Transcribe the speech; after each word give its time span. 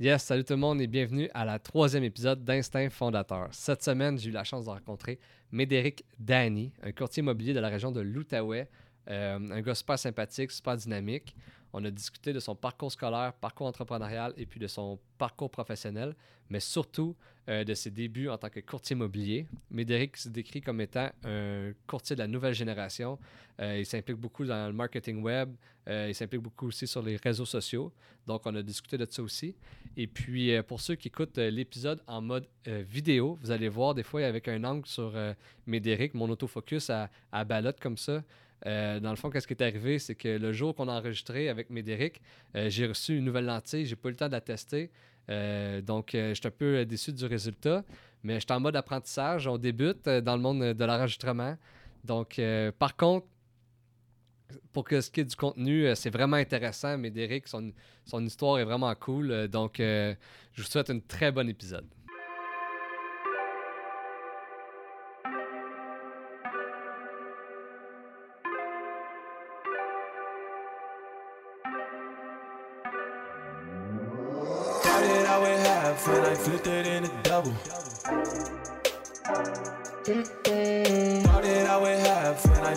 Yes, 0.00 0.24
salut 0.24 0.42
tout 0.42 0.54
le 0.54 0.58
monde 0.58 0.80
et 0.80 0.88
bienvenue 0.88 1.30
à 1.34 1.44
la 1.44 1.60
troisième 1.60 2.02
épisode 2.02 2.42
d'Instinct 2.42 2.90
Fondateur. 2.90 3.46
Cette 3.52 3.84
semaine, 3.84 4.18
j'ai 4.18 4.30
eu 4.30 4.32
la 4.32 4.42
chance 4.42 4.64
de 4.64 4.70
rencontrer 4.70 5.20
Médéric 5.52 6.04
Dany, 6.18 6.72
un 6.82 6.90
courtier 6.90 7.20
immobilier 7.20 7.54
de 7.54 7.60
la 7.60 7.68
région 7.68 7.92
de 7.92 8.00
l'Outaouais, 8.00 8.68
euh, 9.08 9.38
un 9.38 9.60
gars 9.60 9.76
super 9.76 9.96
sympathique, 9.96 10.50
super 10.50 10.76
dynamique. 10.76 11.36
On 11.76 11.84
a 11.84 11.90
discuté 11.90 12.32
de 12.32 12.38
son 12.38 12.54
parcours 12.54 12.92
scolaire, 12.92 13.32
parcours 13.32 13.66
entrepreneurial 13.66 14.32
et 14.36 14.46
puis 14.46 14.60
de 14.60 14.68
son 14.68 14.96
parcours 15.18 15.50
professionnel, 15.50 16.14
mais 16.48 16.60
surtout 16.60 17.16
euh, 17.48 17.64
de 17.64 17.74
ses 17.74 17.90
débuts 17.90 18.28
en 18.28 18.38
tant 18.38 18.48
que 18.48 18.60
courtier 18.60 18.94
immobilier. 18.94 19.48
Médéric 19.72 20.16
se 20.16 20.28
décrit 20.28 20.60
comme 20.60 20.80
étant 20.80 21.10
un 21.24 21.72
courtier 21.88 22.14
de 22.14 22.20
la 22.20 22.28
nouvelle 22.28 22.54
génération. 22.54 23.18
Euh, 23.60 23.80
il 23.80 23.86
s'implique 23.86 24.18
beaucoup 24.18 24.44
dans 24.44 24.68
le 24.68 24.72
marketing 24.72 25.20
web. 25.20 25.52
Euh, 25.88 26.06
il 26.08 26.14
s'implique 26.14 26.42
beaucoup 26.42 26.68
aussi 26.68 26.86
sur 26.86 27.02
les 27.02 27.16
réseaux 27.16 27.44
sociaux. 27.44 27.92
Donc, 28.24 28.42
on 28.44 28.54
a 28.54 28.62
discuté 28.62 28.96
de 28.96 29.06
ça 29.10 29.20
aussi. 29.20 29.56
Et 29.96 30.06
puis, 30.06 30.52
pour 30.62 30.80
ceux 30.80 30.94
qui 30.94 31.08
écoutent 31.08 31.38
l'épisode 31.38 32.00
en 32.06 32.22
mode 32.22 32.46
vidéo, 32.66 33.36
vous 33.42 33.50
allez 33.50 33.68
voir 33.68 33.94
des 33.94 34.04
fois 34.04 34.24
avec 34.24 34.48
un 34.48 34.62
angle 34.64 34.86
sur 34.86 35.12
Médéric, 35.66 36.14
mon 36.14 36.30
autofocus 36.30 36.88
à, 36.88 37.10
à 37.32 37.44
comme 37.72 37.98
ça. 37.98 38.22
Euh, 38.66 39.00
dans 39.00 39.10
le 39.10 39.16
fond, 39.16 39.30
qu'est-ce 39.30 39.46
qui 39.46 39.54
est 39.54 39.62
arrivé, 39.62 39.98
c'est 39.98 40.14
que 40.14 40.28
le 40.28 40.52
jour 40.52 40.74
qu'on 40.74 40.88
a 40.88 40.92
enregistré 40.92 41.48
avec 41.48 41.70
Médéric, 41.70 42.20
euh, 42.56 42.70
j'ai 42.70 42.86
reçu 42.86 43.16
une 43.16 43.24
nouvelle 43.24 43.44
lentille, 43.44 43.86
j'ai 43.86 43.96
pas 43.96 44.08
eu 44.08 44.12
le 44.12 44.16
temps 44.16 44.26
de 44.26 44.32
la 44.32 44.40
tester. 44.40 44.90
Euh, 45.30 45.80
donc, 45.80 46.10
je 46.12 46.34
suis 46.34 46.46
un 46.46 46.50
peu 46.50 46.84
déçu 46.84 47.12
du 47.12 47.26
résultat, 47.26 47.84
mais 48.22 48.34
je 48.34 48.40
suis 48.40 48.52
en 48.52 48.60
mode 48.60 48.76
apprentissage. 48.76 49.46
On 49.46 49.58
débute 49.58 50.08
dans 50.08 50.36
le 50.36 50.42
monde 50.42 50.60
de 50.60 50.84
l'enregistrement. 50.84 51.56
Donc, 52.04 52.40
par 52.78 52.96
contre, 52.96 53.26
pour 54.72 54.86
ce 54.88 55.10
qui 55.10 55.20
est 55.20 55.24
du 55.24 55.36
contenu, 55.36 55.88
c'est 55.94 56.10
vraiment 56.10 56.36
intéressant. 56.36 56.98
Médéric, 56.98 57.48
son, 57.48 57.72
son 58.04 58.24
histoire 58.24 58.58
est 58.58 58.64
vraiment 58.64 58.94
cool. 58.94 59.48
Donc, 59.48 59.76
je 59.78 60.16
vous 60.56 60.62
souhaite 60.62 60.90
un 60.90 60.98
très 61.00 61.32
bon 61.32 61.48
épisode. 61.48 61.86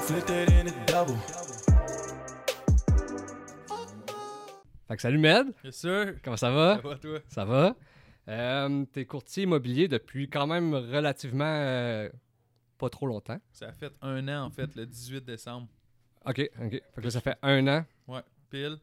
Half 0.09 0.11
and 0.11 0.19
I 0.19 0.21
flipped 0.21 0.29
it 0.29 0.49
in 0.51 0.67
a 0.67 0.85
double. 0.85 1.17
Fait 4.87 4.95
que 4.95 5.01
salut 5.01 5.17
Med, 5.17 5.47
Bien 5.63 5.71
sûr. 5.71 6.13
comment 6.23 6.37
ça 6.37 6.49
va? 6.49 6.75
Ça 6.81 6.81
va, 6.87 6.95
toi? 6.95 7.19
Ça 7.27 7.45
va? 7.45 7.75
Euh, 8.29 8.85
T'es 8.93 9.05
courtier 9.05 9.43
immobilier 9.43 9.87
depuis 9.87 10.29
quand 10.29 10.47
même 10.47 10.73
relativement 10.73 11.43
euh, 11.45 12.09
pas 12.77 12.89
trop 12.89 13.07
longtemps. 13.07 13.39
Ça 13.51 13.67
a 13.67 13.71
fait 13.73 13.93
un 14.01 14.27
an, 14.29 14.45
en 14.45 14.49
fait, 14.49 14.75
le 14.75 14.85
18 14.85 15.25
décembre. 15.25 15.67
OK, 16.25 16.49
OK. 16.61 16.71
Fait 16.71 16.81
que 16.95 17.01
là, 17.01 17.09
ça 17.11 17.21
fait 17.21 17.37
un 17.41 17.67
an. 17.67 17.85
Ouais, 18.07 18.21
pile. 18.49 18.77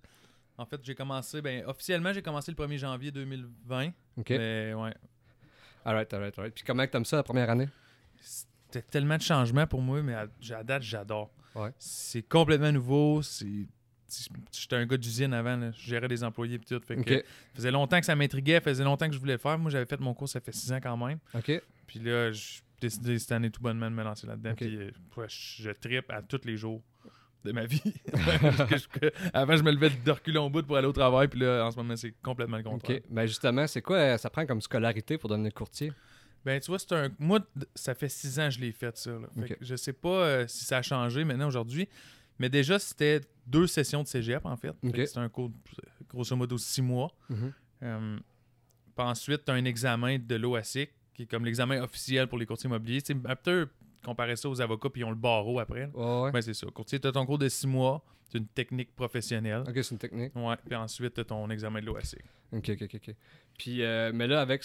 En 0.57 0.67
fait, 0.67 0.81
j'ai 0.83 0.95
commencé, 0.95 1.43
ben, 1.43 1.65
officiellement, 1.67 2.13
j'ai 2.13 2.23
commencé 2.23 2.53
le 2.53 2.57
1er 2.57 2.79
janvier 2.79 3.11
2020. 3.11 3.89
OK. 4.19 4.31
Mais 4.31 4.73
ouais, 4.75 4.95
Alright, 5.87 6.13
alright, 6.15 6.39
alright. 6.39 6.55
Puis 6.55 6.65
comment 6.67 6.87
t'aimes 6.87 7.05
ça 7.05 7.17
la 7.17 7.23
première 7.23 7.51
année? 7.51 7.69
C'était 8.75 8.91
tellement 8.91 9.17
de 9.17 9.23
changements 9.23 9.67
pour 9.67 9.81
moi, 9.81 10.03
mais 10.03 10.15
à, 10.15 10.27
à 10.53 10.65
date, 10.65 10.83
j'adore. 10.83 11.31
Ouais. 11.55 11.71
C'est 11.79 12.23
complètement 12.23 12.73
nouveau. 12.73 13.23
C'est. 13.23 13.67
J'étais 14.53 14.77
un 14.77 14.87
gars 14.87 14.97
d'usine 14.97 15.33
avant, 15.33 15.57
là. 15.57 15.71
je 15.73 15.89
gérais 15.89 16.07
des 16.07 16.23
employés 16.23 16.57
et 16.57 16.59
tout. 16.59 16.81
Fait 16.87 16.97
que, 16.97 17.25
faisait 17.53 17.71
longtemps 17.71 17.99
que 17.99 18.07
ça 18.07 18.15
m'intriguait, 18.15 18.55
ça 18.55 18.61
faisait 18.61 18.85
longtemps 18.85 19.09
que 19.09 19.15
je 19.15 19.19
voulais 19.19 19.33
le 19.33 19.39
faire. 19.39 19.59
Moi, 19.59 19.71
j'avais 19.71 19.87
fait 19.87 19.99
mon 19.99 20.15
cours, 20.15 20.29
ça 20.29 20.41
fait 20.41 20.55
six 20.55 20.73
ans 20.73 20.79
quand 20.81 20.97
même. 20.97 21.19
Puis 21.87 21.99
là, 21.99 22.31
j'ai 22.31 22.61
décidé 22.81 23.19
cette 23.19 23.33
année 23.33 23.51
tout 23.51 23.61
bonnement 23.61 23.91
de 23.91 23.97
me 23.97 24.05
lancer 24.05 24.27
là-dedans. 24.27 24.55
Puis 24.55 24.77
euh, 24.77 24.91
ouais, 25.17 25.27
je, 25.29 25.71
trippe 25.71 26.11
à 26.11 26.23
tous 26.23 26.43
les 26.45 26.57
jours 26.57 26.83
de 27.45 27.53
ma 27.53 27.67
vie. 27.67 27.83
Je- 28.15 29.11
avant, 29.33 29.57
je 29.57 29.63
me 29.63 29.71
levais 29.71 29.91
de 29.91 30.11
reculons 30.11 30.47
au 30.47 30.51
bout 30.51 30.63
pour 30.65 30.77
aller 30.77 30.87
au 30.87 30.93
travail. 30.93 31.29
Puis 31.29 31.41
là, 31.41 31.65
en 31.67 31.71
ce 31.71 31.77
moment, 31.77 31.97
c'est 31.97 32.15
complètement 32.23 32.57
le 32.57 32.63
contraire. 32.63 32.99
OK. 32.99 33.03
Ben 33.11 33.27
justement, 33.27 33.67
c'est 33.67 33.83
quoi 33.83 34.17
ça 34.17 34.31
prend 34.31 34.47
comme 34.47 34.61
scolarité 34.61 35.19
pour 35.19 35.29
devenir 35.29 35.53
courtier? 35.53 35.93
Ben, 36.45 36.61
tu 36.61 36.67
vois, 36.71 36.79
c'est 36.79 36.93
un. 36.93 37.11
Moi, 37.19 37.41
ça 37.75 37.95
fait 37.95 38.09
six 38.09 38.39
ans 38.39 38.45
que 38.49 38.55
je 38.55 38.61
l'ai 38.61 38.73
fait, 38.73 38.97
ça. 38.97 39.11
là. 39.13 39.29
Fait 39.41 39.55
que 39.55 39.65
je 39.65 39.77
sais 39.77 39.93
pas 39.93 40.09
euh, 40.25 40.47
si 40.47 40.65
ça 40.65 40.79
a 40.79 40.83
changé 40.83 41.25
maintenant 41.25 41.47
aujourd'hui. 41.49 41.89
Mais 42.39 42.49
déjà, 42.49 42.79
c'était 42.79 43.21
deux 43.47 43.67
sessions 43.67 44.03
de 44.03 44.09
cégep, 44.09 44.45
en 44.45 44.57
fait. 44.57 44.75
Fait 44.81 44.89
Ok. 44.89 44.95
que 44.97 45.07
C'était 45.07 45.21
un 45.21 45.29
cours, 45.29 45.51
de, 45.51 45.55
grosso 46.09 46.35
modo, 46.37 46.59
six 46.59 46.83
mois. 46.83 47.15
Mhm. 47.31 47.53
Euh, 47.83 48.17
puis 48.97 49.07
ensuite, 49.07 49.45
tu 49.45 49.51
as 49.53 49.55
un 49.55 49.65
examen 49.65 50.19
de 50.19 50.35
l'OASIC, 50.35 50.91
qui 51.15 51.23
est 51.23 51.27
comme 51.27 51.45
l'examen 51.45 51.81
officiel 51.83 52.27
pour 52.27 52.39
les 52.39 52.47
courtiers 52.47 52.69
immobiliers. 52.69 53.03
Tu 53.03 53.13
sais, 53.15 53.21
un 53.25 53.37
peu 53.37 53.69
comparer 54.05 54.37
ça 54.37 54.49
aux 54.49 54.61
avocats, 54.61 54.91
puis 54.91 55.01
ils 55.03 55.05
ont 55.05 55.11
le 55.11 55.17
barreau 55.17 55.61
après. 55.61 55.89
Ouais. 55.95 56.31
Ben, 56.33 56.43
c'est 56.43 56.55
ça. 56.55 56.67
Courtier, 56.75 56.99
tu 57.01 57.07
as 57.09 57.13
ton 57.13 57.25
cours 57.25 57.39
de 57.39 57.49
six 57.49 57.67
mois, 57.67 58.05
c'est 58.31 58.39
une 58.39 58.49
technique 58.49 58.95
professionnelle. 58.95 59.63
OK, 59.67 59.73
c'est 59.75 59.91
une 59.93 59.99
technique. 59.99 60.35
Ouais, 60.37 60.57
puis 60.67 60.75
ensuite, 60.75 61.15
tu 61.15 61.21
as 61.21 61.25
ton 61.25 61.49
examen 61.51 61.81
de 61.81 61.87
l'OASIC. 61.87 62.21
OK, 62.53 62.71
OK, 62.83 62.91
OK. 62.97 63.15
Puis, 63.59 63.83
euh, 63.83 64.11
mais 64.13 64.27
là, 64.27 64.41
avec, 64.41 64.65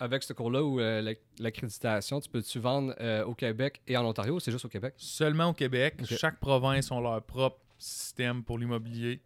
avec 0.00 0.22
ce 0.22 0.32
cours-là 0.32 0.62
ou 0.62 0.80
euh, 0.80 1.00
l'ac- 1.00 1.20
l'accréditation, 1.38 2.20
tu 2.20 2.28
peux-tu 2.28 2.58
vendre 2.58 2.94
euh, 3.00 3.24
au 3.24 3.34
Québec 3.34 3.80
et 3.86 3.96
en 3.96 4.04
Ontario 4.06 4.36
ou 4.36 4.40
c'est 4.40 4.52
juste 4.52 4.64
au 4.64 4.68
Québec? 4.68 4.94
Seulement 4.96 5.46
au 5.46 5.52
Québec. 5.54 5.96
Chaque 6.04 6.38
province 6.38 6.90
a 6.92 7.00
leur 7.00 7.22
propre 7.22 7.58
système 7.78 8.42
pour 8.44 8.58
l'immobilier. 8.58 9.20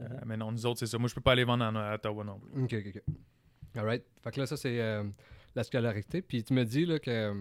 Euh, 0.00 0.04
mais 0.26 0.36
non, 0.36 0.50
nous 0.52 0.66
autres, 0.66 0.80
c'est 0.80 0.86
ça. 0.86 0.98
Moi, 0.98 1.08
je 1.08 1.14
peux 1.14 1.20
pas 1.20 1.32
aller 1.32 1.44
vendre 1.44 1.64
en 1.64 1.74
à 1.76 1.94
Ottawa 1.94 2.24
non 2.24 2.38
plus. 2.40 2.62
OK, 2.64 2.74
OK, 2.74 2.96
OK. 2.96 3.02
All 3.76 3.84
right. 3.84 4.04
Fait 4.22 4.30
que 4.30 4.40
là, 4.40 4.46
ça, 4.46 4.56
c'est 4.56 4.78
la 5.54 5.62
scolarité. 5.64 6.22
Puis 6.22 6.42
tu 6.44 6.52
me 6.52 6.64
dis 6.64 6.84
là, 6.86 6.98
que 6.98 7.32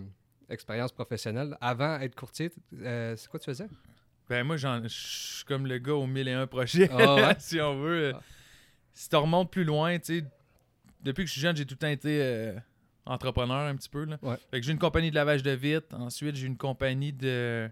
expérience 0.49 0.91
professionnelle, 0.91 1.57
avant 1.61 1.99
être 1.99 2.15
courtier, 2.15 2.51
c'est 2.71 3.27
quoi 3.27 3.39
tu 3.39 3.45
faisais? 3.45 3.67
Ben, 4.29 4.43
moi, 4.43 4.55
je 4.57 4.67
suis 4.87 5.43
comme 5.45 5.67
le 5.67 5.77
gars 5.79 5.93
au 5.95 6.07
1001 6.07 6.47
projets, 6.47 6.89
Ah 6.91 7.15
ouais? 7.15 7.35
si 7.39 7.59
on 7.59 7.79
veut. 7.81 8.13
Ah. 8.15 8.21
Si 8.93 9.09
tu 9.09 9.15
remontes 9.15 9.51
plus 9.51 9.63
loin, 9.63 9.97
tu 9.99 10.19
sais, 10.19 10.25
depuis 11.03 11.23
que 11.23 11.27
je 11.27 11.33
suis 11.33 11.41
jeune, 11.41 11.55
j'ai 11.55 11.65
tout 11.65 11.73
le 11.75 11.79
temps 11.79 11.87
été 11.87 12.19
euh, 12.21 12.53
entrepreneur 13.05 13.67
un 13.67 13.75
petit 13.75 13.89
peu. 13.89 14.05
Là. 14.05 14.17
Ouais. 14.21 14.37
Fait 14.51 14.59
que 14.59 14.65
j'ai 14.65 14.71
une 14.71 14.79
compagnie 14.79 15.09
de 15.09 15.15
lavage 15.15 15.43
de 15.43 15.51
vitres. 15.51 15.93
Ensuite, 15.95 16.35
j'ai 16.35 16.47
une 16.47 16.57
compagnie 16.57 17.13
de. 17.13 17.69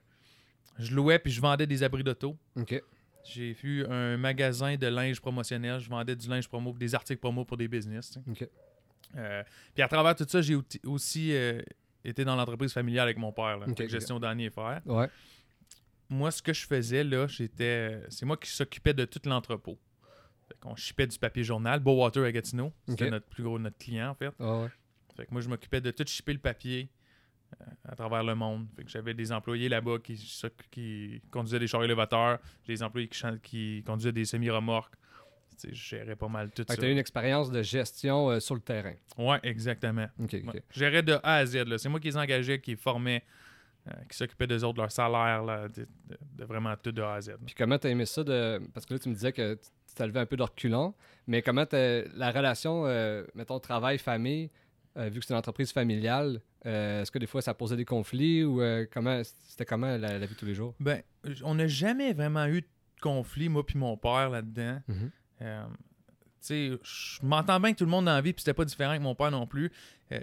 Je 0.78 0.96
louais 0.96 1.20
puis 1.20 1.32
je 1.32 1.42
vendais 1.42 1.68
des 1.68 1.84
abris 1.84 2.04
d'auto. 2.04 2.38
OK. 2.56 2.82
J'ai 3.24 3.56
eu 3.64 3.86
un 3.86 4.18
magasin 4.18 4.76
de 4.78 4.88
linge 4.88 5.20
promotionnel. 5.22 5.80
Je 5.80 5.90
vendais 5.90 6.16
du 6.16 6.28
linge 6.28 6.48
promo, 6.48 6.74
des 6.74 6.96
articles 6.96 7.20
promo 7.20 7.46
pour 7.46 7.56
des 7.58 7.68
business. 7.68 8.18
Euh, 9.16 9.44
puis 9.74 9.84
à 9.84 9.88
travers 9.88 10.16
tout 10.16 10.26
ça, 10.28 10.42
j'ai 10.42 10.56
aussi 10.86 11.34
euh, 11.34 11.62
été 12.04 12.24
dans 12.26 12.36
l'entreprise 12.36 12.74
familiale 12.74 13.04
avec 13.04 13.18
mon 13.18 13.32
père. 13.32 13.58
Là, 13.60 13.66
Ok, 13.68 13.78
Fait 13.78 13.84
que 13.84 13.84
ok. 13.84 13.90
gestion 13.90 14.20
d'année 14.20 14.46
et. 14.46 14.52
Ouais. 14.86 15.08
Moi, 16.10 16.32
ce 16.32 16.42
que 16.42 16.52
je 16.54 16.66
faisais, 16.66 17.04
là, 17.04 17.28
j'étais. 17.28 18.02
C'est 18.10 18.26
moi 18.26 18.38
qui 18.38 18.50
s'occupais 18.50 18.94
de 18.94 19.06
tout 19.06 19.22
l'entrepôt. 19.26 19.78
Qu'on 20.62 20.76
shippait 20.76 21.08
du 21.08 21.18
papier 21.18 21.44
journal. 21.44 21.80
Beauwater 21.80 22.24
à 22.24 22.32
Gatineau. 22.32 22.72
C'était 22.88 23.10
notre 23.10 23.26
plus 23.28 23.44
gros 23.44 23.58
notre 23.60 23.78
client, 23.78 24.10
en 24.12 24.14
fait. 24.16 24.32
Ah 24.40 24.62
ouais. 24.62 24.70
Fait 25.18 25.26
que 25.26 25.32
moi, 25.32 25.42
je 25.42 25.50
m'occupais 25.50 25.82
de 25.82 25.92
tout 25.92 26.06
shipper 26.08 26.34
le 26.34 26.40
papier 26.40 26.90
euh, 27.60 27.66
à 27.90 27.96
travers 27.96 28.24
le 28.24 28.36
monde. 28.36 28.68
Fait 28.76 28.84
que 28.84 28.90
j'avais 28.90 29.14
des 29.14 29.32
employés 29.32 29.68
là-bas 29.70 29.98
qui, 30.00 31.22
conduisaient 31.32 31.60
des 31.60 31.68
chars 31.68 31.84
élévateurs, 31.84 32.40
des 32.68 32.82
employés 32.84 33.10
qui, 33.42 33.84
conduisaient 33.86 34.12
des 34.14 34.26
semi-remorques. 34.26 34.94
Je 35.64 35.74
gérais 35.74 36.16
pas 36.16 36.28
mal 36.28 36.50
tout 36.50 36.64
Fait 36.64 36.74
ça. 36.74 36.78
tu 36.78 36.86
as 36.86 36.90
eu 36.90 36.92
une 36.92 36.98
expérience 36.98 37.52
de 37.52 37.62
gestion 37.62 38.30
euh, 38.32 38.40
sur 38.40 38.56
le 38.56 38.62
terrain. 38.62 38.94
Ouais, 39.18 39.40
exactement. 39.44 40.08
OK, 40.20 40.34
OK. 40.34 40.54
Ouais. 40.54 40.64
Je 40.72 40.80
gérais 40.80 41.04
de 41.04 41.14
A 41.24 41.36
à 41.36 41.46
Z. 41.46 41.78
C'est 41.78 41.90
moi 41.90 42.00
qui 42.00 42.08
les 42.08 42.18
engageais, 42.18 42.60
qui 42.60 42.72
les 42.72 42.78
formais, 42.78 43.24
euh, 43.88 43.92
qui 44.10 44.18
s'occupait 44.18 44.48
des 44.48 44.64
autres, 44.64 44.76
de 44.76 44.82
leur 44.82 44.92
salaire, 44.92 45.44
là, 45.44 45.68
de, 45.68 45.82
de- 46.08 46.18
de 46.38 46.46
vraiment 46.46 46.76
tout 46.82 46.92
de 46.92 47.02
A 47.04 47.14
à 47.16 47.22
Z. 47.22 47.30
là. 47.32 47.38
Puis 47.46 47.54
comment 47.54 47.78
t'as 47.78 47.90
aimé 47.90 48.06
ça 48.08 48.24
de. 48.24 48.60
Parce 48.74 48.86
que 48.88 48.94
là, 48.94 49.00
tu 49.00 49.10
me 49.10 49.14
disais 49.14 49.34
que 49.34 49.60
t'as 49.96 50.08
levé 50.08 50.20
un 50.20 50.26
peu 50.26 50.38
de 50.38 50.44
reculons, 50.44 50.94
mais 51.28 51.42
comment 51.42 51.66
la 51.72 52.32
relation, 52.32 52.86
euh, 52.86 53.24
mettons, 53.36 53.60
travail-famille, 53.60 54.50
euh, 54.98 55.10
vu 55.10 55.20
que 55.20 55.26
c'est 55.26 55.34
une 55.34 55.40
entreprise 55.40 55.72
familiale, 55.72 56.42
euh, 56.66 57.02
est-ce 57.02 57.12
que 57.12 57.20
des 57.20 57.28
fois 57.28 57.42
ça 57.42 57.54
posait 57.54 57.78
des 57.78 57.86
conflits 57.86 58.44
ou 58.44 58.62
comment 58.92 59.22
c'était 59.24 59.66
comment 59.66 59.98
la, 59.98 60.20
la 60.20 60.26
vie 60.26 60.34
de 60.34 60.40
tous 60.40 60.46
les 60.46 60.56
jours? 60.56 60.76
Ben, 60.80 61.02
on 61.44 61.56
n'a 61.56 61.68
jamais 61.68 62.14
vraiment 62.14 62.46
eu 62.48 62.62
de 62.62 62.68
conflit, 63.02 63.50
moi 63.50 63.66
puis 63.66 63.78
mon 63.78 63.98
père, 63.98 64.30
là-dedans. 64.30 64.80
Euh, 65.42 65.66
tu 65.66 66.48
sais, 66.48 66.72
je 66.84 67.26
m'entends 67.26 67.60
bien 67.60 67.74
que 67.74 67.78
tout 67.78 67.86
le 67.86 67.92
monde 67.92 68.06
la 68.06 68.22
vie, 68.22 68.34
puis 68.34 68.42
c'était 68.42 68.54
pas 68.54 68.66
différent 68.66 68.92
avec 68.92 69.02
mon 69.02 69.16
père 69.16 69.32
non 69.32 69.48
plus. 69.48 69.72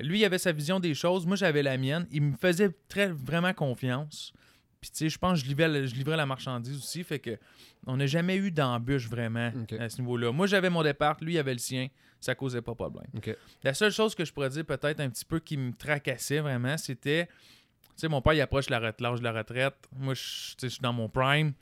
Lui, 0.00 0.21
il 0.21 0.25
avait 0.25 0.38
sa 0.38 0.53
vision 0.53 0.81
des 0.81 0.93
choses, 0.93 1.26
moi 1.26 1.37
j'avais 1.37 1.62
la 1.62 1.79
mienne. 1.79 2.06
Il 2.11 2.23
me 2.23 2.37
faisait 2.37 2.71
très 2.88 3.09
vraiment 3.09 3.55
confiance. 3.55 4.35
Puis 4.81 4.91
tu 4.91 4.97
sais, 4.99 5.09
je 5.09 5.19
pense 5.19 5.39
que 5.41 5.45
je 5.45 5.49
livrais, 5.51 5.69
le- 5.69 5.87
je 5.87 5.95
livrais 5.95 6.17
la 6.17 6.27
marchandise 6.27 6.77
aussi, 6.77 7.03
fait 7.05 7.19
que 7.19 7.37
on 7.87 7.97
n'a 7.97 8.07
jamais 8.07 8.37
eu 8.37 8.51
d'embûche 8.51 9.09
vraiment 9.09 9.51
à 9.81 9.89
ce 9.89 10.01
niveau-là. 10.01 10.31
Moi 10.33 10.47
j'avais 10.47 10.71
mon 10.71 10.83
départ, 10.83 11.17
lui 11.21 11.35
il 11.35 11.39
avait 11.39 11.53
le 11.53 11.59
sien, 11.59 11.89
ça 12.21 12.35
causait 12.35 12.63
pas 12.63 12.73
de 12.73 12.77
problème. 12.77 13.07
La 13.65 13.75
seule 13.75 13.91
chose 13.93 14.15
que 14.15 14.25
je 14.25 14.33
pourrais 14.33 14.51
dire 14.51 14.65
peut-être 14.65 15.01
un 15.01 15.09
petit 15.11 15.25
peu 15.25 15.41
qui 15.41 15.57
me 15.57 15.73
tracassait 15.73 16.41
vraiment, 16.41 16.77
c'était, 16.79 17.27
tu 17.27 17.33
sais, 17.97 18.09
mon 18.09 18.21
père 18.23 18.35
il 18.35 18.41
approche 18.41 18.71
l'âge 18.71 19.19
de 19.19 19.25
la 19.25 19.33
retraite. 19.33 19.75
Moi, 19.97 20.15
je 20.15 20.21
suis 20.69 20.79
dans 20.81 20.93
mon 20.93 21.09
prime. 21.09 21.53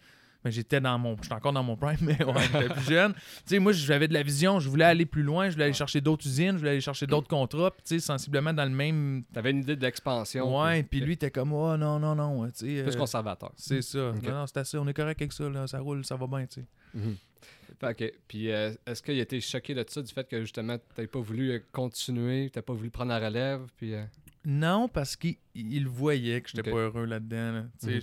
Mais 0.46 0.52
j'étais 0.52 0.80
dans 0.80 0.96
mon. 0.96 1.16
J'étais 1.20 1.34
encore 1.34 1.52
dans 1.52 1.64
mon 1.64 1.74
prime, 1.76 1.96
mais 2.02 2.22
ouais, 2.24 2.32
j'étais 2.52 2.68
plus 2.72 2.84
jeune. 2.84 3.14
Tu 3.14 3.20
sais, 3.46 3.58
moi, 3.58 3.72
j'avais 3.72 4.06
de 4.06 4.14
la 4.14 4.22
vision. 4.22 4.60
Je 4.60 4.68
voulais 4.68 4.84
aller 4.84 5.04
plus 5.04 5.24
loin. 5.24 5.48
Je 5.48 5.54
voulais 5.54 5.64
aller 5.64 5.72
chercher 5.74 6.00
d'autres 6.00 6.24
usines. 6.24 6.52
Je 6.52 6.58
voulais 6.58 6.70
aller 6.70 6.80
chercher 6.80 7.08
d'autres 7.08 7.26
contrats. 7.26 7.72
Puis, 7.72 7.82
tu 7.82 7.88
sais, 7.98 7.98
sensiblement 8.06 8.52
dans 8.54 8.62
le 8.64 8.70
même. 8.70 9.24
T'avais 9.32 9.50
une 9.50 9.62
idée 9.62 9.74
d'expansion. 9.74 10.62
Ouais, 10.62 10.84
puis 10.84 11.00
lui, 11.00 11.16
t'es 11.18 11.32
comme, 11.32 11.52
oh 11.52 11.76
non, 11.76 11.98
non, 11.98 12.14
non. 12.14 12.46
Tu 12.46 12.76
sais. 12.76 12.82
Plus 12.84 12.94
euh, 12.94 12.96
conservateur. 12.98 13.50
c'est 13.56 13.82
ça. 13.82 14.12
Non, 14.22 14.30
non, 14.30 14.46
c'est 14.46 14.58
assez. 14.58 14.78
On 14.78 14.86
est 14.86 14.94
correct 14.94 15.20
avec 15.20 15.32
ça. 15.32 15.48
Là. 15.48 15.66
Ça 15.66 15.80
roule, 15.80 16.04
ça 16.04 16.14
va 16.14 16.28
bien, 16.28 16.46
tu 16.46 16.60
sais. 16.60 16.66
Mhm. 16.94 17.16
Fait 17.80 17.94
que- 17.96 18.12
Puis 18.28 18.52
euh, 18.52 18.72
est-ce 18.86 19.02
qu'il 19.02 19.18
a 19.18 19.22
été 19.22 19.40
choqué 19.40 19.74
de 19.74 19.84
ça, 19.88 20.00
du 20.00 20.12
fait 20.14 20.26
que 20.28 20.40
justement, 20.42 20.78
t'avais 20.94 21.08
pas 21.08 21.18
voulu 21.20 21.50
euh, 21.50 21.58
continuer, 21.72 22.50
t'as 22.52 22.62
pas 22.62 22.72
voulu 22.72 22.88
prendre 22.90 23.10
la 23.10 23.18
relève, 23.18 23.62
puis... 23.76 23.94
euh, 23.94 24.04
Non, 24.46 24.86
parce 24.88 25.16
qu'il 25.16 25.36
il 25.56 25.86
voyait 25.88 26.40
que 26.40 26.50
j'étais 26.50 26.70
Ok. 26.70 26.74
pas 26.76 26.80
heureux 26.82 27.04
là-dedans. 27.04 27.52
là. 27.52 27.64
Tu 27.80 27.86
Mhm. 27.96 28.00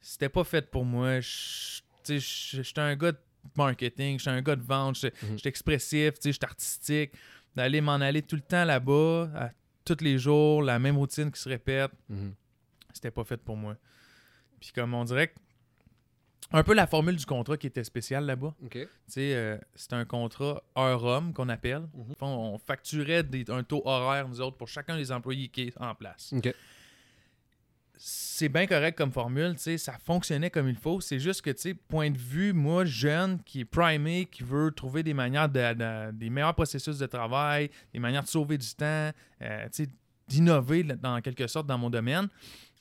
C'était 0.00 0.28
pas 0.28 0.44
fait 0.44 0.70
pour 0.70 0.84
moi. 0.84 1.20
J'étais 1.20 2.80
un 2.80 2.96
gars 2.96 3.12
de 3.12 3.18
marketing, 3.56 4.18
j'étais 4.18 4.30
un 4.30 4.42
gars 4.42 4.56
de 4.56 4.62
vente, 4.62 4.96
j'étais 4.96 5.26
Mhm. 5.26 5.36
j'étais 5.36 5.48
expressif, 5.48 6.14
j'étais 6.22 6.44
artistique. 6.44 7.12
D'aller 7.56 7.80
m'en 7.80 7.94
aller 7.94 8.22
tout 8.22 8.36
le 8.36 8.42
temps 8.42 8.64
là-bas, 8.64 9.30
à 9.34 9.50
tous 9.84 9.96
les 10.02 10.18
jours, 10.18 10.62
la 10.62 10.78
même 10.78 10.96
routine 10.96 11.30
qui 11.32 11.40
se 11.40 11.48
répète, 11.48 11.90
mhm. 12.08 12.34
c'était 12.92 13.10
pas 13.10 13.24
fait 13.24 13.38
pour 13.38 13.56
moi. 13.56 13.76
Puis 14.60 14.70
comme 14.74 14.94
on 14.94 15.04
dirait 15.04 15.28
que 15.28 15.34
un 16.50 16.62
peu 16.62 16.72
la 16.72 16.86
formule 16.86 17.16
du 17.16 17.26
contrat 17.26 17.58
qui 17.58 17.66
était 17.66 17.84
spéciale 17.84 18.24
là-bas. 18.24 18.54
OK. 18.64 18.70
Tu 18.72 18.88
sais, 19.06 19.34
euh, 19.34 19.58
c'était 19.74 19.96
un 19.96 20.06
contrat 20.06 20.62
heure-homme 20.78 21.34
qu'on 21.34 21.48
appelle. 21.50 21.82
Mhm. 21.92 22.14
On, 22.22 22.26
on 22.54 22.58
facturait 22.58 23.22
des- 23.22 23.44
un 23.50 23.62
taux 23.62 23.82
horaire, 23.84 24.26
nous 24.28 24.40
autres, 24.40 24.56
pour 24.56 24.68
chacun 24.68 24.96
des 24.96 25.12
employés 25.12 25.48
qui 25.48 25.62
est 25.68 25.78
en 25.80 25.94
place. 25.94 26.32
C'est 28.00 28.48
bien 28.48 28.66
correct 28.66 28.96
comme 28.96 29.10
formule, 29.10 29.54
tu 29.56 29.62
sais, 29.62 29.78
ça 29.78 29.98
fonctionnait 29.98 30.50
comme 30.50 30.68
il 30.68 30.76
faut. 30.76 31.00
C'est 31.00 31.18
juste 31.18 31.42
que, 31.42 31.50
tu 31.50 31.60
sais, 31.60 31.74
point 31.74 32.10
de 32.10 32.16
vue, 32.18 32.52
moi, 32.52 32.84
jeune, 32.84 33.42
qui 33.42 33.60
est 33.60 33.64
primé, 33.64 34.26
qui 34.30 34.44
veut 34.44 34.70
trouver 34.70 35.02
des 35.02 35.14
manières, 35.14 35.48
de, 35.48 35.74
de- 35.74 36.12
des 36.12 36.30
meilleurs 36.30 36.54
processus 36.54 36.96
de 36.98 37.06
travail, 37.06 37.70
des 37.92 37.98
manières 37.98 38.22
de 38.22 38.28
sauver 38.28 38.56
du 38.56 38.68
temps, 38.74 39.10
euh, 39.42 39.64
tu 39.72 39.84
sais, 39.84 39.88
d'innover 40.28 40.84
dans 40.84 41.20
quelque 41.20 41.46
sorte 41.48 41.66
dans 41.66 41.78
mon 41.78 41.90
domaine, 41.90 42.28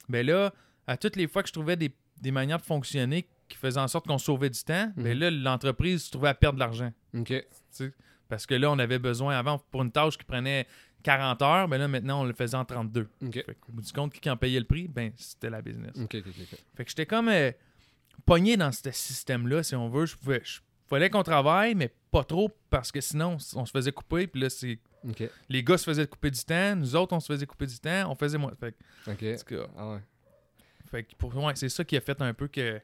ben 0.07 0.25
là, 0.25 0.53
à 0.85 0.97
toutes 0.97 1.15
les 1.15 1.27
fois 1.27 1.41
que 1.41 1.47
je 1.49 1.53
trouvais 1.53 1.75
des, 1.77 1.91
des 2.21 2.31
manières 2.31 2.59
de 2.59 2.65
fonctionner 2.65 3.27
qui 3.47 3.57
faisaient 3.57 3.79
en 3.79 3.87
sorte 3.87 4.05
qu'on 4.05 4.17
sauvait 4.17 4.49
du 4.49 4.61
temps, 4.63 4.91
ben 4.97 5.13
Mhm. 5.15 5.19
là, 5.19 5.31
l'entreprise 5.31 6.03
se 6.03 6.11
trouvait 6.11 6.29
à 6.29 6.33
perdre 6.35 6.55
de 6.55 6.59
l'argent. 6.59 6.91
OK. 7.15 7.33
Parce 8.29 8.45
que 8.45 8.53
là, 8.55 8.69
on 8.69 8.77
avait 8.77 8.99
besoin 8.99 9.37
avant 9.37 9.57
pour 9.71 9.81
une 9.83 9.91
tâche 9.91 10.17
qui 10.17 10.25
prenait 10.25 10.67
40 11.03 11.41
heures, 11.41 11.67
ben 11.67 11.77
là, 11.77 11.87
maintenant, 11.87 12.21
on 12.21 12.25
le 12.25 12.33
faisait 12.33 12.55
en 12.57 12.65
32. 12.65 13.07
OK. 13.25 13.33
Fait 13.33 13.43
qu'au 13.61 13.71
bout 13.71 13.81
du 13.81 13.91
compte, 13.93 14.13
qui 14.13 14.29
en 14.29 14.37
payait 14.37 14.59
le 14.59 14.65
prix, 14.65 14.87
ben, 14.87 15.11
c'était 15.15 15.49
la 15.49 15.61
business. 15.61 15.93
Fait 16.75 16.83
que 16.83 16.89
j'étais 16.89 17.05
comme 17.05 17.29
euh, 17.29 17.51
pogné 18.25 18.57
dans 18.57 18.71
ce 18.71 18.91
système-là, 18.91 19.63
si 19.63 19.75
on 19.75 19.89
veut. 19.89 20.05
Je 20.05 20.15
pouvais. 20.15 20.41
je- 20.43 20.59
fallait 20.87 21.09
qu'on 21.09 21.23
travaille, 21.23 21.75
mais 21.75 21.93
pas 22.11 22.23
trop, 22.23 22.49
parce 22.69 22.91
que 22.91 23.01
sinon, 23.01 23.37
on 23.55 23.65
se 23.65 23.71
faisait 23.71 23.91
couper. 23.91 24.27
Puis 24.27 24.41
là, 24.41 24.49
c'est. 24.49 24.79
Les 25.49 25.63
gars 25.63 25.77
se 25.77 25.83
faisaient 25.85 26.07
couper 26.07 26.31
du 26.31 26.43
temps, 26.43 26.75
nous 26.75 26.95
autres, 26.95 27.15
on 27.15 27.19
se 27.19 27.27
faisait 27.31 27.45
couper 27.45 27.67
du 27.67 27.77
temps, 27.79 28.11
on 28.11 28.15
faisait 28.15 28.37
moins. 28.37 28.53
Fait, 28.59 28.73
que- 29.17 29.43
cas, 29.43 29.67
Ah 29.77 29.91
ouais. 29.91 29.99
fait 30.89 31.03
que 31.03 31.15
pour 31.15 31.33
ouais, 31.37 31.53
c'est 31.55 31.69
ça 31.69 31.83
qui 31.85 31.95
a 31.95 32.01
fait 32.01 32.21
un 32.21 32.33
peu 32.33 32.47
que 32.47 32.81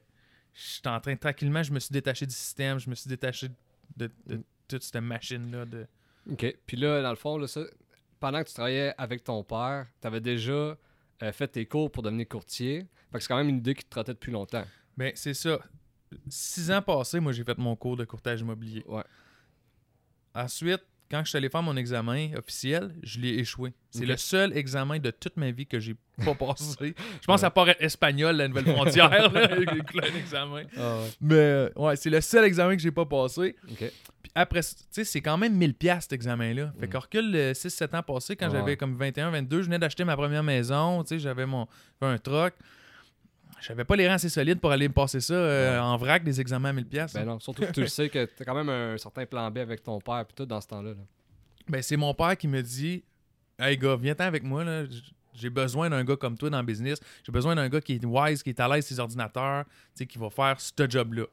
j'étais 0.53 0.87
en 0.89 0.99
train, 1.01 1.15
tranquillement, 1.17 1.63
je 1.63 1.71
me 1.73 1.79
suis 1.79 1.91
détaché 1.91 2.25
du 2.25 2.33
système, 2.33 2.79
je 2.79 2.89
me 2.89 2.95
suis 2.95 3.09
détaché 3.09 3.49
de, 3.97 4.09
de 4.27 4.35
Mm. 4.37 4.43
toute 4.67 4.83
cette 4.83 4.95
machine-là. 5.01 5.65
De... 5.65 5.87
OK. 6.31 6.55
Puis 6.65 6.77
là, 6.77 7.01
dans 7.01 7.09
le 7.09 7.15
fond, 7.17 7.37
là, 7.37 7.47
ça, 7.47 7.61
pendant 8.23 8.41
que 8.41 8.47
tu 8.47 8.53
travaillais 8.53 8.93
avec 8.97 9.21
ton 9.25 9.43
père, 9.43 9.85
t'avais 9.99 10.21
déjà 10.21 10.53
euh, 10.53 10.77
fait 11.33 11.49
tes 11.49 11.65
cours 11.65 11.91
pour 11.91 12.03
devenir 12.03 12.25
courtier. 12.25 12.87
Fait 13.11 13.17
que 13.17 13.19
c'est 13.19 13.27
quand 13.27 13.35
même 13.35 13.49
une 13.49 13.57
idée 13.57 13.75
qui 13.75 13.83
te 13.83 13.89
trottait 13.89 14.13
depuis 14.13 14.31
longtemps. 14.31 14.63
Ben, 14.95 15.11
c'est 15.13 15.33
ça. 15.33 15.59
Six 16.29 16.71
ans 16.71 16.81
passés, 16.81 17.19
moi, 17.19 17.33
j'ai 17.33 17.43
fait 17.43 17.57
mon 17.57 17.75
cours 17.75 17.97
de 17.97 18.05
courtage 18.05 18.39
immobilier. 18.39 18.81
Ouais. 18.87 19.03
Ensuite, 20.33 20.85
quand 21.11 21.23
je 21.23 21.29
suis 21.29 21.37
allé 21.37 21.49
faire 21.49 21.61
mon 21.63 21.75
examen 21.77 22.29
officiel, 22.37 22.93
je 23.03 23.19
l'ai 23.19 23.35
échoué. 23.39 23.73
C'est 23.91 24.05
le 24.05 24.17
seul 24.17 24.55
examen 24.57 24.97
de 24.99 25.11
toute 25.11 25.37
ma 25.37 25.51
vie 25.51 25.67
que 25.67 25.79
j'ai 25.79 25.95
pas 26.25 26.33
passé. 26.35 26.95
Je 27.21 27.25
pense 27.27 27.43
à 27.43 27.51
part 27.51 27.69
espagnol, 27.79 28.35
la 28.35 28.47
nouvelle 28.47 28.65
frontière, 28.65 29.11
un 29.35 30.17
examen. 30.17 30.63
Ah 30.77 30.97
ouais. 30.97 31.09
Mais 31.21 31.35
euh, 31.35 31.69
ouais, 31.75 31.95
c'est 31.95 32.09
le 32.09 32.21
seul 32.21 32.45
examen 32.45 32.75
que 32.75 32.81
j'ai 32.81 32.91
pas 32.91 33.05
passé. 33.05 33.55
Puis 33.77 34.31
après, 34.33 34.61
tu 34.63 34.69
sais, 34.91 35.03
c'est 35.03 35.21
quand 35.21 35.37
même 35.37 35.55
1000 35.55 35.73
pièces 35.75 36.03
cet 36.03 36.13
examen-là. 36.13 36.73
Fait 36.79 36.87
Mm. 36.87 36.89
qu'en 36.89 36.99
recule 36.99 37.35
6-7 37.53 37.95
ans 37.95 38.01
passés, 38.03 38.35
quand 38.35 38.47
Ouais. 38.47 38.53
j'avais 38.53 38.77
comme 38.77 38.95
21, 38.95 39.29
22, 39.31 39.59
je 39.61 39.65
venais 39.65 39.79
d'acheter 39.79 40.03
ma 40.05 40.15
première 40.15 40.43
maison, 40.43 41.03
tu 41.03 41.09
sais, 41.09 41.19
j'avais 41.19 41.45
mon 41.45 41.67
j'avais 42.01 42.13
un 42.13 42.17
truck. 42.17 42.53
J'avais 43.65 43.83
pas 43.85 43.95
les 43.95 44.07
rangs 44.07 44.15
assez 44.15 44.29
solides 44.29 44.59
pour 44.59 44.71
aller 44.71 44.87
me 44.87 44.93
passer 44.93 45.19
ça 45.21 45.33
euh, 45.33 45.79
en 45.79 45.95
vrac 45.97 46.23
des 46.23 46.39
examens 46.41 46.69
à 46.69 46.73
1000 46.73 46.85
pièces. 46.85 47.13
Ben 47.13 47.25
non, 47.25 47.39
surtout 47.39 47.63
que 47.65 47.71
tu 47.71 47.87
sais 47.87 48.09
que 48.09 48.25
t'as 48.25 48.43
quand 48.45 48.55
même 48.55 48.69
un 48.69 48.97
certain 48.97 49.25
plan 49.25 49.49
B 49.49 49.59
avec 49.59 49.81
ton 49.83 49.99
père 49.99 50.25
puis 50.25 50.35
tout 50.35 50.45
dans 50.45 50.59
ce 50.61 50.67
temps-là. 50.67 50.89
là. 50.91 50.95
Ben, 51.69 51.81
c'est 51.81 51.95
mon 51.97 52.13
père 52.13 52.35
qui 52.37 52.47
me 52.47 52.61
dit 52.61 53.03
Hey 53.57 53.77
gars, 53.77 53.95
viens-t'en 53.95 54.25
avec 54.25 54.43
moi. 54.43 54.63
là. 54.63 54.83
J'ai 55.35 55.49
besoin 55.49 55.89
d'un 55.89 56.03
gars 56.03 56.15
comme 56.15 56.37
toi 56.37 56.49
dans 56.49 56.59
le 56.59 56.65
business. 56.65 56.99
J'ai 57.25 57.31
besoin 57.31 57.55
d'un 57.55 57.67
gars 57.69 57.81
qui 57.81 57.93
est 57.93 58.05
wise, 58.05 58.43
qui 58.43 58.49
est 58.49 58.59
à 58.59 58.67
l'aise 58.67 58.85
ses 58.85 58.99
ordinateurs, 58.99 59.65
tu 59.65 59.71
sais, 59.95 60.05
qui 60.05 60.17
va 60.19 60.29
faire 60.29 60.59
ce 60.59 60.71
job-là. 60.87 61.25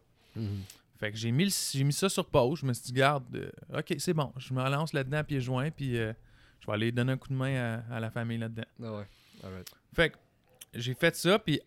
Fait 0.99 1.11
que 1.11 1.17
j'ai 1.19 1.31
mis, 1.31 1.45
le- 1.47 1.51
j'ai 1.73 1.83
mis 1.85 1.93
ça 1.93 2.09
sur 2.09 2.25
pause. 2.27 2.61
Je 2.61 2.67
me 2.67 2.73
suis 2.75 2.85
dit, 2.85 2.93
garde, 2.93 3.25
euh, 3.35 3.79
ok, 3.79 3.95
c'est 3.99 4.13
bon. 4.15 4.33
Je 4.37 4.53
me 4.55 4.63
relance 4.63 4.93
là-dedans 4.93 5.19
à 5.19 5.25
pieds 5.25 5.41
joints, 5.41 5.71
puis 5.71 5.99
euh, 5.99 6.13
je 6.61 6.67
vais 6.67 6.73
aller 6.75 6.93
donner 6.93 7.13
un 7.13 7.17
coup 7.17 7.29
de 7.29 7.35
main 7.35 7.81
à, 7.91 7.97
à 7.97 8.01
la 8.01 8.11
famille 8.11 8.39
là-dedans. 8.39 8.65
Ah 8.83 8.93
ouais. 8.99 9.07
Alright. 9.43 9.71
Fait 9.95 10.11
que 10.11 10.17
j'ai 10.75 10.95
fait 10.95 11.17
ça, 11.17 11.39
puis 11.39 11.61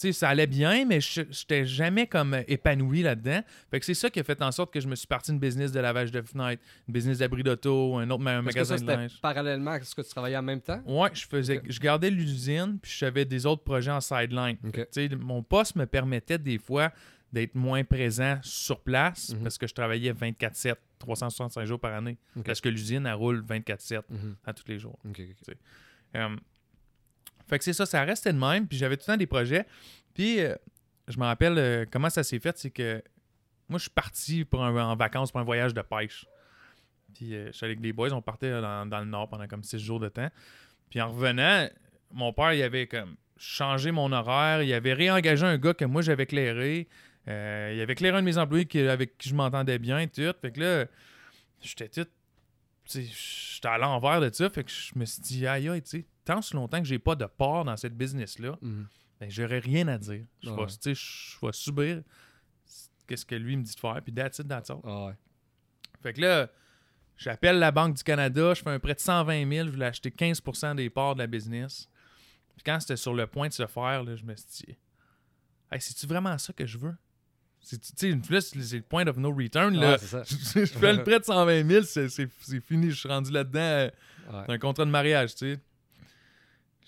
sais, 0.00 0.12
ça 0.12 0.28
allait 0.28 0.46
bien, 0.46 0.84
mais 0.86 1.00
je 1.00 1.22
j'étais 1.30 1.64
jamais 1.66 2.06
comme 2.06 2.34
euh, 2.34 2.42
épanoui 2.48 3.02
là-dedans. 3.02 3.40
Fait 3.70 3.80
que 3.80 3.86
c'est 3.86 3.94
ça 3.94 4.10
qui 4.10 4.20
a 4.20 4.24
fait 4.24 4.40
en 4.42 4.52
sorte 4.52 4.72
que 4.72 4.80
je 4.80 4.88
me 4.88 4.94
suis 4.94 5.06
parti 5.06 5.32
une 5.32 5.38
business 5.38 5.72
de 5.72 5.80
lavage 5.80 6.10
de 6.10 6.22
fenêtres, 6.22 6.62
une 6.86 6.94
business 6.94 7.18
d'abri 7.18 7.42
d'auto, 7.42 7.96
un 7.96 8.08
autre 8.10 8.22
ma- 8.22 8.38
que 8.38 8.44
magasin 8.44 8.76
ça, 8.78 8.84
de 8.84 8.88
linge. 8.90 9.20
parallèlement 9.20 9.72
à 9.72 9.82
ce 9.82 9.94
que 9.94 10.02
tu 10.02 10.08
travaillais 10.10 10.36
en 10.36 10.42
même 10.42 10.60
temps? 10.60 10.80
Ouais, 10.86 11.10
je 11.12 11.26
faisais, 11.26 11.60
je 11.68 11.80
gardais 11.80 12.10
l'usine, 12.10 12.78
puis 12.80 12.92
j'avais 12.96 13.24
des 13.24 13.46
autres 13.46 13.62
projets 13.64 13.90
en 13.90 14.00
sideline. 14.00 14.56
OK. 14.66 14.74
Tu 14.74 14.84
sais, 14.90 15.08
mon 15.16 15.42
poste 15.42 15.76
me 15.76 15.86
permettait 15.86 16.38
des 16.38 16.58
fois 16.58 16.92
d'être 17.32 17.54
moins 17.54 17.84
présent 17.84 18.38
sur 18.42 18.80
place 18.80 19.34
Mhm. 19.34 19.42
parce 19.42 19.58
que 19.58 19.66
je 19.66 19.74
travaillais 19.74 20.12
24-7, 20.12 20.76
365 20.98 21.64
jours 21.66 21.78
par 21.78 21.92
année. 21.94 22.16
Parce 22.44 22.60
que 22.60 22.70
l'usine, 22.70 23.04
elle 23.06 23.12
roule 23.14 23.42
24-7 23.46 24.02
Mhm. 24.08 24.36
à 24.46 24.52
tous 24.54 24.64
les 24.66 24.78
jours. 24.78 24.98
Euh, 26.16 26.28
fait 27.48 27.58
que 27.58 27.64
c'est 27.64 27.72
ça, 27.72 27.86
ça 27.86 28.02
restait 28.04 28.32
de 28.32 28.38
même. 28.38 28.66
Puis 28.66 28.78
j'avais 28.78 28.96
tout 28.96 29.04
le 29.06 29.12
temps 29.12 29.16
des 29.16 29.26
projets. 29.26 29.66
Puis 30.14 30.40
euh, 30.40 30.54
je 31.08 31.18
me 31.18 31.24
rappelle 31.24 31.56
euh, 31.58 31.84
comment 31.90 32.10
ça 32.10 32.22
s'est 32.22 32.38
fait, 32.40 32.56
c'est 32.58 32.70
que 32.70 33.02
moi, 33.68 33.78
je 33.78 33.82
suis 33.84 33.90
parti 33.90 34.44
pour 34.44 34.64
un- 34.64 34.74
en 34.90 34.96
vacances 34.96 35.30
pour 35.30 35.40
un 35.40 35.44
voyage 35.44 35.74
de 35.74 35.82
pêche. 35.82 36.26
Puis 37.14 37.34
euh, 37.34 37.46
je 37.48 37.52
suis 37.52 37.64
allé 37.64 37.72
avec 37.72 37.82
les 37.84 37.92
boys, 37.92 38.12
on 38.12 38.22
partait 38.22 38.50
dans, 38.60 38.86
dans 38.86 39.00
le 39.00 39.06
nord 39.06 39.28
pendant 39.28 39.46
comme 39.46 39.62
six 39.62 39.78
jours 39.78 40.00
de 40.00 40.08
temps. 40.08 40.28
Puis 40.90 41.00
en 41.00 41.10
revenant, 41.10 41.68
mon 42.12 42.32
père, 42.32 42.52
il 42.54 42.62
avait 42.62 42.86
comme 42.86 43.16
changé 43.36 43.90
mon 43.90 44.10
horaire. 44.12 44.62
Il 44.62 44.72
avait 44.72 44.94
réengagé 44.94 45.44
un 45.46 45.58
gars 45.58 45.74
que 45.74 45.84
moi, 45.84 46.02
j'avais 46.02 46.24
éclairé. 46.24 46.88
Il 47.26 47.30
avait 47.32 47.92
éclairé 47.92 48.16
un 48.16 48.20
de 48.22 48.26
mes 48.26 48.38
employés 48.38 48.64
qui- 48.64 48.80
avec 48.80 49.18
qui 49.18 49.28
je 49.28 49.34
m'entendais 49.34 49.78
bien 49.78 49.98
et 49.98 50.08
tout. 50.08 50.32
Fait 50.40 50.50
que 50.50 50.60
là, 50.60 50.86
j'étais 51.60 51.88
tout 51.88 52.06
j'étais 52.90 53.68
à 53.68 53.76
l'envers 53.76 54.20
de 54.22 54.32
ça, 54.32 54.48
fait 54.48 54.64
que 54.64 54.70
je 54.70 54.98
me 54.98 55.04
suis 55.04 55.20
dit, 55.20 55.46
aïe, 55.46 55.68
aïe, 55.68 55.82
tu 55.82 55.90
sais, 55.90 56.04
tant 56.28 56.42
si 56.42 56.54
longtemps 56.54 56.78
que 56.80 56.86
j'ai 56.86 56.98
pas 56.98 57.14
de 57.16 57.24
part 57.26 57.64
dans 57.64 57.76
cette 57.76 57.96
business-là, 57.96 58.56
Mhm. 58.60 58.86
ben, 59.20 59.30
j'aurais 59.30 59.58
rien 59.58 59.88
à 59.88 59.98
dire. 59.98 60.24
Je 60.42 60.50
vais, 60.50 60.56
Ouais. 61.42 61.52
subir 61.52 62.02
qu'est-ce 63.06 63.24
que 63.24 63.34
lui 63.34 63.56
me 63.56 63.62
dit 63.62 63.74
de 63.74 63.80
faire, 63.80 64.00
puis 64.02 64.12
that's 64.12 64.38
it, 64.38 64.46
that's 64.48 64.70
all. 64.70 64.80
Ah 64.84 65.06
ouais. 65.06 65.14
Fait 66.02 66.12
que 66.12 66.20
là, 66.20 66.50
j'appelle 67.16 67.58
la 67.58 67.70
Banque 67.72 67.96
du 67.96 68.02
Canada, 68.02 68.52
je 68.54 68.62
fais 68.62 68.70
un 68.70 68.78
prêt 68.78 68.94
de 68.94 69.00
120 69.00 69.50
000, 69.50 69.66
je 69.66 69.72
voulais 69.72 69.86
acheter 69.86 70.10
15% 70.10 70.74
des 70.74 70.90
parts 70.90 71.14
de 71.14 71.20
la 71.20 71.26
business. 71.26 71.88
Puis 72.54 72.62
quand 72.64 72.78
c'était 72.80 72.96
sur 72.96 73.14
le 73.14 73.26
point 73.26 73.48
de 73.48 73.52
se 73.54 73.66
faire, 73.66 74.04
là, 74.04 74.14
je 74.16 74.24
me 74.24 74.34
suis 74.36 74.46
dit, 74.66 74.76
hey, 75.72 75.80
c'est-tu 75.80 76.06
vraiment 76.06 76.36
ça 76.38 76.52
que 76.52 76.66
je 76.66 76.76
veux? 76.78 76.94
C'est- 77.60 77.78
Tu 77.80 77.92
sais, 77.96 78.10
là, 78.32 78.40
c'est 78.40 78.60
c'est 78.62 78.76
le 78.76 78.82
point 78.82 79.06
of 79.06 79.16
no 79.16 79.32
return. 79.32 79.74
Là. 79.74 79.92
Ouais, 79.92 79.98
c'est 79.98 80.06
ça. 80.06 80.22
je 80.54 80.64
fais 80.66 80.92
le 80.92 81.02
prêt 81.02 81.18
de 81.18 81.24
120 81.24 81.64
000, 81.66 81.82
c'est- 81.84 82.60
fini, 82.60 82.90
je 82.90 82.96
suis 82.96 83.08
rendu 83.08 83.30
là-dedans. 83.32 83.58
euh, 83.60 83.90
Ouais. 84.30 84.42
c'est 84.46 84.52
un 84.52 84.58
contrat 84.58 84.84
de 84.84 84.90
mariage, 84.90 85.34
tu 85.34 85.54
sais. 85.54 85.60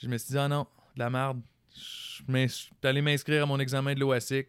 Je 0.02 0.08
me 0.08 0.16
suis 0.18 0.30
dit, 0.30 0.38
ah 0.38 0.48
non, 0.48 0.66
de 0.94 0.98
la 1.00 1.10
merde. 1.10 1.40
Je 1.74 2.46
suis 2.48 2.70
allé 2.82 3.00
m'inscrire 3.02 3.42
à 3.44 3.46
mon 3.46 3.58
examen 3.60 3.94
de 3.94 4.00
l'OASIC. 4.00 4.48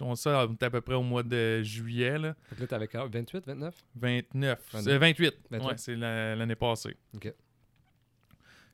On 0.00 0.14
ça, 0.14 0.46
on 0.48 0.52
était 0.54 0.66
à 0.66 0.70
peu 0.70 0.80
près 0.80 0.94
au 0.94 1.02
mois 1.02 1.24
de 1.24 1.60
juillet, 1.62 2.18
là. 2.18 2.34
Que 2.54 2.60
là, 2.60 2.66
t'avais 2.68 2.86
quand- 2.86 3.08
28, 3.08 3.44
29? 3.46 3.74
29. 3.96 4.58
29. 4.72 4.84
C'est 4.84 4.98
28. 4.98 5.34
28. 5.50 5.66
Ouais, 5.66 5.74
c'est 5.76 5.96
la- 5.96 6.36
l'année 6.36 6.54
passée. 6.54 6.96
OK. 7.16 7.24
Le 7.24 7.34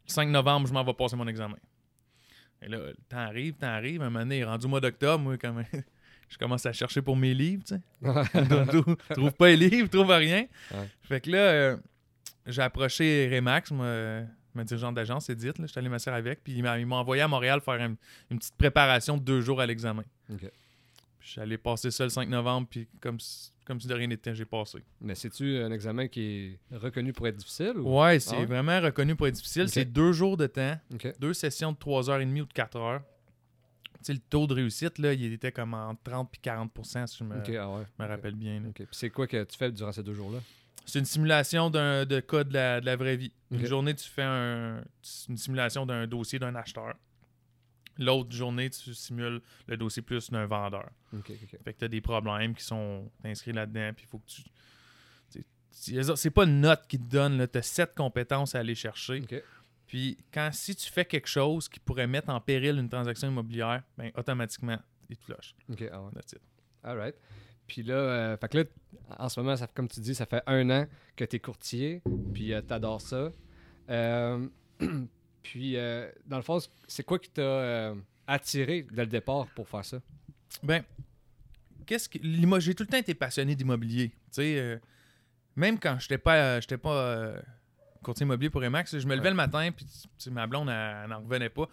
5 0.06 0.28
novembre, 0.28 0.66
je 0.68 0.72
m'en 0.74 0.84
vais 0.84 0.92
passer 0.92 1.16
mon 1.16 1.26
examen. 1.26 1.56
Et 2.60 2.68
là, 2.68 2.76
le 2.78 2.94
temps 3.08 3.16
arrive, 3.18 3.54
le 3.54 3.58
temps 3.58 3.66
arrive. 3.68 4.02
Un 4.02 4.10
moment 4.10 4.18
donné, 4.20 4.44
rendu 4.44 4.66
au 4.66 4.68
mois 4.68 4.80
d'octobre, 4.80 5.24
moi, 5.24 5.38
quand 5.38 5.54
même, 5.54 5.64
je 6.28 6.36
commence 6.36 6.66
à 6.66 6.72
chercher 6.74 7.00
pour 7.00 7.16
mes 7.16 7.32
livres, 7.32 7.62
tu 7.66 7.74
sais. 7.74 7.80
Je 8.02 8.66
trouve- 8.80 8.96
trouve 9.10 9.32
pas 9.32 9.48
les 9.50 9.56
livres, 9.68 9.88
trouve 9.88 10.10
rien. 10.10 10.46
Ouais. 10.72 10.90
Fait 11.02 11.20
que 11.22 11.30
là, 11.30 11.38
euh, 11.38 11.76
j'ai 12.44 12.60
approché 12.62 13.30
Remax, 13.34 13.70
ma, 13.70 14.24
ma 14.54 14.64
dirigeante 14.64 14.94
d'agence, 14.94 15.28
Edith. 15.30 15.58
là. 15.58 15.66
Je 15.66 15.70
suis 15.72 15.78
allé 15.78 15.88
m'asseoir 15.88 16.16
avec. 16.16 16.42
Puis 16.44 16.54
il 16.54 16.62
m'a 16.62 16.96
envoyé 16.96 17.22
à 17.22 17.28
Montréal 17.28 17.60
faire 17.60 17.80
un- 17.80 17.96
une 18.30 18.38
petite 18.38 18.54
préparation 18.56 19.16
de 19.16 19.22
deux 19.22 19.40
jours 19.40 19.60
à 19.60 19.66
l'examen. 19.66 20.04
OK. 20.32 20.40
Puis 21.18 21.32
J'allais 21.34 21.56
passer 21.58 21.90
ça 21.90 22.04
le 22.04 22.10
5 22.10 22.28
novembre, 22.28 22.66
puis 22.70 22.86
comme, 23.00 23.18
si- 23.18 23.50
comme 23.64 23.80
si 23.80 23.86
de 23.88 23.94
rien 23.94 24.06
n'était, 24.06 24.34
j'ai 24.34 24.44
passé. 24.44 24.78
Mais 25.00 25.14
c'est-tu 25.14 25.56
un 25.58 25.72
examen 25.72 26.06
qui 26.08 26.58
est 26.70 26.76
reconnu 26.76 27.12
pour 27.14 27.26
être 27.26 27.36
difficile? 27.36 27.72
Ou... 27.78 27.98
Ouais, 28.00 28.20
c'est 28.20 28.36
Ah 28.36 28.44
vraiment 28.44 28.78
reconnu 28.80 29.16
pour 29.16 29.26
être 29.26 29.34
difficile. 29.34 29.68
C'est 29.70 29.86
deux 29.86 30.12
jours 30.12 30.36
de 30.36 30.46
temps, 30.46 30.78
deux 31.18 31.32
sessions 31.32 31.72
de 31.72 31.78
3h30 31.78 32.42
ou 32.42 32.46
de 32.46 32.52
4 32.52 32.76
heures. 32.76 33.02
Tu 33.98 34.08
sais, 34.08 34.12
le 34.12 34.18
taux 34.18 34.46
de 34.46 34.52
réussite, 34.52 34.98
là, 34.98 35.14
il 35.14 35.32
était 35.32 35.50
comme 35.50 35.72
entre 35.72 36.02
30 36.02 36.30
et 36.34 36.38
40% 36.46 37.06
si 37.06 37.16
je 37.18 37.24
me, 37.24 37.36
ah 37.58 37.70
ouais. 37.70 37.84
me 37.98 38.06
rappelle 38.06 38.34
bien. 38.34 38.60
là. 38.60 38.68
Ok. 38.68 38.74
Puis 38.76 38.86
c'est 38.90 39.08
quoi 39.08 39.26
que 39.26 39.42
tu 39.44 39.56
fais 39.56 39.72
durant 39.72 39.92
ces 39.92 40.02
deux 40.02 40.12
jours-là? 40.12 40.40
C'est 40.86 40.98
une 40.98 41.04
simulation 41.04 41.70
d'un 41.70 42.04
de 42.04 42.20
cas 42.20 42.44
de 42.44 42.52
la, 42.54 42.80
de 42.80 42.86
la 42.86 42.96
vraie 42.96 43.16
vie. 43.16 43.32
Une 43.50 43.58
journée, 43.66 43.94
tu 43.94 44.08
fais 44.08 44.22
un- 44.22 44.82
une 45.28 45.36
simulation 45.36 45.86
d'un 45.86 46.06
dossier 46.06 46.38
d'un 46.38 46.54
acheteur. 46.54 46.94
L'autre 47.98 48.32
journée, 48.32 48.68
tu 48.70 48.92
simules 48.94 49.40
le 49.68 49.76
dossier 49.76 50.02
plus 50.02 50.30
d'un 50.30 50.46
vendeur. 50.46 50.90
Ok, 51.12 51.30
ok, 51.30 51.36
ok. 51.44 51.58
Fait 51.64 51.72
que 51.74 51.78
tu 51.78 51.84
as 51.84 51.88
des 51.88 52.00
problèmes 52.00 52.54
qui 52.54 52.64
sont 52.64 53.10
inscrits 53.24 53.52
là-dedans, 53.52 53.92
puis 53.94 54.04
il 54.06 54.08
faut 54.08 54.18
que 54.18 54.26
tu. 54.26 54.42
c'est- 55.70 56.30
pas 56.30 56.44
une 56.44 56.60
note 56.60 56.86
qui 56.88 56.98
te 56.98 57.04
donne, 57.04 57.46
tu 57.48 57.58
as 57.58 57.62
sept 57.62 57.94
compétences 57.94 58.54
à 58.54 58.60
aller 58.60 58.74
chercher. 58.74 59.20
Puis 59.86 60.16
quand 60.32 60.50
si 60.52 60.74
tu 60.74 60.90
fais 60.90 61.04
quelque 61.04 61.28
chose 61.28 61.68
qui 61.68 61.78
pourrait 61.80 62.06
mettre 62.06 62.30
en 62.30 62.40
péril 62.40 62.78
une 62.78 62.88
transaction 62.88 63.28
immobilière, 63.28 63.82
ben 63.98 64.10
automatiquement, 64.16 64.78
il 65.08 65.16
te 65.16 65.24
flush. 65.24 65.54
Ok, 65.70 65.84
ah 65.92 66.02
ouais. 66.02 66.10
That's 66.14 66.32
it. 66.32 66.40
All 66.82 66.96
right. 66.96 67.14
Puis 67.66 67.82
là, 67.82 67.94
euh, 67.94 68.36
fait 68.36 68.48
que 68.48 68.58
là, 68.58 68.64
en 69.18 69.28
ce 69.28 69.40
moment, 69.40 69.56
ça, 69.56 69.66
comme 69.66 69.88
tu 69.88 70.00
dis, 70.00 70.14
ça 70.14 70.26
fait 70.26 70.42
un 70.46 70.68
an 70.70 70.86
que 71.16 71.24
tu 71.24 71.36
es 71.36 71.38
courtier, 71.38 72.02
puis 72.32 72.52
tu 72.54 72.62
t'adores 72.66 73.00
ça. 73.00 73.32
Euh, 73.90 74.46
puis, 75.42 75.76
euh, 75.76 76.10
dans 76.26 76.36
le 76.36 76.42
fond, 76.42 76.58
c'est 76.86 77.04
quoi 77.04 77.18
qui 77.18 77.30
t'a 77.30 77.42
euh, 77.42 77.94
attiré 78.26 78.86
dès 78.90 79.02
le 79.04 79.10
départ 79.10 79.46
pour 79.54 79.68
faire 79.68 79.84
ça? 79.84 79.98
Ben, 80.62 80.82
qu'est-ce 81.86 82.08
que 82.08 82.18
j'ai 82.60 82.74
tout 82.74 82.84
le 82.84 82.88
temps 82.88 82.98
été 82.98 83.14
passionné 83.14 83.54
d'immobilier. 83.54 84.08
Tu 84.08 84.14
sais, 84.32 84.58
euh, 84.58 84.78
même 85.56 85.78
quand 85.78 85.98
j'étais 86.00 86.18
pas, 86.18 86.36
euh, 86.36 86.60
j'étais 86.60 86.78
pas 86.78 86.94
euh, 86.94 87.40
courtier 88.02 88.24
immobilier 88.24 88.50
pour 88.50 88.62
Emax, 88.64 88.98
je 88.98 89.06
me 89.06 89.14
levais 89.14 89.24
Ouais. 89.24 89.30
le 89.30 89.36
matin, 89.36 89.70
puis 89.72 89.86
ma 90.30 90.46
blonde, 90.46 90.68
elle, 90.68 91.08
n'en 91.08 91.20
revenait 91.20 91.48
pas. 91.48 91.68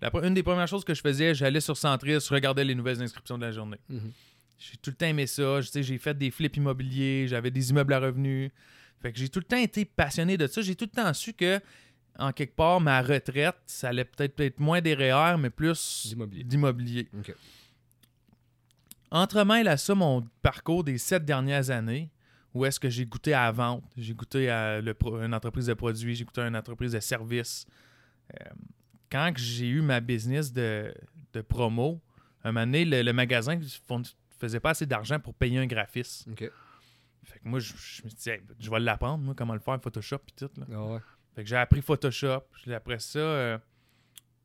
La 0.00 0.10
une 0.22 0.34
des 0.34 0.42
premières 0.42 0.68
choses 0.68 0.84
que 0.84 0.92
je 0.92 1.00
faisais, 1.00 1.34
j'allais 1.34 1.60
sur 1.60 1.76
Centris, 1.76 2.20
je 2.20 2.34
regardais 2.34 2.64
les 2.64 2.74
nouvelles 2.74 3.00
inscriptions 3.00 3.38
de 3.38 3.44
la 3.46 3.52
journée. 3.52 3.78
J'ai 4.58 4.76
tout 4.76 4.90
le 4.90 4.96
temps 4.96 5.06
aimé 5.06 5.26
ça. 5.26 5.60
Je- 5.60 5.66
tu 5.66 5.72
sais, 5.72 5.82
J'ai 5.82 5.98
fait 5.98 6.16
des 6.16 6.30
flips 6.30 6.56
immobiliers, 6.56 7.26
j'avais 7.28 7.50
des 7.50 7.70
immeubles 7.70 7.92
à 7.94 7.98
revenus. 8.00 8.50
Fait 9.00 9.12
que 9.12 9.18
j'ai 9.18 9.28
tout 9.28 9.40
le 9.40 9.44
temps 9.44 9.56
été 9.58 9.84
passionné 9.84 10.36
de 10.36 10.46
ça. 10.46 10.62
J'ai 10.62 10.74
tout 10.74 10.86
le 10.86 10.90
temps 11.02 11.12
su 11.12 11.32
que, 11.34 11.60
en 12.18 12.32
quelque 12.32 12.54
part, 12.54 12.80
ma 12.80 13.02
retraite, 13.02 13.56
ça 13.66 13.88
allait 13.88 14.04
peut-être 14.04 14.34
peut-être 14.36 14.60
moins 14.60 14.80
des 14.80 14.94
REER, 14.94 15.36
mais 15.38 15.50
plus 15.50 16.06
D'immobilier. 16.06 16.44
d'immobilier. 16.44 17.08
Ok. 17.18 17.34
Entremêle 19.10 19.68
à 19.68 19.76
ça 19.76 19.94
mon 19.94 20.26
parcours 20.42 20.82
des 20.82 20.98
sept 20.98 21.24
dernières 21.24 21.70
années, 21.70 22.10
où 22.52 22.64
est-ce 22.64 22.80
que 22.80 22.88
j'ai 22.88 23.04
goûté 23.06 23.32
à 23.34 23.44
la 23.44 23.52
vente, 23.52 23.84
j'ai 23.96 24.14
goûté 24.14 24.48
à 24.50 24.80
le 24.80 24.94
pro- 24.94 25.20
une 25.20 25.34
entreprise 25.34 25.66
de 25.66 25.74
produits, 25.74 26.14
j'ai 26.16 26.24
goûté 26.24 26.40
à 26.40 26.46
une 26.48 26.56
entreprise 26.56 26.92
de 26.92 27.00
services. 27.00 27.66
Euh, 28.32 28.44
quand 29.10 29.32
j'ai 29.36 29.68
eu 29.68 29.82
ma 29.82 30.00
business 30.00 30.52
de, 30.52 30.92
de 31.32 31.40
promo, 31.42 32.00
un 32.42 32.52
moment 32.52 32.66
donné, 32.66 32.84
le, 32.84 33.02
le 33.02 33.12
magasin 33.12 33.58
ne 34.44 34.48
faisait 34.48 34.60
pas 34.60 34.70
assez 34.70 34.86
d'argent 34.86 35.18
pour 35.20 35.34
payer 35.34 35.58
un 35.58 35.66
graphiste. 35.66 36.26
Fait 36.38 37.38
que 37.38 37.48
moi, 37.48 37.58
je, 37.58 37.72
je 37.76 38.02
me 38.04 38.08
suis 38.10 38.18
dit, 38.18 38.30
Hey, 38.30 38.40
je 38.58 38.70
vais 38.70 38.80
l'apprendre, 38.80 39.24
moi, 39.24 39.34
comment 39.36 39.54
le 39.54 39.60
faire, 39.60 39.80
Photoshop 39.80 40.16
et 40.28 40.32
tout. 40.46 40.50
là. 40.60 40.66
Ah 40.72 40.84
ouais. 40.84 40.98
Fait 41.34 41.42
que 41.42 41.48
j'ai 41.48 41.56
appris 41.56 41.80
Photoshop. 41.82 42.42
Après 42.72 42.98
ça, 42.98 43.18
euh, 43.18 43.58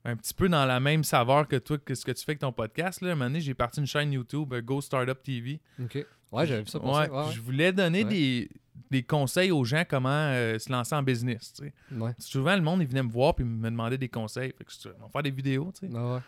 un 0.06 0.16
petit 0.16 0.34
peu 0.34 0.48
dans 0.50 0.66
la 0.66 0.80
même 0.80 1.04
saveur 1.04 1.48
que 1.48 1.58
toi, 1.58 1.78
que 1.78 1.94
ce 1.94 2.06
que 2.06 2.12
tu 2.12 2.24
fais 2.24 2.32
avec 2.32 2.40
ton 2.40 2.52
podcast. 2.54 3.02
Là. 3.02 3.12
Un 3.12 3.16
moment 3.16 3.26
donné, 3.26 3.42
j'ai 3.42 3.54
parti 3.54 3.80
une 3.82 3.86
chaîne 3.86 4.12
YouTube, 4.14 4.54
euh, 4.54 4.62
Go 4.62 4.82
Startup 4.82 5.22
TV. 5.22 5.60
Ok. 5.84 6.06
Ouais, 6.32 6.46
j'avais 6.48 6.62
vu 6.62 6.68
ça 6.68 6.80
pour 6.80 6.94
Ouais, 6.96 7.06
ça. 7.08 7.26
Ouais, 7.28 7.32
Je 7.34 7.42
voulais 7.42 7.74
donner 7.74 8.04
des, 8.06 8.50
des 8.90 9.04
conseils 9.04 9.52
aux 9.52 9.66
gens 9.66 9.84
comment 9.88 10.10
euh, 10.10 10.58
se 10.58 10.72
lancer 10.72 10.96
en 10.96 11.04
business. 11.04 11.52
tu 11.54 11.66
sais. 11.66 11.74
ouais. 11.96 12.12
Souvent, 12.18 12.56
le 12.56 12.62
monde, 12.62 12.82
il 12.82 12.88
venait 12.88 13.04
me 13.04 13.10
voir 13.12 13.34
et 13.40 13.44
me 13.44 13.70
demandait 13.70 13.98
des 13.98 14.10
conseils. 14.10 14.54
Fait 14.58 14.64
que 14.64 14.72
on 15.00 15.04
va 15.06 15.10
faire 15.10 15.24
des 15.24 15.32
vidéos. 15.32 15.72
tu 15.78 15.88
sais. 15.88 15.94
Ah. 15.96 16.22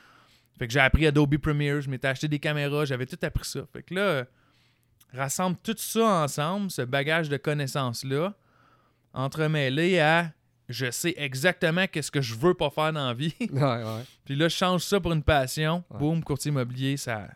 Fait 0.59 0.67
que 0.67 0.73
j'ai 0.73 0.79
appris 0.79 1.07
Adobe 1.07 1.37
Premiere, 1.37 1.81
je 1.81 1.89
m'étais 1.89 2.07
acheté 2.07 2.27
des 2.27 2.39
caméras, 2.39 2.85
j'avais 2.85 3.05
tout 3.05 3.17
appris 3.21 3.45
ça. 3.45 3.61
Fait 3.73 3.83
que 3.83 3.93
là, 3.95 4.25
rassemble 5.13 5.57
tout 5.63 5.75
ça 5.77 6.23
ensemble, 6.23 6.71
ce 6.71 6.81
bagage 6.83 7.29
de 7.29 7.37
connaissances-là, 7.37 8.33
entremêlé 9.13 9.99
à 9.99 10.31
je 10.69 10.89
sais 10.89 11.13
exactement 11.17 11.85
qu'est-ce 11.87 12.11
que 12.11 12.21
je 12.21 12.33
veux 12.33 12.53
pas 12.53 12.69
faire 12.69 12.93
dans 12.93 13.07
la 13.07 13.13
vie. 13.13 13.35
Ouais, 13.39 13.61
ouais. 13.61 14.03
Puis 14.25 14.35
là, 14.35 14.47
je 14.47 14.55
change 14.55 14.83
ça 14.83 14.99
pour 14.99 15.11
une 15.11 15.23
passion. 15.23 15.83
Ouais. 15.89 15.99
Boum, 15.99 16.23
courtier 16.23 16.49
immobilier, 16.49 16.95
ça. 16.97 17.27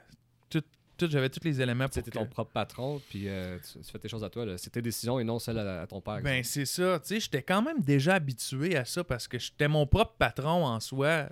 Tout, 0.98 1.10
j'avais 1.10 1.30
tous 1.30 1.44
les 1.44 1.60
éléments 1.62 1.86
pour 1.86 1.94
C'était 1.94 2.12
que- 2.12 2.18
ton 2.18 2.26
propre 2.26 2.52
patron, 2.52 3.02
puis 3.10 3.28
euh, 3.28 3.58
tu, 3.60 3.80
tu 3.80 3.92
fais 3.92 4.00
tes 4.00 4.08
choses 4.08 4.24
à 4.24 4.30
toi. 4.30 4.46
C'est 4.58 4.70
tes 4.70 4.82
décisions 4.82 5.20
et 5.20 5.24
non 5.24 5.40
celles 5.40 5.58
à, 5.60 5.82
à 5.82 5.88
ton 5.88 6.00
père. 6.02 6.22
Ben, 6.22 6.44
c'est 6.44 6.66
ça. 6.66 7.00
Tu 7.00 7.08
sais, 7.08 7.20
j'étais 7.20 7.42
quand 7.44 7.62
même 7.62 7.82
déjà 7.82 8.16
habitué 8.16 8.76
à 8.78 8.86
ça 8.86 9.04
parce 9.04 9.28
que 9.28 9.38
j'étais 9.38 9.68
mon 9.68 9.86
propre 9.88 10.16
patron 10.18 10.66
en 10.66 10.80
soi 10.80 11.28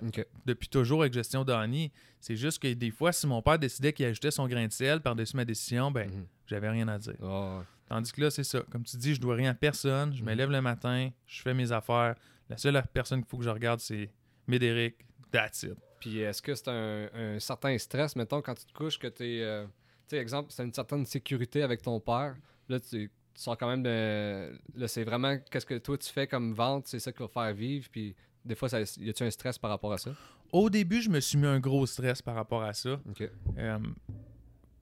depuis 0.46 0.68
toujours 0.68 1.00
avec 1.02 1.12
gestion 1.14 1.44
d'Annie. 1.44 1.90
C'est 2.20 2.36
juste 2.36 2.58
que 2.62 2.72
des 2.72 2.90
fois, 2.90 3.12
si 3.12 3.26
mon 3.26 3.42
père 3.42 3.58
décidait 3.58 3.92
qu'il 3.92 4.06
ajoutait 4.06 4.30
son 4.30 4.46
grain 4.48 4.66
de 4.66 4.72
sel 4.72 5.00
par-dessus 5.00 5.36
ma 5.36 5.44
décision, 5.44 5.90
ben, 5.90 6.08
Mhm. 6.10 6.26
j'avais 6.46 6.68
rien 6.70 6.88
à 6.88 6.98
dire. 6.98 7.14
Ouais. 7.20 7.60
Tandis 7.88 8.12
que 8.12 8.20
là, 8.22 8.30
c'est 8.30 8.44
ça. 8.44 8.60
Comme 8.70 8.82
tu 8.84 8.96
dis, 8.96 9.14
je 9.14 9.20
dois 9.20 9.34
rien 9.34 9.50
à 9.50 9.54
personne. 9.54 10.14
Je 10.14 10.22
me 10.22 10.30
Mhm. 10.32 10.38
lève 10.38 10.50
le 10.50 10.60
matin, 10.62 11.10
je 11.26 11.42
fais 11.42 11.52
mes 11.54 11.70
affaires. 11.70 12.14
La 12.48 12.56
seule 12.56 12.82
personne 12.92 13.20
qu'il 13.20 13.28
faut 13.30 13.38
que 13.38 13.44
je 13.44 13.50
regarde, 13.50 13.80
c'est 13.80 14.10
Médéric. 14.46 14.96
That's 15.30 15.62
it. 15.64 15.74
Puis 16.04 16.18
est-ce 16.18 16.42
que 16.42 16.54
c'est 16.54 16.68
un, 16.68 17.08
un 17.14 17.38
certain 17.40 17.76
stress, 17.78 18.14
mettons, 18.14 18.42
quand 18.42 18.54
tu 18.54 18.66
te 18.66 18.72
couches, 18.74 18.98
que 18.98 19.06
tu 19.06 19.24
es. 19.24 19.64
tu 19.64 19.70
sais, 20.08 20.16
exemple, 20.18 20.52
c'est 20.52 20.62
une 20.62 20.72
certaine 20.72 21.06
sécurité 21.06 21.62
avec 21.62 21.80
ton 21.80 21.98
père. 21.98 22.36
Là, 22.68 22.78
tu, 22.78 23.10
tu 23.34 23.42
sors 23.42 23.56
quand 23.56 23.68
même 23.68 23.82
de. 23.82 24.52
Là, 24.74 24.86
c'est 24.86 25.04
vraiment 25.04 25.38
qu'est-ce 25.50 25.64
que 25.64 25.78
toi 25.78 25.96
tu 25.96 26.12
fais 26.12 26.26
comme 26.26 26.52
vente, 26.52 26.88
c'est 26.88 26.98
ça 26.98 27.10
qui 27.10 27.20
va 27.20 27.28
faire 27.28 27.54
vivre. 27.54 27.88
Puis 27.90 28.14
des 28.44 28.54
fois, 28.54 28.68
ça, 28.68 28.80
y 28.80 29.08
a-tu 29.08 29.22
un 29.22 29.30
stress 29.30 29.58
par 29.58 29.70
rapport 29.70 29.92
à 29.94 29.98
ça? 29.98 30.10
Au 30.52 30.68
début, 30.68 31.00
je 31.00 31.08
me 31.08 31.20
suis 31.20 31.38
mis 31.38 31.46
un 31.46 31.58
gros 31.58 31.86
stress 31.86 32.20
par 32.20 32.34
rapport 32.34 32.62
à 32.62 32.74
ça. 32.74 33.00
Ok. 33.08 33.28
Euh, 33.56 33.78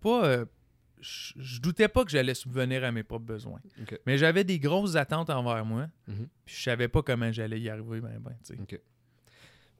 pas. 0.00 0.24
euh, 0.26 0.44
je 1.00 1.60
doutais 1.60 1.88
pas 1.88 2.04
que 2.04 2.10
j'allais 2.10 2.34
subvenir 2.34 2.84
à 2.84 2.92
mes 2.92 3.02
propres 3.02 3.24
besoins. 3.26 3.60
Ok. 3.80 3.98
Mais 4.06 4.18
j'avais 4.18 4.44
des 4.44 4.58
grosses 4.58 4.96
attentes 4.96 5.30
envers 5.30 5.64
moi. 5.64 5.88
Mhm. 6.08 6.28
Puis 6.44 6.56
je 6.56 6.62
savais 6.62 6.88
pas 6.88 7.02
comment 7.02 7.30
j'allais 7.32 7.60
y 7.60 7.68
arriver. 7.68 8.00
Ben, 8.00 8.18
ben, 8.20 8.36
tu 8.44 8.54
sais. 8.56 8.82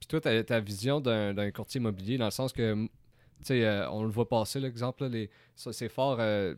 Puis 0.03 0.09
toi, 0.09 0.21
ta, 0.21 0.43
ta 0.43 0.59
vision 0.59 1.01
d'un 1.01 1.51
courtier 1.53 1.79
immobilier, 1.81 2.19
dans 2.19 2.25
le 2.25 2.33
sens 2.33 2.53
que, 2.53 2.75
tu 2.75 2.91
sais, 3.43 3.65
euh, 3.65 3.89
on 3.91 4.03
le 4.03 4.09
voit 4.11 4.29
passer, 4.29 4.59
l'exemple, 4.59 5.09
c'est 5.55 5.89
fort 5.89 6.17
euh, 6.19 6.57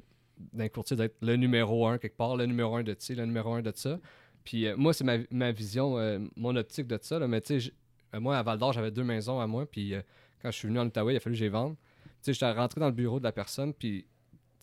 d'un 0.54 0.70
courtier 0.70 0.96
d'être 0.96 1.16
le 1.20 1.36
numéro 1.36 1.86
un 1.86 1.98
quelque 1.98 2.16
part, 2.16 2.38
le 2.38 2.46
numéro 2.46 2.74
un 2.74 2.82
de 2.82 2.96
ci, 2.98 3.14
le 3.14 3.26
numéro 3.26 3.52
un 3.52 3.60
de 3.60 3.70
ça. 3.74 4.00
Puis 4.44 4.66
euh, 4.66 4.76
moi, 4.78 4.94
c'est 4.94 5.04
ma, 5.04 5.18
ma 5.30 5.52
vision, 5.52 5.98
mon 6.36 6.56
optique 6.56 6.86
de 6.86 6.98
ça. 7.02 7.18
là, 7.18 7.28
mais 7.28 7.42
tu 7.42 7.60
sais, 7.60 7.72
moi, 8.18 8.38
à 8.38 8.42
Val 8.42 8.56
d'Or, 8.58 8.72
j'avais 8.72 8.90
deux 8.90 9.04
maisons 9.04 9.38
à 9.38 9.46
moi. 9.46 9.66
Puis 9.66 9.92
quand 10.40 10.50
je 10.50 10.56
suis 10.56 10.68
venu 10.68 10.78
en 10.78 10.86
Outaouais, 10.86 11.12
il 11.12 11.16
a 11.18 11.20
fallu 11.20 11.36
que 11.36 11.40
les 11.42 11.50
vende. 11.50 11.76
Tu 11.76 12.10
sais, 12.22 12.32
j'étais 12.32 12.50
rentré 12.50 12.80
dans 12.80 12.86
le 12.88 12.92
bureau 12.94 13.18
de 13.18 13.24
la 13.24 13.32
personne. 13.32 13.74
Puis, 13.74 14.06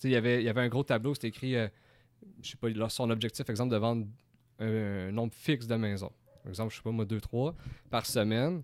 il 0.04 0.10
y 0.10 0.16
avait- 0.16 0.42
y 0.44 0.50
avait 0.50 0.62
un 0.62 0.70
gros 0.70 0.84
tableau, 0.84 1.14
c'était 1.14 1.28
écrit, 1.28 1.54
je 2.42 2.50
sais 2.50 2.58
pas, 2.58 2.90
son 2.90 3.12
objectif, 3.12 3.48
exemple, 3.48 3.72
de 3.74 3.78
vendre 3.78 4.08
un, 4.58 4.66
un 5.10 5.12
nombre 5.12 5.36
fixe 5.36 5.68
de 5.68 5.76
maisons. 5.76 6.12
Par 6.42 6.50
exemple, 6.50 6.72
je 6.72 6.78
sais 6.78 6.82
pas, 6.84 6.90
moi, 6.90 7.06
deux, 7.06 7.22
trois 7.22 7.54
par 7.92 8.08
semaine. 8.08 8.64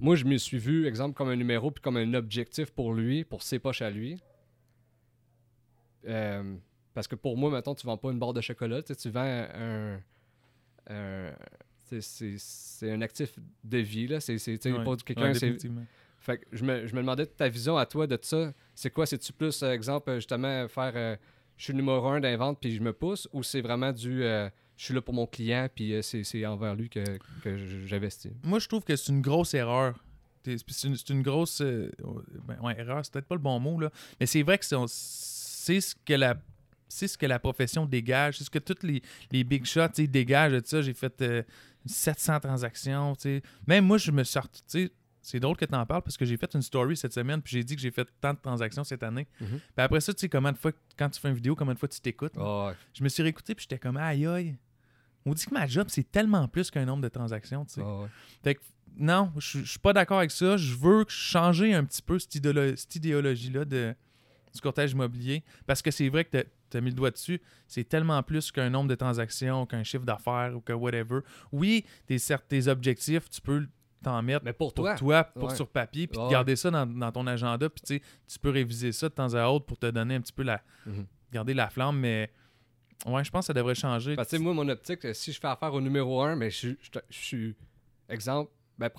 Moi, 0.00 0.16
je 0.16 0.24
me 0.24 0.36
suis 0.36 0.58
vu, 0.58 0.86
exemple, 0.86 1.14
comme 1.14 1.28
un 1.28 1.36
numéro 1.36 1.70
puis 1.70 1.80
comme 1.82 1.96
un 1.96 2.14
objectif 2.14 2.70
pour 2.70 2.92
lui, 2.94 3.24
pour 3.24 3.42
ses 3.42 3.58
poches 3.58 3.82
à 3.82 3.90
lui. 3.90 4.20
Euh, 6.06 6.54
parce 6.92 7.08
que 7.08 7.14
pour 7.14 7.36
moi, 7.36 7.50
maintenant, 7.50 7.74
tu 7.74 7.86
vends 7.86 7.96
pas 7.96 8.10
une 8.10 8.18
barre 8.18 8.32
de 8.34 8.40
chocolat, 8.40 8.82
tu 8.82 9.10
vends 9.10 9.20
un. 9.54 10.00
un- 10.90 11.32
c'est- 12.00 12.90
un 12.90 13.00
actif 13.02 13.38
de 13.62 13.78
vie, 13.78 14.06
là. 14.08 14.20
C'est 14.20 14.32
Ouais. 14.34 14.84
pas 14.84 14.96
quelqu'un. 14.96 15.32
Ouais, 15.32 15.56
fait 16.18 16.38
que 16.38 16.44
je 16.52 16.64
me, 16.64 16.86
je 16.86 16.94
me 16.94 17.00
demandais 17.02 17.26
ta 17.26 17.48
vision 17.48 17.76
à 17.76 17.84
toi 17.86 18.06
de 18.06 18.18
ça. 18.20 18.52
C'est 18.74 18.90
quoi? 18.90 19.04
C'est-tu 19.06 19.32
plus, 19.32 19.62
euh, 19.62 19.70
exemple, 19.72 20.10
euh, 20.10 20.14
justement, 20.16 20.66
faire 20.68 20.92
euh, 20.96 21.16
je 21.56 21.64
suis 21.64 21.72
le 21.72 21.78
numéro 21.80 22.06
un 22.08 22.18
d'un 22.20 22.36
vente 22.36 22.58
puis 22.60 22.74
je 22.74 22.80
me 22.82 22.92
pousse 22.92 23.28
ou 23.32 23.42
c'est 23.42 23.60
vraiment 23.60 23.92
du 23.92 24.22
euh, 24.24 24.48
je 24.76 24.84
suis 24.86 24.94
là 24.94 25.00
pour 25.00 25.14
mon 25.14 25.26
client 25.26 25.68
puis 25.74 25.92
euh, 25.94 26.02
c'est 26.02 26.46
envers 26.46 26.74
lui 26.74 26.88
que, 26.88 27.02
que 27.42 27.56
j'investis? 27.86 28.32
Moi, 28.42 28.58
je 28.58 28.68
trouve 28.68 28.84
que 28.84 28.96
c'est 28.96 29.12
une 29.12 29.20
grosse 29.22 29.54
erreur. 29.54 29.94
C'est 30.44 30.84
une, 30.84 30.96
une 31.08 31.22
grosse. 31.22 31.60
euh, 31.62 31.90
ben, 32.46 32.58
ouais, 32.60 32.78
erreur, 32.78 33.02
c'est 33.04 33.12
peut-être 33.12 33.26
pas 33.28 33.34
le 33.34 33.40
bon 33.40 33.58
mot, 33.60 33.80
là. 33.80 33.90
Mais 34.20 34.26
c'est 34.26 34.42
vrai 34.42 34.58
que 34.58 34.64
c'est 34.64 35.80
ce 35.80 35.94
que 36.04 36.14
la. 36.14 36.36
C'est 36.86 37.08
ce 37.08 37.16
que 37.18 37.26
la 37.26 37.38
profession 37.38 37.86
dégage, 37.86 38.38
c'est 38.38 38.44
ce 38.44 38.50
que 38.50 38.58
tous 38.58 38.86
les, 38.86 39.02
les 39.32 39.42
big 39.42 39.64
shots 39.64 39.88
dégagent 40.06 40.52
de 40.52 40.62
ça. 40.64 40.82
J'ai 40.82 40.92
fait 40.92 41.20
euh, 41.22 41.42
700 41.86 42.40
transactions. 42.40 43.14
tu 43.16 43.22
sais. 43.22 43.42
Même 43.66 43.84
moi, 43.86 43.98
je 43.98 44.10
me 44.12 44.22
sorti. 44.22 44.92
C'est 45.22 45.40
drôle 45.40 45.56
que 45.56 45.64
tu 45.64 45.74
en 45.74 45.86
parles 45.86 46.02
parce 46.02 46.18
que 46.18 46.26
j'ai 46.26 46.36
fait 46.36 46.52
une 46.54 46.60
story 46.60 46.98
cette 46.98 47.14
semaine 47.14 47.40
puis 47.40 47.52
j'ai 47.54 47.64
dit 47.64 47.74
que 47.74 47.80
j'ai 47.80 47.90
fait 47.90 48.06
tant 48.20 48.34
de 48.34 48.38
transactions 48.38 48.84
cette 48.84 49.02
année. 49.02 49.26
Mhm. 49.40 49.48
Puis 49.48 49.60
après 49.78 50.00
ça, 50.02 50.12
tu 50.12 50.20
sais, 50.20 50.28
combien 50.28 50.52
de 50.52 50.58
fois, 50.58 50.70
quand 50.98 51.08
tu 51.08 51.18
fais 51.18 51.28
une 51.30 51.34
vidéo, 51.34 51.56
combien 51.56 51.72
de 51.72 51.78
fois 51.78 51.88
tu 51.88 51.98
t'écoutes. 51.98 52.34
Ah 52.36 52.66
ouais. 52.68 52.72
Je 52.92 53.02
me 53.02 53.08
suis 53.08 53.22
réécouté 53.22 53.54
puis 53.54 53.62
j'étais 53.62 53.78
comme 53.78 53.96
aïe 53.96 54.26
aïe. 54.26 54.54
On 55.26 55.32
dit 55.32 55.46
que 55.46 55.54
ma 55.54 55.66
job, 55.66 55.86
c'est 55.88 56.10
tellement 56.10 56.46
plus 56.48 56.70
qu'un 56.70 56.84
nombre 56.84 57.02
de 57.02 57.08
transactions. 57.08 57.64
tu 57.64 57.74
sais. 57.74 57.82
Ah 57.84 58.00
ouais. 58.02 58.08
Fait 58.42 58.54
que 58.56 58.60
non, 58.96 59.32
je 59.38 59.62
suis 59.64 59.78
pas 59.78 59.92
d'accord 59.92 60.18
avec 60.18 60.30
ça. 60.30 60.56
Je 60.56 60.74
veux 60.76 61.04
changer 61.08 61.74
un 61.74 61.84
petit 61.84 62.02
peu 62.02 62.18
cette, 62.18 62.34
idéolo- 62.36 62.76
cette 62.76 62.94
idéologie-là 62.96 63.64
de 63.64 63.94
du 64.54 64.60
courtage 64.60 64.92
immobilier. 64.92 65.42
Parce 65.66 65.82
que 65.82 65.90
c'est 65.90 66.08
vrai 66.08 66.24
que 66.24 66.44
tu 66.70 66.76
as 66.76 66.80
mis 66.80 66.90
le 66.90 66.94
doigt 66.96 67.10
dessus. 67.10 67.40
C'est 67.66 67.82
tellement 67.88 68.22
plus 68.22 68.52
qu'un 68.52 68.70
nombre 68.70 68.88
de 68.88 68.94
transactions, 68.94 69.66
qu'un 69.66 69.82
chiffre 69.82 70.04
d'affaires 70.04 70.52
ou 70.54 70.60
que 70.60 70.72
whatever. 70.72 71.20
Oui, 71.50 71.84
tes, 72.06 72.18
certes, 72.18 72.44
tes 72.46 72.68
objectifs, 72.68 73.28
tu 73.30 73.40
peux 73.40 73.66
t'en 74.00 74.22
mettre 74.22 74.44
Mais 74.44 74.52
pour, 74.52 74.72
pour 74.72 74.84
toi, 74.84 74.94
toi, 74.94 75.24
pour 75.24 75.48
Ouais. 75.48 75.56
sur 75.56 75.66
papier, 75.66 76.06
puis 76.06 76.20
Ouais. 76.20 76.30
garder 76.30 76.54
ça 76.54 76.70
dans, 76.70 76.86
dans 76.86 77.10
ton 77.10 77.26
agenda. 77.26 77.68
Puis 77.68 78.00
tu 78.28 78.38
peux 78.38 78.50
réviser 78.50 78.92
ça 78.92 79.08
de 79.08 79.14
temps 79.14 79.34
à 79.34 79.48
autre 79.48 79.64
pour 79.66 79.76
te 79.78 79.86
donner 79.90 80.14
un 80.14 80.20
petit 80.20 80.32
peu 80.32 80.44
la. 80.44 80.62
Mhm. 80.86 81.06
garder 81.32 81.54
la 81.54 81.68
flamme. 81.68 81.98
Mais 81.98 82.30
ouais, 83.06 83.24
je 83.24 83.30
pense 83.30 83.44
que 83.44 83.46
ça 83.48 83.52
devrait 83.54 83.74
changer. 83.74 84.16
Parce 84.16 84.28
que, 84.28 84.36
tu 84.36 84.38
sais, 84.38 84.42
moi, 84.42 84.54
mon 84.54 84.68
optique, 84.68 85.04
euh, 85.04 85.12
si 85.14 85.32
je 85.32 85.40
fais 85.40 85.48
affaire 85.48 85.72
au 85.74 85.80
numéro 85.80 86.20
1, 86.22 86.36
mais 86.36 86.50
je, 86.50 86.56
suis- 86.56 86.76
je, 86.80 86.98
suis. 87.16 87.54
Exemple, 88.08 88.50
ben, 88.78 88.90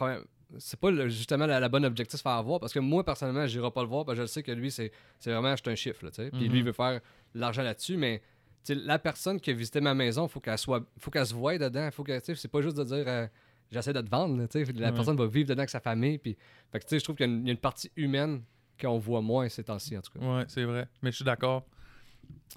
c'est 0.58 0.80
pas 0.80 0.92
le- 0.92 1.10
justement 1.10 1.46
la, 1.46 1.60
la 1.60 1.70
bonne 1.70 1.86
objectif 1.86 2.18
de 2.20 2.22
faire 2.22 2.32
avoir 2.34 2.60
parce 2.60 2.74
que 2.74 2.80
moi, 2.80 3.04
personnellement, 3.04 3.46
j'irai 3.48 3.72
pas 3.72 3.82
le 3.82 3.88
voir 3.88 4.06
parce 4.06 4.14
que 4.16 4.18
je 4.18 4.22
le 4.22 4.28
sais 4.28 4.44
que 4.44 4.52
lui, 4.52 4.72
c'est 4.72 4.92
c'est 5.20 5.32
vraiment 5.32 5.50
acheter 5.50 5.72
un 5.72 5.76
chiffre. 5.76 6.04
là, 6.06 6.12
tu 6.12 6.24
sais. 6.24 6.30
Puis 6.32 6.46
Mhm. 6.46 6.52
lui, 6.52 6.60
il 6.60 6.66
veut 6.66 6.72
faire 6.74 7.02
l'argent 7.34 7.62
là-dessus, 7.64 7.98
mais. 7.98 8.22
La 8.68 8.98
personne 8.98 9.40
qui 9.40 9.52
a 9.52 9.54
visité 9.54 9.80
ma 9.80 9.94
maison, 9.94 10.28
faut 10.28 10.40
qu'elle 10.40 10.58
soit, 10.58 10.84
faut 11.00 11.12
qu'elle 11.12 11.28
se 11.28 11.36
voie 11.36 11.56
dedans. 11.56 11.88
Faut 11.92 12.04
que, 12.04 12.18
tu 12.18 12.26
sais, 12.26 12.34
c'est 12.36 12.48
pas 12.48 12.62
juste 12.64 12.76
de 12.76 12.84
dire 12.84 13.04
euh, 13.08 13.28
j'essaie 13.70 13.94
de 13.94 14.02
te 14.02 14.10
vendre. 14.10 14.36
là. 14.40 14.48
La 14.74 14.88
Ouais. 14.88 14.92
personne 14.92 15.16
va 15.16 15.28
vivre 15.28 15.48
dedans 15.50 15.60
avec 15.60 15.70
sa 15.70 15.80
famille. 15.80 16.18
Puis, 16.18 16.36
fait 16.72 16.80
que, 16.80 16.84
tu 16.86 16.90
sais, 16.90 16.98
je 17.00 17.04
trouve 17.04 17.16
qu'il 17.16 17.28
y, 17.28 17.30
a 17.30 17.32
une- 17.32 17.42
il 17.42 17.46
y 17.46 17.50
a 17.50 17.52
une 17.52 17.60
partie 17.60 17.92
humaine 17.96 18.42
qu'on 18.82 18.98
voit 18.98 19.22
moins 19.22 19.48
ces 19.50 19.64
temps-ci, 19.64 19.96
en 19.96 20.02
tout 20.02 20.18
cas. 20.18 20.26
Ouais, 20.26 20.46
c'est 20.48 20.64
vrai. 20.64 20.88
Mais 21.04 21.12
je 21.12 21.18
suis 21.18 21.24
d'accord. 21.26 21.64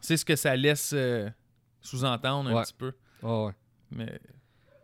C'est 0.01 0.17
ce 0.17 0.25
que 0.25 0.37
ça 0.37 0.55
laisse 0.57 0.93
euh, 0.95 1.29
sous-entendre 1.81 2.51
un 2.51 2.55
Ouais. 2.55 2.63
petit 2.63 2.75
peu. 2.75 2.93
Ouais. 3.23 3.53
Mais 3.91 4.19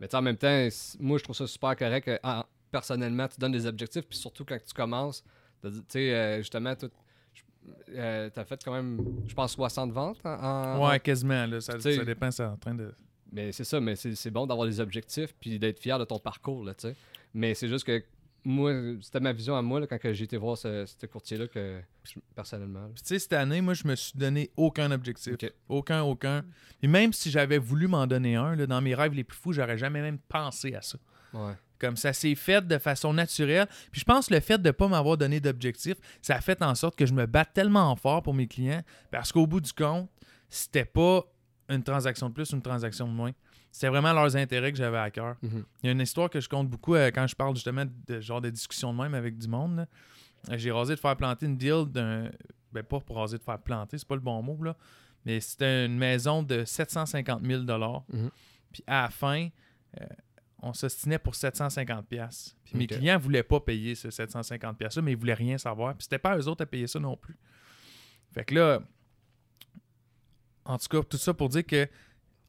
Mais 0.01 0.13
en 0.15 0.23
même 0.23 0.37
temps, 0.37 0.69
moi, 1.01 1.19
je 1.19 1.25
trouve 1.25 1.37
ça 1.37 1.47
super 1.47 1.77
correct. 1.77 2.05
que, 2.07 2.19
en- 2.23 2.45
personnellement, 2.71 3.29
tu 3.29 3.39
donnes 3.39 3.53
des 3.53 3.67
objectifs, 3.67 4.05
puis 4.09 4.19
surtout 4.19 4.45
quand 4.45 4.59
tu 4.59 4.75
commences, 4.75 5.23
tu 5.63 5.71
sais, 5.89 6.13
euh, 6.13 6.39
justement, 6.39 6.75
tu 6.75 6.87
as 7.97 8.45
fait 8.45 8.61
quand 8.65 8.73
même, 8.73 9.23
je 9.27 9.35
pense, 9.35 9.53
60 9.53 9.93
ventes. 9.93 10.19
en- 10.25 10.31
en- 10.31 10.89
ouais, 10.89 10.97
en- 10.97 10.99
quasiment. 10.99 11.47
Là, 11.47 11.61
ça, 11.61 11.79
dépend, 11.79 12.31
c'est 12.31 12.45
en 12.45 12.57
train 12.57 12.75
de. 12.75 12.93
mais 13.33 13.53
c'est 13.53 13.65
ça, 13.65 13.81
mais 13.81 13.97
c'est 13.97 14.15
c'est 14.15 14.31
bon 14.31 14.47
d'avoir 14.47 14.67
des 14.67 14.81
objectifs, 14.81 15.35
puis 15.41 15.59
d'être 15.59 15.79
fier 15.81 15.99
de 15.99 16.05
ton 16.05 16.19
parcours, 16.19 16.65
là, 16.65 16.75
tu 16.75 16.89
sais. 16.89 16.97
Mais 17.33 17.55
c'est 17.55 17.69
juste 17.69 17.85
que 17.87 18.03
moi, 18.45 18.73
c'était 19.01 19.21
ma 19.21 19.33
vision 19.33 19.57
à 19.57 19.63
moi, 19.63 19.81
là, 19.81 19.87
quand 19.87 19.99
j'ai 20.03 20.25
été 20.25 20.37
voir 20.37 20.59
ce, 20.59 20.85
ce 20.87 21.07
courtier-là, 21.07 21.47
que 21.49 21.81
je- 22.05 22.19
personnellement. 22.35 22.89
tu 22.97 23.03
sais, 23.05 23.19
cette 23.19 23.33
année, 23.33 23.61
moi, 23.61 23.75
je 23.75 23.87
me 23.89 23.95
suis 23.97 24.19
donné 24.19 24.51
aucun 24.57 24.91
objectif. 24.91 25.35
Aucun, 25.69 26.03
aucun. 26.03 26.45
Et 26.83 26.87
même 26.87 27.13
si 27.13 27.31
j'avais 27.31 27.59
voulu 27.59 27.87
m'en 27.89 28.07
donner 28.07 28.37
un, 28.37 28.55
là, 28.55 28.67
dans 28.67 28.81
mes 28.81 28.95
rêves 28.95 29.15
les 29.15 29.25
plus 29.25 29.37
fous, 29.39 29.53
j'aurais 29.53 29.79
jamais 29.79 30.03
même 30.03 30.19
pensé 30.19 30.75
à 30.75 30.83
ça. 30.83 30.99
Ouais. 31.33 31.55
Comme 31.79 31.97
ça 31.97 32.13
s'est 32.13 32.35
fait 32.35 32.67
de 32.67 32.79
façon 32.79 33.13
naturelle. 33.13 33.67
Puis 33.91 34.01
je 34.01 34.05
pense 34.05 34.29
que 34.29 34.35
le 34.35 34.41
fait 34.41 34.59
de 34.59 34.69
ne 34.69 34.73
pas 34.73 34.89
m'avoir 34.89 35.17
donné 35.17 35.41
d'objectif, 35.41 35.95
ça 36.23 36.37
a 36.37 36.41
fait 36.41 36.63
en 36.63 36.75
sorte 36.75 36.97
que 36.97 37.05
je 37.07 37.13
me 37.13 37.27
batte 37.27 37.53
tellement 37.53 37.95
fort 37.97 38.23
pour 38.23 38.33
mes 38.35 38.47
clients 38.47 38.83
parce 39.11 39.33
qu'au 39.33 39.47
bout 39.47 39.61
du 39.61 39.73
compte, 39.73 40.09
c'était 40.49 40.85
pas 40.85 41.25
une 41.69 41.83
transaction 41.83 42.29
de 42.29 42.35
plus 42.35 42.53
ou 42.53 42.57
une 42.57 42.63
transaction 42.63 43.09
de 43.09 43.13
moins. 43.13 43.33
C'était 43.75 43.89
vraiment 43.89 44.13
leurs 44.13 44.37
intérêts 44.37 44.71
que 44.71 44.79
j'avais 44.79 44.99
à 44.99 45.11
cœur. 45.11 45.35
Mhm. 45.43 45.65
Il 45.83 45.87
y 45.87 45.89
a 45.89 45.93
une 45.93 46.01
histoire 46.01 46.31
que 46.31 46.39
je 46.39 46.49
compte 46.49 46.69
beaucoup 46.71 46.95
euh, 46.95 47.11
quand 47.13 47.27
je 47.27 47.35
parle 47.35 47.57
justement 47.57 47.85
de 48.07 48.21
genre 48.21 48.41
de 48.41 48.49
discussion 48.49 48.93
de 48.95 49.03
même 49.03 49.15
avec 49.15 49.37
du 49.37 49.49
monde. 49.49 49.89
Euh, 50.49 50.57
J'ai 50.57 50.71
rasé 50.71 50.95
de 50.95 51.01
faire 51.01 51.17
planter 51.17 51.47
une 51.47 51.57
deal 51.57 51.85
d'un. 51.87 52.31
Ben, 52.71 52.85
pas 52.85 53.01
pour 53.01 53.17
raser 53.17 53.37
de 53.37 53.43
faire 53.43 53.59
planter, 53.59 53.99
c'est 53.99 54.07
pas 54.07 54.15
le 54.15 54.21
bon 54.21 54.41
mot, 54.43 54.63
là. 54.63 54.77
Mais 55.27 55.41
c'était 55.41 55.87
une 55.87 55.99
maison 55.99 56.45
de 56.45 56.65
750 56.65 57.45
000 57.45 57.63
Mhm. 57.63 58.31
Puis 58.71 58.85
à 58.87 59.03
la 59.03 59.09
fin, 59.11 59.49
euh, 60.01 60.07
on 60.63 60.73
s'ostinait 60.73 61.19
pour 61.19 61.35
750 61.35 62.07
pièces. 62.07 62.57
Puis 62.65 62.77
mes 62.79 62.87
clients 62.87 63.19
voulaient 63.19 63.43
pas 63.43 63.59
payer 63.59 63.97
ce 63.97 64.09
750 64.09 64.79
pièces 64.79 64.97
mais 64.99 65.13
ils 65.13 65.19
voulaient 65.19 65.35
rien 65.35 65.59
savoir. 65.59 65.95
Puis 65.97 66.05
c'était 66.05 66.19
pas 66.19 66.39
eux 66.39 66.47
autres 66.47 66.63
à 66.63 66.67
payer 66.67 66.87
ça 66.87 67.01
non 67.01 67.17
plus. 67.17 67.37
Fait 68.33 68.45
que 68.45 68.55
là, 68.55 68.81
en 70.65 70.79
tout 70.79 70.87
cas, 70.89 71.03
tout 71.03 71.17
ça 71.17 71.35
pour 71.35 71.49
dire 71.49 71.67
que 71.67 71.89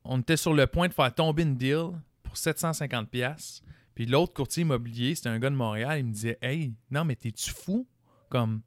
on 0.05 0.19
était 0.19 0.37
sur 0.37 0.53
le 0.53 0.67
point 0.67 0.87
de 0.87 0.93
faire 0.93 1.13
tomber 1.13 1.43
une 1.43 1.55
deal 1.57 1.91
pour 2.23 2.37
750 2.37 3.09
pièces. 3.09 3.61
Puis 3.95 4.05
l'autre 4.05 4.33
courtier 4.33 4.61
immobilier, 4.61 5.15
c'était 5.15 5.29
un 5.29 5.39
gars 5.39 5.49
de 5.49 5.55
Montréal, 5.55 5.99
il 5.99 6.05
me 6.05 6.11
disait 6.11 6.37
"Hey, 6.41 6.73
non 6.91 7.05
mais 7.05 7.15
t'es-tu 7.15 7.51
fou? 7.51 7.87
Comme 8.29 8.61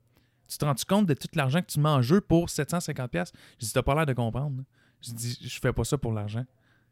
tu 0.48 0.56
te 0.56 0.64
rends 0.64 0.74
compte 0.88 1.06
de 1.06 1.14
tout 1.14 1.28
l'argent 1.34 1.60
que 1.60 1.66
tu 1.66 1.80
mets 1.80 1.88
en 1.88 2.02
jeu 2.02 2.20
pour 2.20 2.48
750 2.48 3.10
pièces 3.10 3.32
Je 3.58 3.66
dis 3.66 3.72
t'as 3.72 3.82
pas 3.82 3.94
l'air 3.94 4.06
de 4.06 4.14
comprendre. 4.14 4.62
Je 5.02 5.12
dis 5.12 5.38
je 5.40 5.60
fais 5.60 5.72
pas 5.72 5.84
ça 5.84 5.96
pour 5.98 6.12
l'argent. 6.12 6.44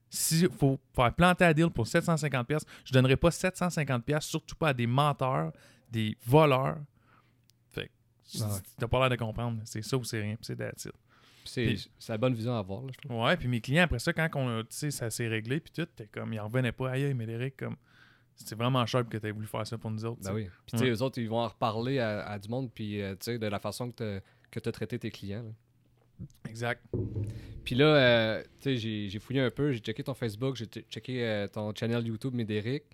S'il 0.09 0.51
faut 0.51 0.79
faire 0.95 1.13
planter 1.15 1.45
la 1.45 1.55
deal 1.55 1.71
pour 1.71 1.87
750 1.87 2.47
pièces, 2.47 2.65
je 2.85 2.93
donnerai 2.93 3.17
pas 3.17 3.31
750 3.31 4.05
pièces, 4.05 4.25
surtout 4.25 4.55
pas 4.55 4.69
à 4.69 4.75
des 4.75 4.87
menteurs, 4.87 5.53
des 5.91 6.17
voleurs. 6.25 6.79
Fait 7.73 7.91
Ah 8.41 8.59
t'as 8.79 8.87
pas 8.87 9.01
l'air 9.01 9.11
de 9.11 9.17
comprendre. 9.17 9.61
C'est 9.65 9.83
ça 9.83 9.97
ou 9.97 10.05
c'est 10.05 10.21
rien, 10.21 10.37
c'est 10.43 10.57
that's 10.57 10.85
it. 10.85 10.93
C'est 11.47 11.77
c'est 11.99 12.13
la 12.13 12.19
bonne 12.19 12.35
vision 12.35 12.55
à 12.55 12.59
avoir, 12.59 12.83
là, 12.83 12.89
je 12.93 13.09
trouve. 13.09 13.23
Ouais, 13.23 13.37
puis 13.37 13.49
mes 13.49 13.61
clients, 13.61 13.85
après 13.85 13.99
ça, 13.99 14.13
quand 14.13 14.29
on, 14.35 14.65
tu 14.65 14.91
ça 14.91 15.11
s'est 15.11 15.29
réglé, 15.29 15.61
puis 15.61 15.73
tout, 15.73 15.87
t'es 15.97 16.07
comme, 16.07 16.33
ils 16.33 16.41
en 16.41 16.49
revenaient 16.49 16.73
pas. 16.73 16.91
Aïe, 16.91 17.05
aïe, 17.05 17.15
Médéric, 17.15 17.57
comme, 17.57 17.77
c'était 18.35 18.55
vraiment 18.55 18.85
sharp 18.85 19.09
que 19.09 19.17
t'aies 19.17 19.31
voulu 19.31 19.47
faire 19.47 19.67
ça 19.67 19.79
pour 19.79 19.91
nous 19.91 20.05
autres. 20.05 20.21
Ben 20.23 20.31
tu 20.31 20.37
oui. 20.37 20.49
Puis, 20.67 20.77
tu 20.77 20.79
sais, 20.79 20.91
eux 20.91 21.03
autres, 21.03 21.19
ils 21.19 21.29
vont 21.29 21.41
en 21.41 21.49
reparler 21.49 21.99
à, 21.99 22.27
à 22.29 22.39
du 22.39 22.49
monde, 22.49 22.71
puis, 22.75 23.01
euh, 23.01 23.13
tu 23.13 23.25
sais, 23.25 23.39
de 23.39 23.47
la 23.47 23.59
façon 23.59 23.91
que 23.91 24.21
tu 24.51 24.69
as 24.69 24.73
traité 24.73 24.99
tes 24.99 25.11
clients. 25.11 25.43
là. 25.43 25.51
Exact. 26.49 26.83
Puis 27.65 27.75
là, 27.75 27.85
euh, 27.85 28.43
tu 28.61 28.79
sais, 28.79 29.09
j'ai 29.09 29.19
fouillé 29.19 29.41
un 29.41 29.51
peu, 29.51 29.73
j'ai 29.73 29.81
checké 29.81 30.03
ton 30.03 30.15
Facebook, 30.15 30.57
j'ai 30.57 30.67
checké 30.67 31.25
euh, 31.25 31.49
ton 31.49 31.75
channel 31.75 32.07
YouTube 32.07 32.35
Médéric. 32.35 32.85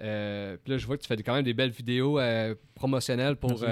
Euh, 0.00 0.56
puis 0.62 0.72
là, 0.72 0.78
je 0.78 0.86
vois 0.86 0.96
que 0.96 1.02
tu 1.02 1.08
fais 1.08 1.16
quand 1.22 1.34
même 1.34 1.44
des 1.44 1.54
belles 1.54 1.70
vidéos 1.70 2.18
promotionnelles 2.74 3.36
pour 3.36 3.64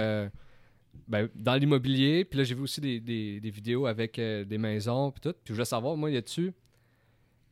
ben, 1.08 1.28
dans 1.34 1.54
l'immobilier. 1.54 2.24
Puis 2.24 2.38
là, 2.38 2.44
j'ai 2.44 2.54
vu 2.54 2.62
aussi 2.62 2.80
des, 2.80 3.00
des- 3.00 3.40
vidéos 3.50 3.86
avec 3.86 4.18
euh, 4.18 4.44
des 4.44 4.58
maisons 4.58 5.10
puis 5.10 5.20
tout. 5.20 5.32
Puis 5.32 5.48
je 5.48 5.52
voulais 5.54 5.64
savoir, 5.64 5.96
moi, 5.96 6.10
y 6.10 6.16
a-tu 6.16 6.52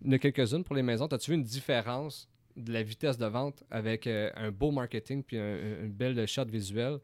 il 0.02 0.18
quelques-unes 0.18 0.64
pour 0.64 0.74
les 0.74 0.82
maisons, 0.82 1.06
as-tu 1.06 1.30
vu 1.32 1.36
une 1.36 1.42
différence 1.44 2.28
de 2.56 2.72
la 2.72 2.82
vitesse 2.82 3.18
de 3.18 3.26
vente 3.26 3.62
avec 3.70 4.06
euh, 4.06 4.30
un 4.34 4.50
beau 4.50 4.70
marketing 4.70 5.22
puis 5.22 5.36
un- 5.38 5.42
un- 5.42 5.84
une 5.84 5.92
belle 5.92 6.26
shot 6.26 6.46
visuelle 6.46 6.98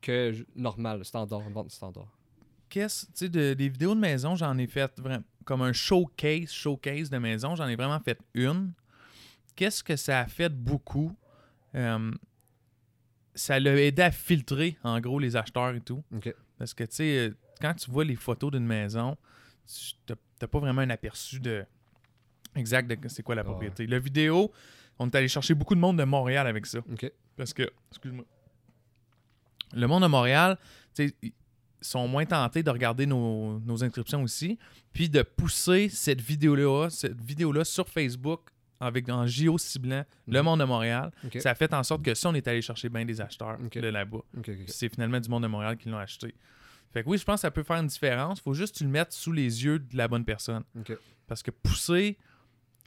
que 0.00 0.32
normal, 0.54 1.04
standard, 1.04 1.40
vente 1.50 1.70
standard? 1.72 2.08
Qu'est-ce, 2.68 3.06
tu 3.06 3.12
sais, 3.14 3.28
de- 3.28 3.54
des 3.54 3.68
vidéos 3.68 3.94
de 3.94 4.00
maison, 4.00 4.36
j'en 4.36 4.56
ai 4.58 4.66
fait 4.66 4.92
vraiment 4.98 5.24
comme 5.44 5.62
un 5.62 5.72
showcase, 5.72 6.50
showcase 6.50 7.10
de 7.10 7.18
maison, 7.18 7.54
j'en 7.56 7.66
ai 7.68 7.76
vraiment 7.76 8.00
fait 8.00 8.18
une. 8.34 8.72
Qu'est-ce 9.54 9.82
que 9.82 9.96
ça 9.96 10.20
a 10.20 10.26
fait 10.26 10.52
beaucoup? 10.52 11.12
Euh, 11.74 12.10
ça 13.36 13.60
l'a 13.60 13.80
aidé 13.80 14.02
à 14.02 14.10
filtrer, 14.10 14.76
en 14.82 14.98
gros, 15.00 15.18
les 15.20 15.36
acheteurs 15.36 15.74
et 15.74 15.80
tout. 15.80 16.02
Parce 16.58 16.74
que, 16.74 16.82
tu 16.84 16.96
sais, 16.96 17.18
euh, 17.28 17.36
quand 17.60 17.74
tu 17.74 17.90
vois 17.90 18.04
les 18.04 18.16
photos 18.16 18.50
d'une 18.50 18.66
maison, 18.66 19.16
tu 19.66 19.94
n'as 20.40 20.48
pas 20.48 20.58
vraiment 20.58 20.80
un 20.82 20.90
aperçu 20.90 21.38
de 21.38 21.64
exact 22.54 22.88
de 22.90 23.08
c'est 23.08 23.22
quoi 23.22 23.34
la 23.34 23.42
Ouais. 23.42 23.48
propriété. 23.50 23.86
La 23.86 23.98
vidéo, 23.98 24.50
on 24.98 25.06
est 25.08 25.14
allé 25.14 25.28
chercher 25.28 25.54
beaucoup 25.54 25.74
de 25.74 25.80
monde 25.80 25.98
de 25.98 26.04
Montréal 26.04 26.46
avec 26.46 26.66
ça. 26.66 26.80
Parce 27.36 27.52
que, 27.52 27.70
excuse-moi, 27.90 28.24
le 29.74 29.86
monde 29.86 30.02
de 30.02 30.08
Montréal, 30.08 30.56
tu 30.94 31.08
sais, 31.08 31.14
ils 31.22 31.32
sont 31.82 32.08
moins 32.08 32.24
tentés 32.24 32.62
de 32.62 32.70
regarder 32.70 33.04
nos, 33.06 33.60
nos 33.60 33.84
inscriptions 33.84 34.22
aussi, 34.22 34.58
puis 34.92 35.08
de 35.10 35.22
pousser 35.22 35.88
cette 35.90 36.20
vidéo-là, 36.20 36.88
cette 36.90 37.20
vidéo-là 37.20 37.64
sur 37.64 37.88
Facebook 37.88 38.40
avec 38.80 39.08
en 39.08 39.26
géo-ciblant 39.26 40.04
le 40.26 40.38
Mhm. 40.38 40.44
monde 40.44 40.60
de 40.60 40.64
Montréal. 40.64 41.10
Ça 41.38 41.50
a 41.50 41.54
fait 41.54 41.72
en 41.72 41.82
sorte 41.82 42.02
que 42.02 42.14
ça, 42.14 42.28
on 42.28 42.34
est 42.34 42.46
allé 42.48 42.60
chercher 42.62 42.88
bien 42.88 43.04
des 43.04 43.20
acheteurs 43.20 43.58
de 43.58 43.80
là-bas. 43.88 44.18
C'est 44.66 44.88
finalement 44.88 45.20
du 45.20 45.28
monde 45.28 45.42
de 45.44 45.48
Montréal 45.48 45.76
qui 45.76 45.88
l'ont 45.88 45.98
acheté. 45.98 46.34
Fait 46.92 47.02
que 47.02 47.08
oui, 47.08 47.18
je 47.18 47.24
pense 47.24 47.36
que 47.36 47.40
ça 47.42 47.50
peut 47.50 47.62
faire 47.62 47.76
une 47.76 47.86
différence. 47.88 48.40
faut 48.40 48.54
juste 48.54 48.74
que 48.74 48.78
tu 48.78 48.84
le 48.84 48.90
mettes 48.90 49.12
sous 49.12 49.32
les 49.32 49.64
yeux 49.64 49.78
de 49.78 49.96
la 49.96 50.08
bonne 50.08 50.24
personne. 50.24 50.62
Parce 51.26 51.42
que 51.42 51.50
pousser 51.50 52.16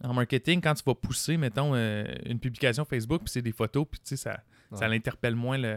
en 0.03 0.13
marketing, 0.13 0.61
quand 0.61 0.73
tu 0.75 0.83
vas 0.85 0.95
pousser, 0.95 1.35
mettons, 1.37 1.75
euh, 1.75 2.05
une 2.25 2.39
publication 2.39 2.85
Facebook, 2.85 3.21
puis 3.23 3.31
c'est 3.31 3.41
des 3.41 3.51
photos, 3.51 3.85
puis 3.89 3.99
tu 3.99 4.07
sais, 4.09 4.15
ça, 4.15 4.39
ça 4.73 4.87
l'interpelle 4.87 5.35
moins 5.35 5.57
le, 5.57 5.73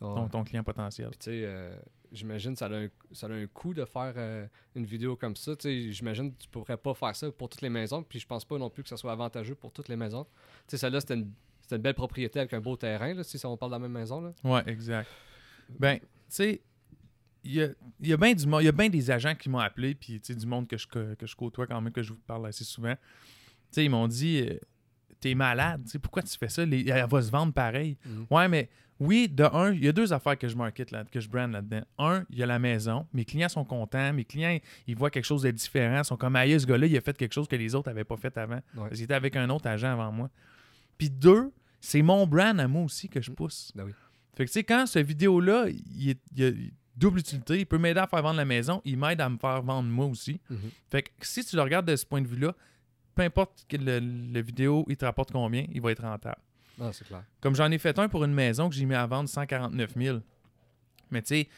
Ouais. 0.00 0.14
ton, 0.14 0.28
ton 0.28 0.44
client 0.44 0.62
potentiel. 0.64 1.08
Puis, 1.10 1.18
tu 1.18 1.24
sais, 1.30 1.42
euh, 1.44 1.74
j'imagine 2.16 2.56
ça 2.56 2.66
a 2.66 2.74
un, 2.74 2.88
ça 3.12 3.26
a 3.26 3.30
un 3.30 3.46
coût 3.46 3.74
de 3.74 3.84
faire 3.84 4.14
euh, 4.16 4.46
une 4.74 4.84
vidéo 4.84 5.16
comme 5.16 5.36
ça. 5.36 5.52
J'imagine 5.62 6.32
que 6.32 6.42
tu 6.42 6.48
pourrais 6.48 6.76
pas 6.76 6.94
faire 6.94 7.14
ça 7.14 7.30
pour 7.30 7.48
toutes 7.48 7.62
les 7.62 7.68
maisons. 7.68 8.02
Puis, 8.02 8.18
je 8.18 8.26
pense 8.26 8.44
pas 8.44 8.58
non 8.58 8.70
plus 8.70 8.82
que 8.82 8.88
ça 8.88 8.96
soit 8.96 9.12
avantageux 9.12 9.54
pour 9.54 9.72
toutes 9.72 9.88
les 9.88 9.96
maisons. 9.96 10.26
Sais, 10.66 10.78
celle-là, 10.78 11.00
c'était 11.00 11.14
une, 11.14 11.30
une 11.70 11.78
belle 11.78 11.94
propriété 11.94 12.40
avec 12.40 12.52
un 12.52 12.60
beau 12.60 12.76
terrain, 12.76 13.14
là, 13.14 13.22
si 13.22 13.44
on 13.46 13.56
parle 13.56 13.72
de 13.72 13.76
la 13.76 13.80
même 13.80 13.92
maison. 13.92 14.20
Là. 14.20 14.32
Ouais, 14.42 14.62
exact. 14.66 15.08
Ben, 15.78 15.98
tu 15.98 16.06
sais, 16.28 16.62
il 17.44 17.52
y 17.52 17.62
a, 17.62 17.68
y 18.00 18.12
a 18.12 18.72
bien 18.72 18.88
des 18.88 19.10
agents 19.10 19.34
qui 19.34 19.48
m'ont 19.48 19.58
appelé, 19.58 19.94
puis 19.94 20.20
du 20.20 20.46
monde 20.46 20.66
que 20.66 20.76
je, 20.76 20.86
que 20.86 21.26
je 21.26 21.36
côtoie 21.36 21.66
quand 21.66 21.80
même, 21.80 21.92
que 21.92 22.02
je 22.02 22.12
vous 22.12 22.20
parle 22.26 22.46
assez 22.46 22.64
souvent. 22.64 22.94
Tu 22.94 23.02
sais, 23.70 23.84
ils 23.84 23.90
m'ont 23.90 24.08
dit, 24.08 24.40
euh, 24.40 24.58
t'es 25.28 25.34
malade, 25.34 25.82
tu 25.84 25.90
sais, 25.92 25.98
pourquoi 25.98 26.22
tu 26.22 26.36
fais 26.38 26.48
ça? 26.48 26.64
Les- 26.64 26.88
elle 26.88 27.06
va 27.08 27.22
se 27.22 27.30
vendre 27.30 27.52
pareil. 27.52 27.96
Mhm. 28.06 28.26
Ouais, 28.30 28.48
mais 28.48 28.68
oui, 28.98 29.28
de 29.28 29.44
un, 29.44 29.72
il 29.72 29.84
y 29.84 29.88
a 29.88 29.92
deux 29.92 30.12
affaires 30.12 30.38
que 30.38 30.48
je 30.48 30.56
market 30.56 30.90
là, 30.90 31.04
que 31.10 31.20
je 31.20 31.28
brand 31.28 31.50
là-dedans. 31.52 31.82
Un, 31.98 32.24
il 32.30 32.38
y 32.38 32.42
a 32.42 32.46
la 32.46 32.58
maison. 32.58 33.06
Mes 33.12 33.24
clients 33.24 33.48
sont 33.48 33.64
contents. 33.64 34.12
Mes 34.12 34.24
clients, 34.24 34.58
ils 34.86 34.96
voient 34.96 35.10
quelque 35.10 35.24
chose 35.26 35.42
de 35.42 35.50
différent. 35.50 35.98
Ils 35.98 36.04
sont 36.04 36.16
comme, 36.16 36.34
aïe, 36.36 36.58
ce 36.58 36.66
gars-là, 36.66 36.86
il 36.86 36.96
a 36.96 37.00
fait 37.00 37.16
quelque 37.16 37.34
chose 37.34 37.46
que 37.48 37.56
les 37.56 37.74
autres 37.74 37.90
n'avaient 37.90 38.04
pas 38.04 38.16
fait 38.16 38.36
avant. 38.38 38.54
Ouais. 38.54 38.62
Parce 38.74 38.92
qu'il 38.94 39.02
était 39.04 39.14
avec 39.14 39.36
un 39.36 39.50
autre 39.50 39.66
agent 39.66 39.92
avant 39.92 40.10
moi. 40.12 40.30
Puis 40.96 41.10
deux, 41.10 41.52
c'est 41.80 42.00
mon 42.02 42.26
brand 42.26 42.58
à 42.58 42.66
moi 42.68 42.82
aussi 42.84 43.08
que 43.08 43.20
je 43.20 43.30
pousse. 43.30 43.70
Ben 43.74 43.84
oui. 43.84 43.92
Fait 44.34 44.44
que, 44.44 44.50
tu 44.50 44.54
sais, 44.54 44.64
quand 44.64 44.86
cette 44.86 45.06
vidéo-là, 45.06 45.66
il 45.68 46.16
il 46.36 46.40
y 46.40 46.44
a- 46.46 46.52
double 46.96 47.18
utilité. 47.18 47.58
Il 47.60 47.66
peut 47.66 47.76
m'aider 47.76 48.00
à 48.00 48.06
faire 48.06 48.22
vendre 48.22 48.38
la 48.38 48.46
maison. 48.46 48.80
Il 48.86 48.96
m'aide 48.96 49.20
à 49.20 49.28
me 49.28 49.36
faire 49.36 49.60
vendre 49.62 49.90
moi 49.90 50.06
aussi. 50.06 50.40
Mhm. 50.48 50.58
Fait 50.90 51.02
que 51.02 51.10
si 51.20 51.44
tu 51.44 51.54
le 51.56 51.60
regardes 51.60 51.86
de 51.86 51.94
ce 51.96 52.06
point 52.06 52.22
de 52.22 52.26
vue-là, 52.26 52.54
peu 53.16 53.22
importe 53.22 53.64
que 53.68 53.76
le, 53.76 53.98
le 53.98 54.40
vidéo, 54.42 54.84
il 54.88 54.96
te 54.96 55.04
rapporte 55.04 55.32
combien, 55.32 55.64
il 55.72 55.80
va 55.80 55.90
être 55.90 56.02
rentable. 56.02 56.36
Ah, 56.80 56.90
c'est 56.92 57.06
clair. 57.08 57.22
Comme 57.40 57.56
j'en 57.56 57.70
ai 57.70 57.78
fait 57.78 57.98
un 57.98 58.08
pour 58.08 58.22
une 58.24 58.34
maison 58.34 58.68
que 58.68 58.74
j'ai 58.76 58.84
mis 58.84 58.94
à 58.94 59.06
vendre 59.06 59.28
149 59.28 59.90
000. 59.96 60.18
Mais 61.10 61.22
tu 61.22 61.28
sais, 61.28 61.48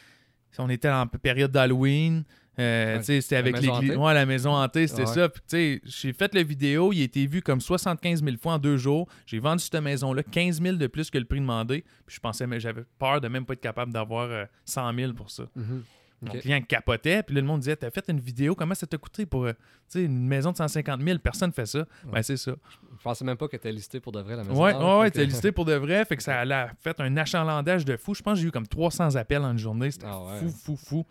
si 0.51 0.59
on 0.61 0.69
était 0.69 0.89
en 0.89 1.05
période 1.07 1.51
d'Halloween. 1.51 2.23
euh, 2.57 2.97
Ouais. 2.97 3.21
C'était 3.21 3.35
avec 3.37 3.55
l'église. 3.55 3.69
hantée. 3.71 3.95
Ouais, 3.95 4.13
la 4.13 4.25
maison 4.25 4.51
hantée, 4.53 4.87
c'était 4.87 5.01
Ouais. 5.07 5.13
ça. 5.13 5.29
Puis, 5.29 5.41
tu 5.41 5.47
sais, 5.49 5.81
j'ai 5.85 6.13
fait 6.13 6.33
la 6.33 6.43
vidéo, 6.43 6.91
il 6.93 7.01
a 7.01 7.03
été 7.03 7.25
vu 7.25 7.41
comme 7.41 7.61
75 7.61 8.23
000 8.23 8.37
fois 8.37 8.53
en 8.53 8.59
deux 8.59 8.77
jours. 8.77 9.07
J'ai 9.25 9.39
vendu 9.39 9.61
cette 9.63 9.75
maison-là 9.81 10.23
15 10.23 10.61
000 10.61 10.75
de 10.77 10.87
plus 10.87 11.09
que 11.09 11.17
le 11.17 11.25
prix 11.25 11.39
demandé. 11.39 11.83
Puis 12.05 12.15
je 12.15 12.19
pensais, 12.19 12.47
mais 12.47 12.59
j'avais 12.59 12.83
peur 12.97 13.21
de 13.21 13.27
même 13.27 13.45
pas 13.45 13.53
être 13.53 13.61
capable 13.61 13.91
d'avoir 13.93 14.29
euh, 14.29 14.45
100 14.65 14.93
000 14.93 15.13
pour 15.13 15.29
ça. 15.31 15.43
Mhm. 15.55 15.83
Mon 16.21 16.33
client 16.33 16.61
capotait, 16.61 17.23
puis 17.23 17.33
là, 17.35 17.41
le 17.41 17.47
monde 17.47 17.61
disait 17.61 17.75
T'as 17.77 17.91
fait 17.91 18.03
une 18.09 18.19
vidéo, 18.19 18.53
comment 18.53 18.75
ça 18.75 18.85
t'a 18.85 18.97
coûté 18.97 19.25
pour 19.25 19.45
euh, 19.45 19.53
une 19.95 20.27
maison 20.27 20.51
de 20.51 20.57
150 20.57 21.01
000 21.01 21.19
Personne 21.19 21.53
fait 21.53 21.65
ça. 21.65 21.85
Ben, 22.11 22.21
c'est 22.21 22.35
ça. 22.37 22.51
Je 22.97 23.01
pensais 23.03 23.23
même 23.23 23.37
pas 23.37 23.45
que 23.47 23.51
t'étais 23.51 23.71
listé 23.71 23.99
pour 24.01 24.11
de 24.11 24.19
vrai 24.19 24.35
la 24.35 24.43
maison. 24.43 24.61
Ouais, 24.61 24.73
ouais, 24.75 24.99
ouais, 24.99 25.11
t'es 25.11 25.23
listé 25.25 25.51
pour 25.53 25.63
de 25.65 25.73
vrai. 25.73 26.03
Fait 26.05 26.17
que 26.17 26.23
ça 26.23 26.41
a 26.41 26.67
fait 26.79 26.99
un 26.99 27.15
achalandage 27.15 27.85
de 27.85 27.95
fou. 27.95 28.13
Je 28.13 28.21
pense 28.21 28.33
que 28.35 28.41
j'ai 28.41 28.47
eu 28.47 28.51
comme 28.51 28.67
300 28.67 29.15
appels 29.15 29.41
en 29.43 29.51
une 29.51 29.57
journée. 29.57 29.91
C'était 29.91 30.07
Ah 30.09 30.21
ouais. 30.23 30.39
fou, 30.39 30.49
fou, 30.49 30.75
fou. 30.75 31.05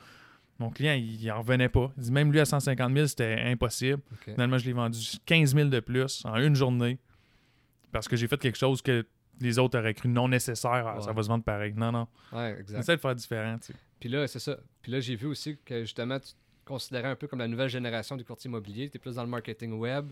Mon 0.59 0.71
client, 0.71 0.93
il, 0.93 1.23
il 1.23 1.31
en 1.31 1.39
revenait 1.39 1.69
pas. 1.71 1.91
Il 1.97 2.03
dit 2.03 2.13
même 2.13 2.31
lui 2.31 2.41
à 2.41 2.45
150 2.45 2.93
000, 2.93 3.07
c'était 3.07 3.41
impossible. 3.47 4.03
Ok. 4.13 4.33
Finalement, 4.35 4.59
je 4.59 4.67
l'ai 4.67 4.73
vendu 4.75 4.99
15 5.25 5.55
000 5.55 5.69
de 5.71 5.81
plus 5.81 6.23
en 6.27 6.37
une 6.37 6.55
journée 6.55 6.99
parce 7.93 8.09
que 8.09 8.17
j'ai 8.17 8.29
fait 8.29 8.39
quelque 8.39 8.59
chose 8.59 8.83
que 8.83 9.07
les 9.41 9.59
autres 9.59 9.79
auraient 9.79 9.95
cru 9.95 10.09
non 10.09 10.29
nécessaire. 10.29 10.85
Ah, 10.87 11.01
Ça 11.01 11.09
Ouais. 11.11 11.15
va 11.17 11.23
se 11.23 11.29
vendre 11.29 11.45
pareil. 11.45 11.73
Non, 11.77 11.93
non. 11.93 12.09
Ouais, 12.33 12.57
exact. 12.61 12.81
Essaie 12.81 12.97
de 12.97 13.01
faire 13.01 13.15
différent. 13.15 13.57
tu 13.59 13.69
sais. 13.73 13.75
Puis 14.01 14.09
là, 14.09 14.27
c'est 14.27 14.41
ça. 14.41 14.57
Puis 14.89 14.95
là, 14.95 15.01
j'ai 15.01 15.17
vu 15.17 15.27
aussi 15.27 15.59
que 15.67 15.83
justement, 15.83 16.19
tu 16.19 16.29
te 16.29 16.37
considérais 16.65 17.09
un 17.09 17.15
peu 17.15 17.27
comme 17.27 17.41
la 17.41 17.47
nouvelle 17.47 17.69
génération 17.69 18.17
du 18.17 18.25
courtier 18.25 18.49
immobilier. 18.49 18.89
Tu 18.89 18.97
es 18.97 18.99
plus 18.99 19.17
dans 19.17 19.23
le 19.23 19.29
marketing 19.29 19.75
web. 19.75 20.11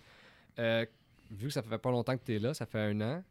Euh, 0.58 0.84
vu 1.30 1.46
que 1.46 1.54
ça 1.54 1.62
fait 1.62 1.78
pas 1.78 1.90
longtemps 1.90 2.14
que 2.14 2.22
tu 2.22 2.34
es 2.34 2.38
là, 2.38 2.52
ça 2.52 2.66
fait 2.66 2.80
un 2.80 3.00
an, 3.00 3.24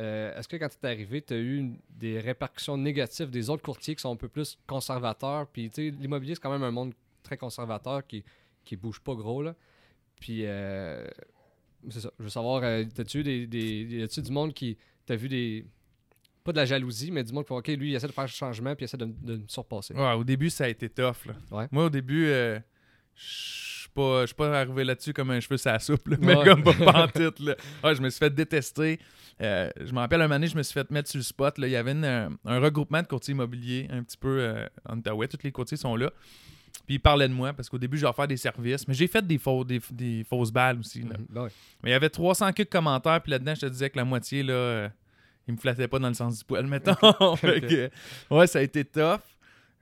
euh, 0.00 0.36
est-ce 0.36 0.48
que 0.48 0.56
quand 0.56 0.68
tu 0.68 0.84
es 0.84 0.90
arrivé, 0.90 1.22
tu 1.22 1.34
as 1.34 1.38
eu 1.38 1.74
des 1.90 2.18
répercussions 2.18 2.76
négatives 2.76 3.30
des 3.30 3.50
autres 3.50 3.62
courtiers 3.62 3.94
qui 3.94 4.00
sont 4.00 4.10
un 4.10 4.16
peu 4.16 4.26
plus 4.26 4.58
conservateurs? 4.66 5.46
Puis, 5.46 5.70
tu 5.70 5.90
sais, 5.90 5.96
l'immobilier, 5.96 6.34
c'est 6.34 6.40
quand 6.40 6.50
même 6.50 6.64
un 6.64 6.72
monde 6.72 6.92
très 7.22 7.36
conservateur 7.36 8.04
qui, 8.04 8.24
qui 8.64 8.74
bouge 8.74 8.98
pas 8.98 9.14
gros, 9.14 9.42
là. 9.42 9.54
Puis, 10.18 10.44
euh, 10.44 11.06
c'est 11.88 12.00
ça. 12.00 12.10
Je 12.18 12.24
veux 12.24 12.30
savoir, 12.30 12.64
euh, 12.64 12.82
t'as-tu 12.92 13.20
eu 13.20 13.22
des, 13.22 13.46
des, 13.46 14.02
a-tu 14.02 14.22
du 14.22 14.32
monde 14.32 14.52
qui. 14.54 14.76
T'as 15.06 15.14
vu 15.14 15.28
des. 15.28 15.64
Pas 16.50 16.54
de 16.54 16.58
la 16.58 16.64
jalousie, 16.66 17.12
mais 17.12 17.22
du 17.22 17.32
monde 17.32 17.44
OK, 17.48 17.68
lui, 17.68 17.90
il 17.90 17.94
essaie 17.94 18.08
de 18.08 18.12
faire 18.12 18.24
le 18.24 18.28
changement, 18.28 18.74
puis 18.74 18.82
il 18.82 18.86
essaie 18.86 18.96
de, 18.96 19.04
de 19.06 19.36
me 19.36 19.46
surpasser. 19.46 19.94
Ouais, 19.94 20.12
au 20.14 20.24
début, 20.24 20.50
ça 20.50 20.64
a 20.64 20.68
été 20.68 20.88
tough. 20.88 21.26
là. 21.26 21.34
Ouais. 21.52 21.68
Moi, 21.70 21.84
au 21.84 21.90
début, 21.90 22.26
euh, 22.26 22.58
je 23.14 23.22
suis 23.24 23.88
pas, 23.94 24.24
pas 24.36 24.60
arrivé 24.60 24.82
là-dessus 24.84 25.12
comme 25.12 25.30
un 25.30 25.38
cheveu 25.40 25.56
sur 25.58 25.70
la 25.70 25.78
soupe, 25.78 26.08
là, 26.08 26.16
mais 26.20 26.34
Ouais. 26.36 26.44
comme 26.44 26.62
pas 26.64 26.72
pantoute. 26.74 27.38
Là. 27.40 27.54
Ouais, 27.84 27.94
je 27.94 28.02
me 28.02 28.10
suis 28.10 28.18
fait 28.18 28.34
détester. 28.34 28.98
Euh, 29.40 29.70
je 29.80 29.92
me 29.92 29.98
rappelle 29.98 30.20
un 30.22 30.28
donné, 30.28 30.48
je 30.48 30.56
me 30.56 30.62
suis 30.62 30.74
fait 30.74 30.90
mettre 30.90 31.08
sur 31.08 31.18
le 31.18 31.22
spot. 31.22 31.56
Là. 31.58 31.66
Il 31.66 31.70
y 31.70 31.76
avait 31.76 31.92
une, 31.92 32.04
euh, 32.04 32.28
un 32.44 32.58
regroupement 32.58 33.00
de 33.02 33.06
courtiers 33.06 33.32
immobiliers 33.32 33.86
un 33.90 34.02
petit 34.02 34.18
peu 34.18 34.40
euh, 34.40 34.66
en 34.88 34.98
Outaouais. 34.98 35.28
Tous 35.28 35.38
les 35.44 35.52
courtiers 35.52 35.76
sont 35.76 35.94
là. 35.96 36.10
Puis 36.86 36.96
ils 36.96 37.00
parlaient 37.00 37.28
de 37.28 37.32
moi 37.34 37.52
parce 37.52 37.68
qu'au 37.68 37.78
début, 37.78 37.96
je 37.96 38.02
leur 38.02 38.14
faire 38.16 38.28
des 38.28 38.36
services. 38.36 38.86
Mais 38.88 38.94
j'ai 38.94 39.06
fait 39.06 39.26
des, 39.26 39.38
faux, 39.38 39.64
des, 39.64 39.80
des 39.92 40.24
fausses 40.24 40.50
balles 40.52 40.80
aussi. 40.80 41.00
Là. 41.02 41.16
Mhm. 41.18 41.26
Ben 41.30 41.42
ouais. 41.44 41.50
Mais 41.82 41.90
il 41.90 41.92
y 41.92 41.96
avait 41.96 42.10
300 42.10 42.52
quelques 42.52 42.70
commentaires, 42.72 43.20
puis 43.22 43.30
là-dedans, 43.30 43.54
je 43.54 43.60
te 43.62 43.66
disais 43.66 43.88
que 43.90 43.96
la 43.96 44.04
moitié, 44.04 44.42
là, 44.42 44.90
ils 45.50 45.54
me 45.54 45.58
flattaient 45.58 45.88
pas 45.88 45.98
dans 45.98 46.08
le 46.08 46.14
sens 46.14 46.38
du 46.38 46.44
poil, 46.44 46.66
mettons. 46.66 46.94
Que, 47.40 47.90
ouais, 48.30 48.46
ça 48.46 48.60
a 48.60 48.62
été 48.62 48.84
tough. 48.84 49.20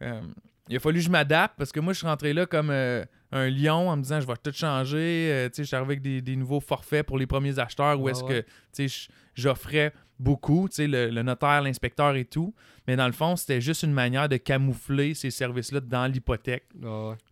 Euh, 0.02 0.20
il 0.68 0.76
a 0.76 0.80
fallu 0.80 0.98
que 0.98 1.04
je 1.04 1.10
m'adapte 1.10 1.54
parce 1.56 1.72
que 1.72 1.80
moi, 1.80 1.92
je 1.92 1.98
suis 1.98 2.06
rentré 2.06 2.32
là 2.32 2.46
comme 2.46 2.70
euh, 2.70 3.04
un 3.32 3.48
lion 3.48 3.88
en 3.88 3.96
me 3.96 4.02
disant 4.02 4.20
je 4.20 4.26
vais 4.26 4.34
tout 4.42 4.52
changer. 4.52 5.30
Euh, 5.32 5.48
je 5.56 5.62
suis 5.62 5.76
arrivé 5.76 5.92
avec 5.92 6.02
des, 6.02 6.20
des 6.20 6.36
nouveaux 6.36 6.60
forfaits 6.60 7.06
pour 7.06 7.18
les 7.18 7.26
premiers 7.26 7.58
acheteurs 7.58 8.00
où 8.00 8.08
est-ce 8.08 8.24
ouais. 8.24 8.44
que 8.76 8.86
j'offrais 9.34 9.92
beaucoup, 10.18 10.68
tu 10.68 10.76
sais, 10.76 10.86
le, 10.86 11.10
le 11.10 11.22
notaire, 11.22 11.62
l'inspecteur 11.62 12.14
et 12.16 12.24
tout. 12.24 12.54
Mais 12.86 12.96
dans 12.96 13.06
le 13.06 13.12
fond, 13.12 13.36
c'était 13.36 13.60
juste 13.60 13.82
une 13.82 13.92
manière 13.92 14.28
de 14.28 14.36
camoufler 14.38 15.14
ces 15.14 15.30
services-là 15.30 15.80
dans 15.80 16.06
l'hypothèque. 16.06 16.64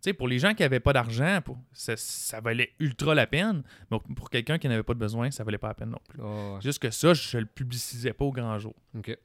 Sais, 0.00 0.12
pour 0.12 0.28
les 0.28 0.38
gens 0.38 0.52
qui 0.54 0.62
n'avaient 0.62 0.80
pas 0.80 0.92
d'argent, 0.92 1.40
ça, 1.72 1.96
ça 1.96 2.40
valait 2.40 2.72
ultra 2.78 3.14
la 3.14 3.26
peine. 3.26 3.62
Mais 3.90 3.98
pour 4.14 4.28
quelqu'un 4.28 4.58
qui 4.58 4.68
n'avait 4.68 4.82
pas 4.82 4.94
de 4.94 4.98
besoin, 4.98 5.30
ça 5.30 5.44
valait 5.44 5.58
pas 5.58 5.68
la 5.68 5.74
peine 5.74 5.90
non 5.90 6.00
plus. 6.08 6.20
Ouais. 6.20 6.60
Juste 6.60 6.78
que 6.78 6.90
ça, 6.90 7.14
je 7.14 7.38
le 7.38 7.46
publicisais 7.46 8.12
pas 8.12 8.26
au 8.26 8.32
grand 8.32 8.58
jour. 8.58 8.74
Ok. 8.96 9.16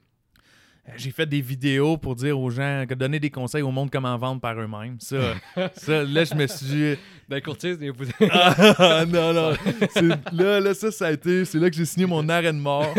Euh, 0.88 0.92
J'ai 0.96 1.12
fait 1.12 1.26
des 1.26 1.40
vidéos 1.40 1.96
pour 1.96 2.16
dire 2.16 2.38
aux 2.38 2.50
gens, 2.50 2.84
donner 2.86 3.20
des 3.20 3.30
conseils 3.30 3.62
au 3.62 3.70
monde 3.70 3.88
comment 3.90 4.16
vendre 4.18 4.40
par 4.40 4.58
eux-mêmes. 4.60 4.98
Ça, 5.00 5.34
ça, 5.74 6.02
là, 6.02 6.24
je 6.24 6.34
me 6.34 6.46
suis. 6.48 6.96
Ben, 7.28 7.40
courtier, 7.44 7.74
vous- 7.90 8.04
Ah, 8.30 9.04
non, 9.06 9.32
non. 9.32 9.52
C'est- 9.94 10.32
Là, 10.32 10.58
là, 10.60 10.74
ça, 10.74 10.90
ça 10.90 11.06
a 11.06 11.12
été. 11.12 11.44
C'est 11.44 11.58
là 11.58 11.70
que 11.70 11.76
j'ai 11.76 11.84
signé 11.84 12.06
mon 12.06 12.28
arrêt 12.28 12.52
de 12.52 12.58
mort. 12.58 12.92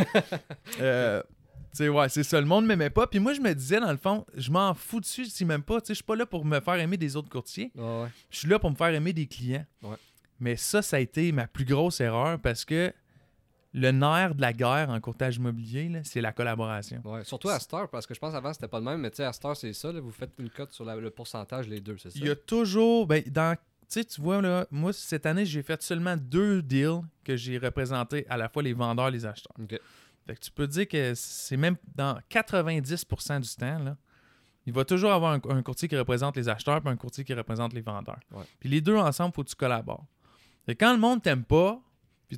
Euh, 0.79 1.21
tu 1.23 1.77
sais, 1.77 1.89
ouais, 1.89 2.07
c'est 2.07 2.23
ça. 2.23 2.39
Le 2.39 2.45
monde 2.47 2.65
m'aimait 2.65 2.89
pas. 2.89 3.05
Puis 3.07 3.19
moi, 3.19 3.33
je 3.33 3.41
me 3.41 3.53
disais, 3.53 3.79
dans 3.79 3.91
le 3.91 3.97
fond, 3.97 4.25
je 4.35 4.49
m'en 4.51 4.73
fous 4.73 4.99
dessus 5.01 5.25
s'ils 5.25 5.47
m'aiment 5.47 5.63
pas. 5.63 5.81
Tu 5.81 5.87
sais, 5.87 5.93
je 5.93 5.95
suis 5.95 6.03
pas 6.03 6.15
là 6.15 6.25
pour 6.25 6.45
me 6.45 6.59
faire 6.61 6.75
aimer 6.75 6.97
des 6.97 7.15
autres 7.15 7.29
courtiers. 7.29 7.71
Ouais. 7.75 8.07
Je 8.29 8.37
suis 8.39 8.47
là 8.47 8.59
pour 8.59 8.69
me 8.71 8.75
faire 8.75 8.93
aimer 8.93 9.11
des 9.11 9.25
clients. 9.25 9.65
Ouais. 9.81 9.97
Mais 10.39 10.55
ça, 10.55 10.81
ça 10.81 10.97
a 10.97 10.99
été 10.99 11.31
ma 11.31 11.47
plus 11.47 11.65
grosse 11.65 11.99
erreur 11.99 12.39
parce 12.39 12.63
que 12.63 12.93
le 13.73 13.91
nerf 13.91 14.35
de 14.35 14.41
la 14.41 14.53
guerre 14.53 14.89
en 14.89 14.99
courtage 15.01 15.37
immobilier, 15.37 16.01
c'est 16.03 16.21
la 16.21 16.31
collaboration. 16.31 17.01
Ouais, 17.05 17.23
Surtout 17.23 17.49
à 17.49 17.59
Star, 17.59 17.89
parce 17.89 18.05
que 18.05 18.13
je 18.13 18.19
pense 18.19 18.33
avant 18.35 18.53
c'était 18.53 18.67
pas 18.67 18.79
le 18.79 18.85
même, 18.85 19.01
mais 19.01 19.09
tu 19.09 19.17
sais, 19.17 19.23
à 19.25 19.33
Star, 19.33 19.55
c'est 19.57 19.73
ça, 19.73 19.91
là, 19.91 19.99
vous 19.99 20.11
faites 20.11 20.31
une 20.37 20.49
cote 20.49 20.71
sur 20.71 20.85
la- 20.85 20.95
le 20.95 21.09
pourcentage, 21.09 21.67
les 21.67 21.81
deux, 21.81 21.97
c'est 21.97 22.11
ça? 22.11 22.19
Il 22.19 22.25
y 22.25 22.29
a 22.29 22.35
toujours. 22.35 23.07
Ben, 23.07 23.23
dans, 23.27 23.57
tu 23.89 24.03
vois, 24.21 24.41
là, 24.41 24.67
moi, 24.71 24.93
cette 24.93 25.25
année, 25.25 25.45
j'ai 25.45 25.63
fait 25.63 25.81
seulement 25.81 26.15
deux 26.17 26.61
deals 26.61 27.01
que 27.23 27.35
j'ai 27.35 27.57
représentés 27.57 28.25
à 28.29 28.37
la 28.37 28.47
fois 28.49 28.61
les 28.63 28.73
vendeurs 28.73 29.07
et 29.07 29.11
les 29.11 29.25
acheteurs. 29.25 29.55
Ok. 29.59 29.79
Fait 30.25 30.35
que 30.35 30.39
tu 30.39 30.51
peux 30.51 30.67
dire 30.67 30.87
que 30.87 31.13
c'est 31.15 31.57
même 31.57 31.75
dans 31.95 32.17
90% 32.29 33.39
du 33.41 33.49
temps, 33.55 33.79
là, 33.79 33.97
il 34.65 34.71
va 34.71 34.85
toujours 34.85 35.11
avoir 35.11 35.33
un, 35.33 35.41
un 35.49 35.61
courtier 35.61 35.87
qui 35.89 35.97
représente 35.97 36.37
les 36.37 36.47
acheteurs 36.47 36.81
et 36.85 36.89
un 36.89 36.95
courtier 36.95 37.23
qui 37.25 37.33
représente 37.33 37.73
les 37.73 37.81
vendeurs. 37.81 38.19
Ouais. 38.31 38.43
Puis 38.59 38.69
les 38.69 38.79
deux 38.81 38.95
ensemble, 38.95 39.31
il 39.33 39.35
faut 39.35 39.43
que 39.43 39.49
tu 39.49 39.55
collabores. 39.55 40.05
Et 40.67 40.75
quand 40.75 40.93
le 40.93 40.99
monde 40.99 41.21
t'aime 41.21 41.43
pas, 41.43 41.81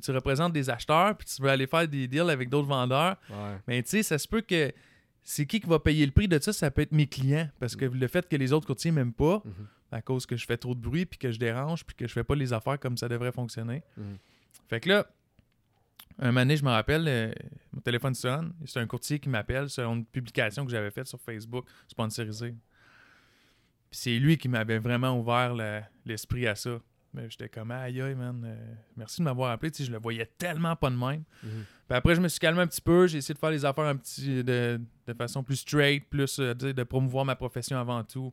tu 0.02 0.10
représentes 0.10 0.52
des 0.52 0.68
acheteurs, 0.70 1.16
puis 1.16 1.26
tu 1.26 1.40
veux 1.42 1.48
aller 1.48 1.66
faire 1.66 1.88
des 1.88 2.06
deals 2.06 2.28
avec 2.30 2.48
d'autres 2.48 2.68
vendeurs, 2.68 3.16
Ouais. 3.30 3.56
mais 3.66 3.82
tu 3.82 3.88
sais, 3.90 4.02
ça 4.02 4.18
se 4.18 4.28
peut 4.28 4.42
que 4.42 4.72
c'est 5.22 5.46
qui 5.46 5.58
qui 5.60 5.66
va 5.66 5.78
payer 5.80 6.04
le 6.06 6.12
prix 6.12 6.28
de 6.28 6.38
ça? 6.38 6.52
Ça 6.52 6.70
peut 6.70 6.82
être 6.82 6.92
mes 6.92 7.06
clients. 7.06 7.48
Parce 7.58 7.74
que 7.76 7.84
le 7.86 8.08
fait 8.08 8.28
que 8.28 8.36
les 8.36 8.52
autres 8.52 8.66
courtiers 8.66 8.90
m'aiment 8.92 9.12
pas, 9.12 9.42
Mhm. 9.44 9.52
à 9.92 10.02
cause 10.02 10.26
que 10.26 10.36
je 10.36 10.44
fais 10.46 10.56
trop 10.56 10.74
de 10.74 10.80
bruit, 10.80 11.06
puis 11.06 11.18
que 11.18 11.32
je 11.32 11.38
dérange, 11.38 11.84
puis 11.84 11.96
que 11.96 12.06
je 12.06 12.12
fais 12.12 12.24
pas 12.24 12.34
les 12.34 12.52
affaires 12.52 12.78
comme 12.78 12.96
ça 12.96 13.08
devrait 13.08 13.32
fonctionner. 13.32 13.82
Mhm. 13.96 14.18
Fait 14.68 14.80
que 14.80 14.88
là, 14.90 15.06
un 16.18 16.26
moment 16.26 16.40
donné, 16.42 16.56
je 16.56 16.64
me 16.64 16.70
rappelle, 16.70 17.04
euh, 17.08 17.32
mon 17.72 17.80
téléphone 17.80 18.14
sonne. 18.14 18.52
C'est 18.66 18.78
un 18.80 18.86
courtier 18.86 19.18
qui 19.18 19.28
m'appelle 19.28 19.68
selon 19.70 19.96
une 19.96 20.04
publication 20.06 20.64
que 20.64 20.70
j'avais 20.70 20.90
faite 20.90 21.06
sur 21.08 21.20
Facebook, 21.20 21.66
sponsorisée. 21.88 22.54
Puis 23.90 24.00
c'est 24.00 24.18
lui 24.18 24.36
qui 24.38 24.48
m'avait 24.48 24.78
vraiment 24.78 25.18
ouvert 25.18 25.54
le- 25.54 25.80
l'esprit 26.04 26.46
à 26.46 26.54
ça. 26.54 26.78
Mais 27.16 27.28
j'étais 27.30 27.48
comme, 27.48 27.70
aïe, 27.70 28.00
aïe, 28.00 28.14
man, 28.14 28.42
euh, 28.46 28.74
merci 28.96 29.20
de 29.20 29.24
m'avoir 29.24 29.50
appelé. 29.50 29.70
Tu 29.72 29.78
sais, 29.78 29.84
je 29.84 29.92
le 29.92 29.98
voyais 29.98 30.26
tellement 30.38 30.76
pas 30.76 30.90
de 30.90 30.96
même. 30.96 31.24
Mhm. 31.42 31.64
Puis 31.88 31.96
après, 31.96 32.14
je 32.14 32.20
me 32.20 32.28
suis 32.28 32.38
calmé 32.38 32.60
un 32.60 32.66
petit 32.66 32.80
peu. 32.82 33.06
J'ai 33.06 33.18
essayé 33.18 33.32
de 33.34 33.38
faire 33.38 33.50
les 33.50 33.64
affaires 33.64 33.84
un 33.84 33.96
petit 33.96 34.44
de, 34.44 34.80
de 35.06 35.12
façon 35.14 35.42
plus 35.42 35.56
straight, 35.56 36.08
plus 36.10 36.38
euh, 36.38 36.52
de 36.54 36.82
promouvoir 36.82 37.24
ma 37.24 37.34
profession 37.34 37.78
avant 37.78 38.04
tout. 38.04 38.32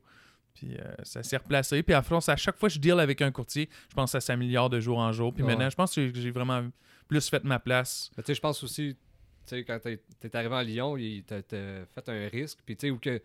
Puis 0.53 0.75
euh, 0.77 0.93
ça 1.03 1.23
s'est 1.23 1.37
replacé. 1.37 1.81
Puis 1.81 1.93
à 1.95 2.01
force, 2.01 2.29
à 2.29 2.35
chaque 2.35 2.57
fois 2.59 2.69
que 2.69 2.75
je 2.75 2.79
deal 2.79 2.99
avec 2.99 3.21
un 3.21 3.31
courtier, 3.31 3.69
je 3.89 3.95
pense 3.95 4.09
que 4.11 4.19
ça 4.19 4.21
s'améliore 4.21 4.69
de 4.69 4.79
jour 4.79 4.97
en 4.99 5.11
jour. 5.11 5.33
Puis 5.33 5.43
Ouais. 5.43 5.49
maintenant, 5.49 5.69
je 5.69 5.75
pense 5.75 5.95
que 5.95 6.13
j'ai 6.13 6.31
vraiment 6.31 6.67
plus 7.07 7.27
fait 7.29 7.43
ma 7.43 7.59
place. 7.59 8.11
Tu 8.17 8.21
sais, 8.25 8.35
je 8.35 8.41
pense 8.41 8.63
aussi, 8.63 8.95
tu 8.95 8.99
sais, 9.45 9.63
quand 9.63 9.79
t'es 9.79 9.99
es 10.21 10.35
arrivé 10.35 10.55
à 10.55 10.63
Lyon, 10.63 10.97
il 10.97 11.23
t'a 11.23 11.41
t'a 11.41 11.85
fait 11.95 12.09
un 12.09 12.27
risque, 12.27 12.59
puis 12.65 12.75
tu 12.77 12.89
sais, 12.91 12.97
que 12.99 13.21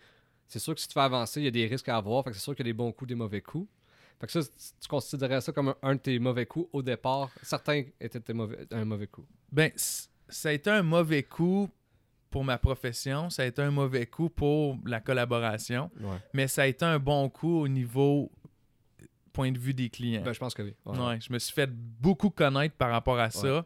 c'est 0.46 0.58
sûr 0.58 0.74
que 0.74 0.80
si 0.80 0.88
tu 0.88 0.94
fais 0.94 1.00
avancer, 1.00 1.40
il 1.40 1.44
y 1.44 1.48
a 1.48 1.50
des 1.50 1.66
risques 1.66 1.88
à 1.88 1.96
avoir, 1.96 2.24
fait 2.24 2.30
que 2.30 2.36
c'est 2.36 2.42
sûr 2.42 2.54
qu'il 2.56 2.64
y 2.66 2.68
a 2.68 2.72
des 2.72 2.76
bons 2.76 2.90
coups, 2.92 3.08
des 3.08 3.14
mauvais 3.14 3.42
coups. 3.42 3.68
Fait 4.20 4.26
que 4.26 4.32
ça, 4.32 4.40
tu 4.80 4.88
considérais 4.88 5.40
ça 5.40 5.52
comme 5.52 5.68
un, 5.68 5.76
un 5.82 5.94
de 5.94 6.00
tes 6.00 6.18
mauvais 6.18 6.46
coups 6.46 6.68
au 6.72 6.82
départ? 6.82 7.30
Certains 7.42 7.84
étaient 8.00 8.20
tes 8.20 8.32
mauvais, 8.32 8.66
un 8.72 8.84
mauvais 8.84 9.06
coup. 9.06 9.24
Ben, 9.52 9.70
ça 9.76 10.48
a 10.48 10.52
été 10.52 10.70
un 10.70 10.82
mauvais 10.82 11.22
coup 11.22 11.70
pour 12.30 12.44
ma 12.44 12.58
profession. 12.58 13.30
Ça 13.30 13.42
a 13.42 13.46
été 13.46 13.62
un 13.62 13.70
mauvais 13.70 14.06
coup 14.06 14.28
pour 14.28 14.76
la 14.84 15.00
collaboration. 15.00 15.90
Ouais. 16.00 16.18
Mais 16.32 16.48
ça 16.48 16.62
a 16.62 16.66
été 16.66 16.84
un 16.84 16.98
bon 16.98 17.28
coup 17.28 17.60
au 17.60 17.68
niveau 17.68 18.30
point 19.32 19.52
de 19.52 19.58
vue 19.58 19.74
des 19.74 19.88
clients. 19.88 20.22
Ben, 20.24 20.32
je 20.32 20.40
pense 20.40 20.52
que 20.52 20.62
oui. 20.62 20.74
Ouais. 20.84 20.98
Ouais, 20.98 21.20
je 21.20 21.32
me 21.32 21.38
suis 21.38 21.54
fait 21.54 21.70
beaucoup 21.70 22.30
connaître 22.30 22.74
par 22.74 22.90
rapport 22.90 23.18
à 23.18 23.30
ça. 23.30 23.64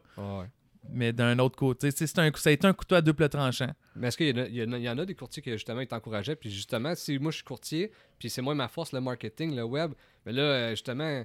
Mais 0.91 1.13
d'un 1.13 1.39
autre 1.39 1.55
côté, 1.55 1.91
c'est 1.91 2.19
un, 2.19 2.31
ça 2.35 2.49
a 2.49 2.53
été 2.53 2.67
un 2.67 2.73
couteau 2.73 2.95
à 2.95 3.01
double 3.01 3.29
tranchant. 3.29 3.71
Mais 3.95 4.07
est-ce 4.09 4.17
qu'il 4.17 4.27
y, 4.27 4.57
y 4.57 4.63
en 4.63 4.71
a- 4.73 4.77
il 4.77 4.83
y 4.83 4.89
en 4.89 4.97
a 4.97 5.05
des 5.05 5.15
courtiers 5.15 5.41
qui 5.41 5.51
justement 5.51 5.79
ils 5.81 5.87
t'encourageaient, 5.87 6.35
puis 6.35 6.51
justement, 6.51 6.93
si 6.95 7.17
moi 7.19 7.31
je 7.31 7.37
suis 7.37 7.43
courtier, 7.45 7.91
puis 8.19 8.29
c'est 8.29 8.41
moi 8.41 8.53
ma 8.53 8.67
force, 8.67 8.91
le 8.91 8.99
marketing, 9.01 9.55
le 9.55 9.63
web, 9.63 9.93
mais 10.25 10.33
là, 10.33 10.41
euh, 10.41 10.69
justement, 10.71 11.23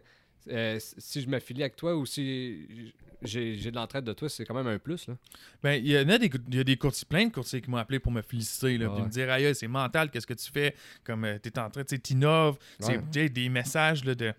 euh, 0.48 0.78
si 0.98 1.20
je 1.20 1.28
m'affilie 1.28 1.62
avec 1.62 1.76
toi 1.76 1.96
ou 1.96 2.06
si 2.06 2.92
j'ai 3.22 3.56
de 3.56 3.74
l'entraide 3.74 4.04
de 4.04 4.12
toi, 4.12 4.28
c'est 4.28 4.44
quand 4.44 4.54
même 4.54 4.68
un 4.68 4.78
plus. 4.78 5.08
Là. 5.08 5.16
Ben, 5.62 5.72
il 5.72 5.90
y 5.90 5.98
en 5.98 6.08
a 6.08 6.18
des, 6.18 6.30
il 6.48 6.54
y 6.54 6.60
a 6.60 6.64
des 6.64 6.76
courtiers, 6.76 7.06
plein 7.08 7.26
de 7.26 7.32
courtiers 7.32 7.60
qui 7.60 7.68
m'ont 7.68 7.76
appelé 7.78 7.98
pour 7.98 8.12
me 8.12 8.22
féliciter, 8.22 8.78
là, 8.78 8.88
puis 8.88 9.02
me 9.02 9.08
dire, 9.08 9.28
aïe, 9.30 9.52
c'est 9.56 9.66
mental, 9.68 10.10
qu'est-ce 10.10 10.26
que 10.26 10.34
tu 10.34 10.50
fais, 10.52 10.74
comme 11.04 11.26
tu 11.42 11.50
t'es 11.50 11.58
en 11.58 11.68
train, 11.68 11.82
tu 11.82 11.96
C'est- 11.98 12.98
Ouais. 13.16 13.28
des 13.28 13.48
messages 13.48 14.04
là, 14.04 14.14
de, 14.14 14.32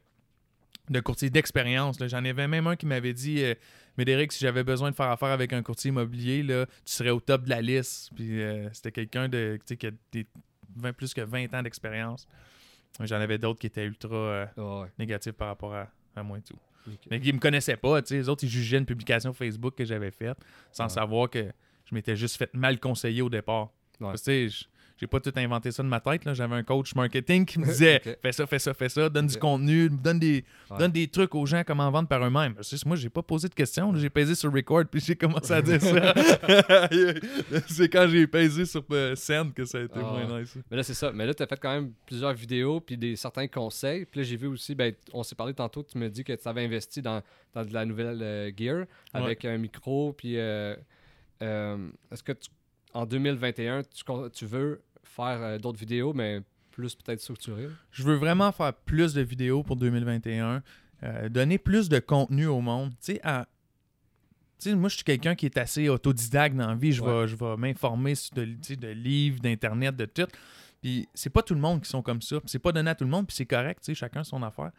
de 0.89 0.99
courtiers 1.01 1.29
d'expérience. 1.29 1.97
J'en 2.07 2.23
avais 2.23 2.47
même 2.47 2.65
un 2.67 2.75
qui 2.77 2.85
m'avait 2.85 3.13
dit, 3.13 3.43
euh, 3.43 3.53
Médéric, 3.99 4.31
si 4.31 4.39
j'avais 4.39 4.63
besoin 4.63 4.89
de 4.89 4.95
faire 4.95 5.09
affaire 5.11 5.29
avec 5.29 5.53
un 5.53 5.61
courtier 5.61 5.89
immobilier, 5.89 6.41
là, 6.41 6.65
tu 6.85 6.93
serais 6.93 7.09
au 7.11 7.19
top 7.19 7.43
de 7.43 7.49
la 7.49 7.61
liste. 7.61 8.09
Puis 8.15 8.41
euh, 8.41 8.67
c'était 8.73 8.91
quelqu'un 8.91 9.29
de, 9.29 9.59
qui 9.63 9.85
a 9.85 9.91
des 10.11 10.25
20 10.77 10.93
plus 10.93 11.13
que 11.13 11.21
20 11.21 11.53
ans 11.53 11.61
d'expérience. 11.61 12.27
J'en 13.01 13.17
avais 13.17 13.37
d'autres 13.37 13.59
qui 13.59 13.67
étaient 13.67 13.85
ultra 13.85 14.15
euh, 14.15 14.45
Ah 14.57 14.79
ouais. 14.81 14.87
négatifs 14.97 15.33
par 15.33 15.49
rapport 15.49 15.73
à, 15.75 15.87
à 16.15 16.23
moi 16.23 16.37
et 16.37 16.41
tout. 16.41 16.57
Ok. 16.87 16.97
Mais 17.11 17.19
qui 17.19 17.31
me 17.33 17.39
connaissaient 17.39 17.77
pas, 17.77 18.01
tu 18.01 18.07
sais. 18.09 18.15
Les 18.15 18.29
autres, 18.29 18.43
ils 18.43 18.49
jugeaient 18.49 18.77
une 18.79 18.85
publication 18.85 19.31
Facebook 19.33 19.75
que 19.75 19.85
j'avais 19.85 20.11
faite 20.11 20.37
sans 20.71 20.83
Ouais. 20.85 20.89
savoir 20.89 21.29
que 21.29 21.51
je 21.85 21.93
m'étais 21.95 22.15
juste 22.15 22.37
fait 22.37 22.51
mal 22.53 22.79
conseiller 22.79 23.21
au 23.21 23.29
départ. 23.29 23.65
Ouais. 23.99 24.07
Parce 24.11 24.21
que, 24.23 24.31
tu 24.31 24.49
sais, 24.49 24.49
je- 24.49 24.65
j'ai 24.99 25.07
pas 25.07 25.19
tout 25.19 25.31
inventé 25.35 25.71
ça 25.71 25.81
de 25.81 25.87
ma 25.87 25.99
tête. 25.99 26.25
là. 26.25 26.33
J'avais 26.33 26.55
un 26.55 26.63
coach 26.63 26.93
marketing 26.95 27.45
qui 27.45 27.57
me 27.59 27.65
disait 27.65 28.01
fais 28.21 28.31
ça, 28.31 28.45
fais 28.45 28.59
ça, 28.59 28.73
fais 28.73 28.89
ça, 28.89 29.07
donne 29.09 29.27
du 29.27 29.37
contenu, 29.37 29.89
donne 29.89 30.19
des, 30.19 30.43
Ouais. 30.69 30.77
donne 30.77 30.91
des 30.91 31.07
trucs 31.07 31.33
aux 31.33 31.45
gens 31.47 31.63
comment 31.65 31.89
vendre 31.89 32.07
par 32.07 32.23
eux-mêmes. 32.23 32.53
Moi, 32.85 32.95
j'ai 32.95 33.09
pas 33.09 33.23
posé 33.23 33.47
de 33.49 33.53
questions. 33.55 33.95
J'ai 33.95 34.09
pesé 34.11 34.35
sur 34.35 34.53
record 34.53 34.83
puis 34.85 35.01
j'ai 35.01 35.15
commencé 35.15 35.51
à 35.51 35.61
dire 35.63 35.81
ça. 35.81 36.13
C'est 37.67 37.89
quand 37.89 38.07
j'ai 38.07 38.27
pesé 38.27 38.65
sur 38.65 38.83
euh, 38.91 39.15
send 39.15 39.51
que 39.53 39.65
ça 39.65 39.79
a 39.79 39.81
été 39.81 39.93
Ah 39.95 40.01
moins 40.01 40.39
nice. 40.41 40.57
Mais 40.69 40.77
là, 40.77 40.83
c'est 40.83 40.93
ça. 40.93 41.11
Mais 41.11 41.25
là, 41.25 41.33
tu 41.33 41.43
as 41.43 41.47
fait 41.47 41.59
quand 41.59 41.73
même 41.73 41.91
plusieurs 42.05 42.33
vidéos 42.33 42.79
puis 42.81 42.97
des 42.97 43.15
certains 43.15 43.47
conseils. 43.47 44.05
Puis 44.05 44.19
là, 44.21 44.23
j'ai 44.25 44.35
vu 44.37 44.47
aussi, 44.47 44.75
ben, 44.75 44.93
on 45.13 45.23
s'est 45.23 45.35
parlé 45.35 45.53
tantôt, 45.53 45.83
tu 45.83 45.97
me 45.97 46.09
dis 46.09 46.23
que 46.23 46.33
tu 46.33 46.47
avais 46.47 46.63
investi 46.65 47.01
dans, 47.01 47.21
dans 47.53 47.65
de 47.65 47.73
la 47.73 47.85
nouvelle 47.85 48.19
euh, 48.21 48.51
gear 48.55 48.85
avec 49.13 49.45
un 49.45 49.57
micro. 49.57 50.13
Puis 50.13 50.33
euh, 50.37 50.75
est-ce 51.41 52.23
que 52.23 52.33
tu- 52.33 52.49
en 52.93 53.05
2021, 53.05 53.83
tu, 53.83 54.03
con- 54.03 54.29
tu 54.29 54.45
veux 54.45 54.81
faire 55.19 55.41
euh, 55.41 55.57
d'autres 55.57 55.79
vidéos, 55.79 56.13
mais 56.13 56.41
plus 56.71 56.95
peut-être 56.95 57.21
structurées? 57.21 57.69
Je 57.91 58.03
veux 58.03 58.15
vraiment 58.15 58.51
faire 58.51 58.73
plus 58.73 59.13
de 59.13 59.21
vidéos 59.21 59.63
pour 59.63 59.75
2021, 59.75 60.63
euh, 61.03 61.29
donner 61.29 61.57
plus 61.57 61.89
de 61.89 61.99
contenu 61.99 62.47
au 62.47 62.61
monde. 62.61 62.91
Tu 62.91 63.13
sais, 63.13 63.21
à- 63.23 63.47
moi, 64.67 64.89
je 64.89 64.95
suis 64.95 65.03
quelqu'un 65.05 65.35
qui 65.35 65.45
est 65.45 65.57
assez 65.57 65.87
autodidacte 65.87 66.55
dans 66.55 66.67
la 66.67 66.75
vie. 66.75 66.91
Je 66.91 67.01
vais, 67.03 67.57
m'informer 67.57 68.13
de, 68.33 68.87
livres, 68.87 69.39
d'Internet, 69.39 69.95
de 69.95 70.05
tout. 70.05 70.27
Puis 70.81 71.07
c'est 71.13 71.29
pas 71.29 71.41
tout 71.41 71.53
le 71.53 71.61
monde 71.61 71.81
qui 71.81 71.89
sont 71.89 72.01
comme 72.01 72.21
ça. 72.21 72.37
C'est 72.45 72.59
pas 72.59 72.71
donné 72.71 72.89
à 72.89 72.95
tout 72.95 73.05
le 73.05 73.09
monde, 73.09 73.27
puis 73.27 73.35
c'est 73.35 73.45
correct, 73.45 73.79
tu 73.81 73.85
sais, 73.87 73.95
chacun 73.95 74.23
son 74.23 74.43
affaire. 74.43 74.71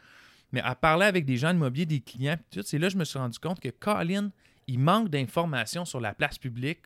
Mais 0.53 0.61
à 0.61 0.75
parler 0.75 1.07
avec 1.07 1.25
des 1.25 1.37
gens 1.37 1.49
de 1.49 1.55
l'immobilier, 1.55 1.87
des 1.87 2.01
clients, 2.01 2.37
puis 2.37 2.61
tout, 2.61 2.67
c'est 2.67 2.79
là 2.79 2.89
que 2.89 2.93
je 2.93 2.99
me 2.99 3.05
suis 3.05 3.19
rendu 3.19 3.39
compte 3.39 3.61
que 3.61 3.69
Colin, 3.69 4.31
il 4.67 4.79
manque 4.79 5.09
d'informations 5.09 5.85
sur 5.85 6.01
la 6.01 6.13
place 6.13 6.39
publique 6.39 6.81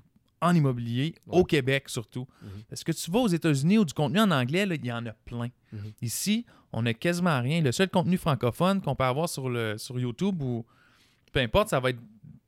en 0.45 0.55
immobilier, 0.55 1.15
Ouais. 1.27 1.39
au 1.41 1.45
Québec 1.45 1.89
surtout. 1.89 2.27
Mhm. 2.43 2.49
Parce 2.69 2.85
que 2.85 2.93
tu 2.93 3.11
vas 3.11 3.21
aux 3.21 3.29
États-Unis 3.29 3.79
ou 3.79 3.85
du 3.85 3.95
contenu 3.95 4.21
en 4.21 4.31
anglais, 4.31 4.67
il 4.71 4.85
y 4.87 4.93
en 4.93 5.05
a 5.07 5.13
plein. 5.13 5.49
Mhm. 5.73 5.93
Ici, 6.03 6.47
on 6.73 6.83
n'a 6.83 6.95
quasiment 6.95 7.41
rien. 7.41 7.61
Le 7.61 7.73
seul 7.73 7.89
contenu 7.89 8.17
francophone 8.17 8.81
qu'on 8.81 8.95
peut 8.95 9.05
avoir 9.05 9.29
sur, 9.29 9.49
le, 9.49 9.79
sur 9.79 9.99
YouTube 9.99 10.43
ou 10.43 10.65
peu 11.33 11.41
importe, 11.41 11.69
ça 11.69 11.81
va 11.81 11.91
être 11.91 11.99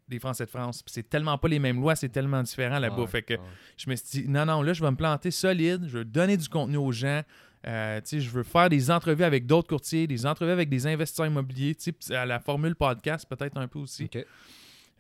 des 0.08 0.18
Français 0.20 0.44
de 0.44 0.50
France. 0.50 0.82
C'est 0.86 1.08
tellement 1.08 1.36
pas 1.38 1.48
les 1.48 1.58
mêmes 1.58 1.80
lois, 1.80 1.96
c'est 1.96 2.08
tellement 2.08 2.42
différent 2.42 2.78
là-bas. 2.78 3.00
Ouais, 3.00 3.06
Fait 3.08 3.22
que 3.22 3.34
ouais. 3.34 3.40
je 3.76 3.90
me 3.90 3.96
suis 3.96 4.22
dit, 4.22 4.28
non, 4.28 4.46
non, 4.46 4.62
là, 4.62 4.72
je 4.72 4.80
vais 4.84 4.90
me 4.90 4.96
planter 4.96 5.30
solide, 5.32 5.82
je 5.88 5.98
veux 5.98 6.04
donner 6.04 6.36
du 6.36 6.48
contenu 6.48 6.76
aux 6.76 6.92
gens. 6.92 7.22
Euh, 7.66 8.00
tu 8.02 8.08
sais, 8.08 8.20
je 8.20 8.30
veux 8.30 8.44
faire 8.44 8.68
des 8.68 8.92
entrevues 8.92 9.24
avec 9.24 9.46
d'autres 9.46 9.66
courtiers, 9.66 10.06
des 10.06 10.24
entrevues 10.24 10.52
avec 10.52 10.68
des 10.68 10.86
investisseurs 10.86 11.26
immobiliers, 11.26 11.74
tu 11.74 11.82
sais, 11.84 11.92
puis 11.92 12.14
à 12.14 12.24
la 12.24 12.38
formule 12.38 12.76
podcast 12.76 13.26
peut-être 13.28 13.56
un 13.56 13.66
peu 13.66 13.80
aussi. 13.80 14.04
Ok. 14.04 14.24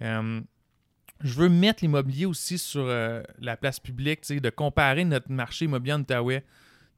Euh, 0.02 0.40
je 1.20 1.34
veux 1.34 1.48
mettre 1.48 1.82
l'immobilier 1.82 2.26
aussi 2.26 2.58
sur 2.58 2.84
euh, 2.86 3.22
la 3.38 3.56
place 3.56 3.80
publique, 3.80 4.30
de 4.30 4.50
comparer 4.50 5.04
notre 5.04 5.30
marché 5.30 5.64
immobilier 5.64 5.94
en 5.94 6.00
Outaouais. 6.00 6.44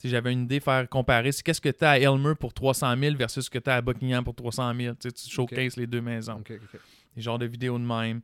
J'avais 0.04 0.32
une 0.32 0.42
idée, 0.42 0.60
faire 0.60 0.88
comparer. 0.88 1.32
C'est 1.32 1.42
qu'est-ce 1.42 1.60
que 1.60 1.68
tu 1.68 1.84
as 1.84 1.90
à 1.90 1.98
Elmer 1.98 2.34
pour 2.38 2.52
300 2.52 2.96
000 2.96 3.16
versus 3.16 3.46
ce 3.46 3.50
que 3.50 3.58
tu 3.58 3.68
as 3.68 3.76
à 3.76 3.80
Buckingham 3.80 4.22
pour 4.22 4.34
300 4.34 4.72
000. 4.76 4.94
Tu 4.94 5.10
showcases 5.28 5.76
les 5.76 5.88
deux 5.88 6.00
maisons. 6.00 6.34
Ok, 6.34 6.52
ok. 6.52 6.80
Des 7.16 7.22
genres 7.22 7.38
de 7.38 7.46
vidéos 7.46 7.78
de 7.78 7.84
même. 7.84 8.20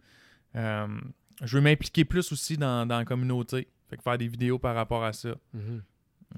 Euh, 0.54 0.86
je 1.42 1.56
veux 1.56 1.62
m'impliquer 1.62 2.04
plus 2.04 2.30
aussi 2.30 2.56
dans, 2.56 2.86
dans 2.86 2.98
la 2.98 3.04
communauté. 3.04 3.66
Fait 3.90 3.96
que 3.96 4.02
faire 4.02 4.18
des 4.18 4.28
vidéos 4.28 4.58
par 4.58 4.76
rapport 4.76 5.02
à 5.02 5.12
ça. 5.12 5.34
Mhm. 5.52 5.82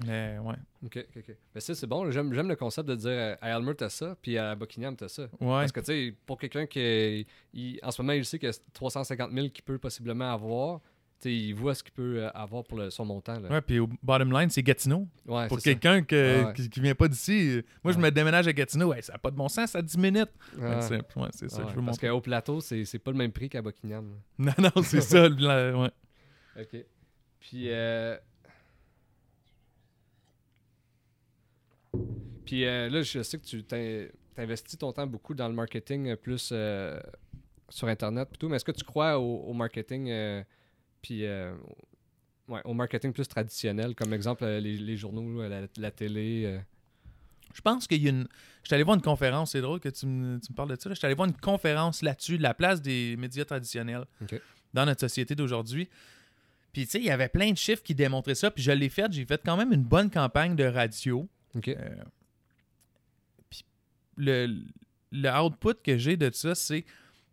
Mais 0.05 0.37
ouais. 0.39 0.53
Ok, 0.85 0.97
ok, 1.09 1.23
ok. 1.27 1.35
Mais 1.55 1.61
ça, 1.61 1.73
c'est 1.73 1.87
bon. 1.87 2.09
J'aime 2.11 2.31
j'aime 2.33 2.47
le 2.47 2.55
concept 2.55 2.87
de 2.87 2.95
dire 2.95 3.37
à 3.41 3.49
Elmer, 3.49 3.73
t'as 3.75 3.89
ça, 3.89 4.15
puis 4.21 4.37
à 4.37 4.53
Buckingham, 4.55 4.95
t'as 4.95 5.07
ça. 5.07 5.23
Ouais. 5.23 5.29
Parce 5.39 5.71
que, 5.71 5.79
tu 5.79 5.85
sais, 5.87 6.15
pour 6.25 6.37
quelqu'un 6.37 6.67
qui, 6.67 7.25
il- 7.53 7.79
en 7.81 7.89
ce 7.91 8.01
moment, 8.01 8.13
il 8.13 8.23
sait 8.23 8.37
qu'il 8.37 8.47
y 8.47 8.51
a 8.51 8.55
350 8.73 9.31
000 9.31 9.49
qu'il 9.49 9.63
peut 9.63 9.79
possiblement 9.79 10.31
avoir, 10.31 10.81
tu 11.19 11.29
sais, 11.29 11.33
il 11.35 11.53
voit 11.55 11.73
ce 11.73 11.81
qu'il 11.81 11.93
peut 11.93 12.19
euh, 12.25 12.29
avoir 12.35 12.63
pour 12.63 12.77
le- 12.77 12.91
son 12.91 13.05
montant. 13.05 13.39
Là. 13.39 13.49
Ouais, 13.49 13.61
puis 13.61 13.79
au 13.79 13.89
bottom 14.03 14.31
line, 14.31 14.51
c'est 14.51 14.61
Gatineau. 14.61 15.07
Ouais, 15.25 15.47
Pour 15.47 15.59
c'est 15.59 15.71
ça. 15.71 15.75
quelqu'un 15.75 16.03
que- 16.03 16.41
Ah 16.43 16.47
ouais. 16.49 16.53
qui, 16.53 16.69
qui 16.69 16.79
vient 16.79 16.93
pas 16.93 17.07
d'ici, 17.07 17.63
moi 17.83 17.91
je 17.91 17.97
me 17.97 18.11
déménage 18.11 18.47
à 18.47 18.53
Gatineau, 18.53 18.89
ouais, 18.89 19.01
ça 19.01 19.13
n'a 19.13 19.17
pas 19.17 19.31
de 19.31 19.35
bon 19.35 19.49
sens, 19.49 19.71
ça 19.71 19.79
a 19.79 19.81
10 19.81 19.97
minutes. 19.97 20.29
Que 20.55 20.81
c'est- 20.81 20.95
ouais, 21.17 21.29
c'est 21.31 21.49
ça 21.49 21.63
que 21.63 21.69
je 21.71 21.75
veux 21.75 21.83
parce 21.83 21.97
qu'au 21.97 22.21
plateau, 22.21 22.61
c'est 22.61 22.85
c'est 22.85 22.99
pas 22.99 23.09
le 23.09 23.17
même 23.17 23.31
prix 23.31 23.49
qu'à 23.49 23.63
Buckingham. 23.63 24.13
Non, 24.37 24.53
non, 24.59 24.83
c'est 24.83 25.01
ça. 25.01 25.27
le- 25.27 25.75
ouais. 25.75 25.91
OK. 26.61 26.85
Puis, 27.39 27.69
euh... 27.71 28.15
Puis 32.47 32.65
euh, 32.65 32.89
là, 32.89 33.01
je 33.03 33.21
sais 33.21 33.37
que 33.37 33.45
tu 33.45 33.63
t'in- 33.63 34.07
t'investis 34.35 34.77
ton 34.77 34.91
temps 34.91 35.05
beaucoup 35.05 35.33
dans 35.35 35.47
le 35.47 35.53
marketing 35.53 36.07
euh, 36.09 36.15
plus 36.15 36.49
euh, 36.51 36.99
sur 37.69 37.87
Internet 37.87 38.29
plutôt, 38.29 38.49
mais 38.49 38.55
est-ce 38.55 38.65
que 38.65 38.71
tu 38.71 38.83
crois 38.83 39.19
au, 39.19 39.41
au 39.49 39.53
marketing 39.53 40.09
euh, 40.09 40.41
puis 41.01 41.23
ouais, 42.47 42.61
au 42.65 42.73
marketing 42.73 43.13
plus 43.13 43.27
traditionnel, 43.27 43.93
comme 43.95 44.13
exemple 44.13 44.45
les, 44.45 44.77
les 44.77 44.97
journaux, 44.97 45.47
la, 45.47 45.61
la 45.77 45.91
télé 45.91 46.59
Je 47.53 47.61
pense 47.61 47.87
qu'il 47.87 48.01
y 48.03 48.07
a 48.07 48.09
une. 48.09 48.27
Je 48.63 48.67
suis 48.69 48.75
allé 48.75 48.83
voir 48.83 48.95
une 48.95 49.01
conférence, 49.01 49.51
c'est 49.51 49.61
drôle 49.61 49.79
que 49.79 49.89
tu 49.89 50.05
me, 50.05 50.39
tu 50.39 50.51
me 50.51 50.55
parles 50.55 50.69
de 50.75 50.79
ça. 50.81 50.89
là. 50.89 50.95
Je 50.95 50.99
suis 50.99 51.05
allé 51.05 51.15
voir 51.15 51.27
une 51.27 51.35
conférence 51.37 52.01
là-dessus, 52.01 52.37
de 52.37 52.43
la 52.43 52.53
place 52.53 52.81
des 52.81 53.15
médias 53.17 53.45
traditionnels 53.45 54.05
dans 54.73 54.85
notre 54.85 54.99
société 55.01 55.35
d'aujourd'hui. 55.35 55.87
Puis, 56.73 56.83
tu 56.85 56.91
sais, 56.91 56.99
il 56.99 57.05
y 57.05 57.09
avait 57.09 57.29
plein 57.29 57.51
de 57.51 57.57
chiffres 57.57 57.81
qui 57.81 57.95
démontraient 57.95 58.35
ça. 58.35 58.51
Puis, 58.51 58.61
je 58.63 58.71
l'ai 58.71 58.89
fait. 58.89 59.11
J'ai 59.11 59.25
fait 59.25 59.41
quand 59.43 59.55
même 59.57 59.71
une 59.71 59.83
bonne 59.83 60.09
campagne 60.11 60.55
de 60.55 60.65
radio. 60.65 61.27
Euh, 61.77 62.03
le, 64.17 64.47
le 65.11 65.29
output 65.41 65.75
que 65.83 65.97
j'ai 65.97 66.17
de 66.17 66.29
ça, 66.33 66.55
c'est 66.55 66.85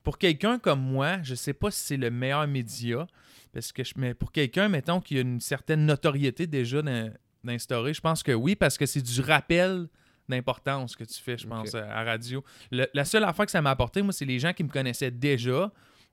pour 0.03 0.18
quelqu'un 0.18 0.59
comme 0.59 0.81
moi, 0.81 1.23
je 1.23 1.35
sais 1.35 1.55
pas 1.55 1.70
si 1.70 1.81
c'est 1.85 1.97
le 1.97 2.11
meilleur 2.11 2.47
média, 2.47 3.07
parce 3.53 3.73
que 3.73 3.83
je, 3.85 3.94
mais 3.97 4.14
pour 4.14 4.33
quelqu'un, 4.33 4.68
mettons, 4.68 5.01
qui 5.01 5.16
a 5.18 5.20
une 5.23 5.40
certaine 5.40 5.87
notoriété 5.87 6.47
déjà 6.47 6.83
d'in- 6.83 7.11
d'instaurer, 7.42 7.94
je 7.94 8.01
pense 8.01 8.23
que 8.23 8.33
oui, 8.33 8.55
parce 8.57 8.77
que 8.79 8.87
c'est 8.87 9.03
du 9.03 9.20
rappel 9.20 9.88
d'importance 10.29 10.97
que 10.97 11.05
tu 11.05 11.20
fais, 11.23 11.37
je 11.38 11.47
pense, 11.47 11.75
à, 11.75 11.90
à 11.99 12.05
radio. 12.05 12.42
Le- 12.70 12.87
la 12.94 13.05
seule 13.05 13.25
affaire 13.25 13.44
que 13.47 13.51
ça 13.53 13.61
m'a 13.62 13.70
apporté, 13.70 14.03
moi, 14.03 14.12
c'est 14.12 14.25
les 14.25 14.38
gens 14.38 14.53
qui 14.53 14.64
me 14.64 14.68
connaissaient 14.70 15.11
déjà 15.11 15.70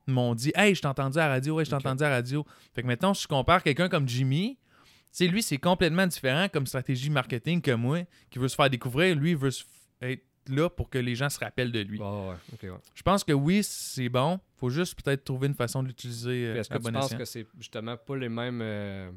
m'ont 0.07 0.35
dit 0.35 0.51
Hey, 0.55 0.75
je 0.75 0.81
t'ai 0.81 0.87
entendu 0.87 1.17
à 1.17 1.27
la 1.27 1.33
radio, 1.35 1.59
hey, 1.59 1.65
je 1.65 1.69
t'ai 1.69 1.75
entendu 1.75 2.03
à 2.03 2.09
la 2.09 2.15
radio. 2.15 2.45
Fait 2.73 2.81
que 2.81 2.87
maintenant, 2.87 3.13
si 3.13 3.23
je 3.23 3.27
compare 3.27 3.63
quelqu'un 3.63 3.87
comme 3.87 4.07
Jimmy, 4.07 4.57
tu 4.83 4.87
sais, 5.11 5.27
lui, 5.27 5.41
c'est 5.43 5.57
complètement 5.57 6.07
différent 6.07 6.47
comme 6.51 6.65
stratégie 6.65 7.09
marketing 7.09 7.61
que 7.61 7.71
moi, 7.71 7.99
qui 8.29 8.39
veut 8.39 8.47
se 8.47 8.55
faire 8.55 8.69
découvrir. 8.69 9.15
Lui, 9.15 9.31
il 9.31 9.37
veut 9.37 9.51
se 9.51 9.63
être 10.01 10.23
là 10.49 10.69
pour 10.69 10.89
que 10.89 10.97
les 10.97 11.15
gens 11.15 11.29
se 11.29 11.39
rappellent 11.39 11.71
de 11.71 11.79
lui. 11.79 11.99
Ouais, 11.99 12.35
ouais. 12.61 12.69
Je 12.93 13.01
pense 13.03 13.23
que 13.23 13.33
oui, 13.33 13.61
c'est 13.63 14.09
bon. 14.09 14.39
faut 14.57 14.69
juste 14.69 15.01
peut-être 15.01 15.23
trouver 15.23 15.47
une 15.47 15.55
façon 15.55 15.83
de 15.83 15.87
l'utiliser 15.87 16.47
euh, 16.47 16.55
Est-ce 16.55 16.69
que 16.69 16.77
tu 16.77 16.91
penses 16.91 17.15
que 17.15 17.25
c'est 17.25 17.47
justement 17.57 17.97
pas 17.97 18.17
les 18.17 18.29
mêmes 18.29 18.61
euh, 18.61 19.11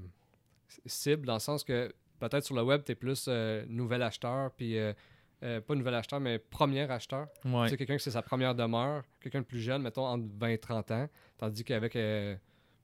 cibles 0.87 1.27
dans 1.27 1.35
le 1.35 1.41
sens 1.41 1.65
que 1.65 1.93
peut-être 2.19 2.45
sur 2.45 2.55
le 2.55 2.63
web, 2.63 2.83
tu 2.85 2.93
es 2.93 2.95
plus 2.95 3.27
euh, 3.29 3.65
nouvel 3.69 4.03
acheteur, 4.03 4.51
puis 4.53 4.77
pas 5.41 5.75
nouvel 5.75 5.95
acheteur, 5.95 6.21
mais 6.21 6.39
premier 6.39 6.91
acheteur. 6.91 7.27
Ouais. 7.45 7.65
Tu 7.65 7.71
sais, 7.71 7.77
quelqu'un 7.77 7.97
que 7.97 8.03
c'est 8.03 8.11
sa 8.11 8.23
première 8.23 8.55
demeure, 8.55 9.03
quelqu'un 9.21 9.41
de 9.41 9.47
plus 9.47 9.61
jeune, 9.61 9.83
mettons 9.83 10.07
entre 10.07 10.25
20 10.39 10.49
et 10.49 10.59
30 10.59 10.91
ans, 10.91 11.09
tandis 11.37 11.65
qu'avec, 11.65 11.99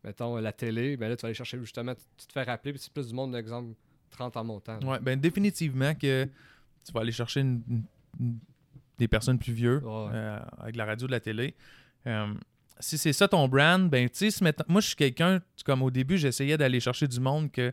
mettons, 0.05 0.37
la 0.37 0.53
télé, 0.53 0.99
ben 0.99 1.09
là, 1.09 1.17
tu 1.17 1.23
vas 1.23 1.29
aller 1.29 1.35
chercher 1.35 1.59
justement, 1.59 1.95
tu, 1.95 2.27
te 2.27 2.33
fais 2.33 2.43
rappeler, 2.43 2.73
puis 2.73 2.83
c'est 2.83 2.93
plus 2.93 3.09
du 3.09 3.15
monde, 3.15 3.35
exemple, 3.35 3.75
30 4.11 4.37
en 4.37 4.45
montant. 4.45 4.79
Ouais, 4.81 4.99
ben 5.01 5.19
définitivement 5.19 5.95
que 5.95 6.29
tu 6.85 6.93
vas 6.93 7.01
aller 7.01 7.13
chercher 7.13 7.41
une- 7.41 7.85
des 8.99 9.09
personnes 9.09 9.39
plus 9.39 9.53
vieux 9.53 9.79
Ouais. 9.85 10.11
euh, 10.13 10.39
avec 10.59 10.77
la 10.77 10.85
radio 10.85 11.07
de 11.07 11.13
la 11.13 11.21
télé. 11.21 11.55
Euh, 12.07 12.33
si 12.79 12.97
c'est 12.99 13.13
ça 13.13 13.29
ton 13.29 13.47
brand, 13.49 13.89
ben 13.91 14.09
tu 14.09 14.31
sais, 14.31 14.55
moi 14.69 14.81
je 14.81 14.87
suis 14.89 14.97
quelqu'un, 14.97 15.41
comme 15.65 15.83
au 15.83 15.91
début, 15.91 16.17
j'essayais 16.19 16.57
d'aller 16.57 16.81
chercher 16.81 17.07
du 17.07 17.21
monde 17.21 17.51
que 17.51 17.73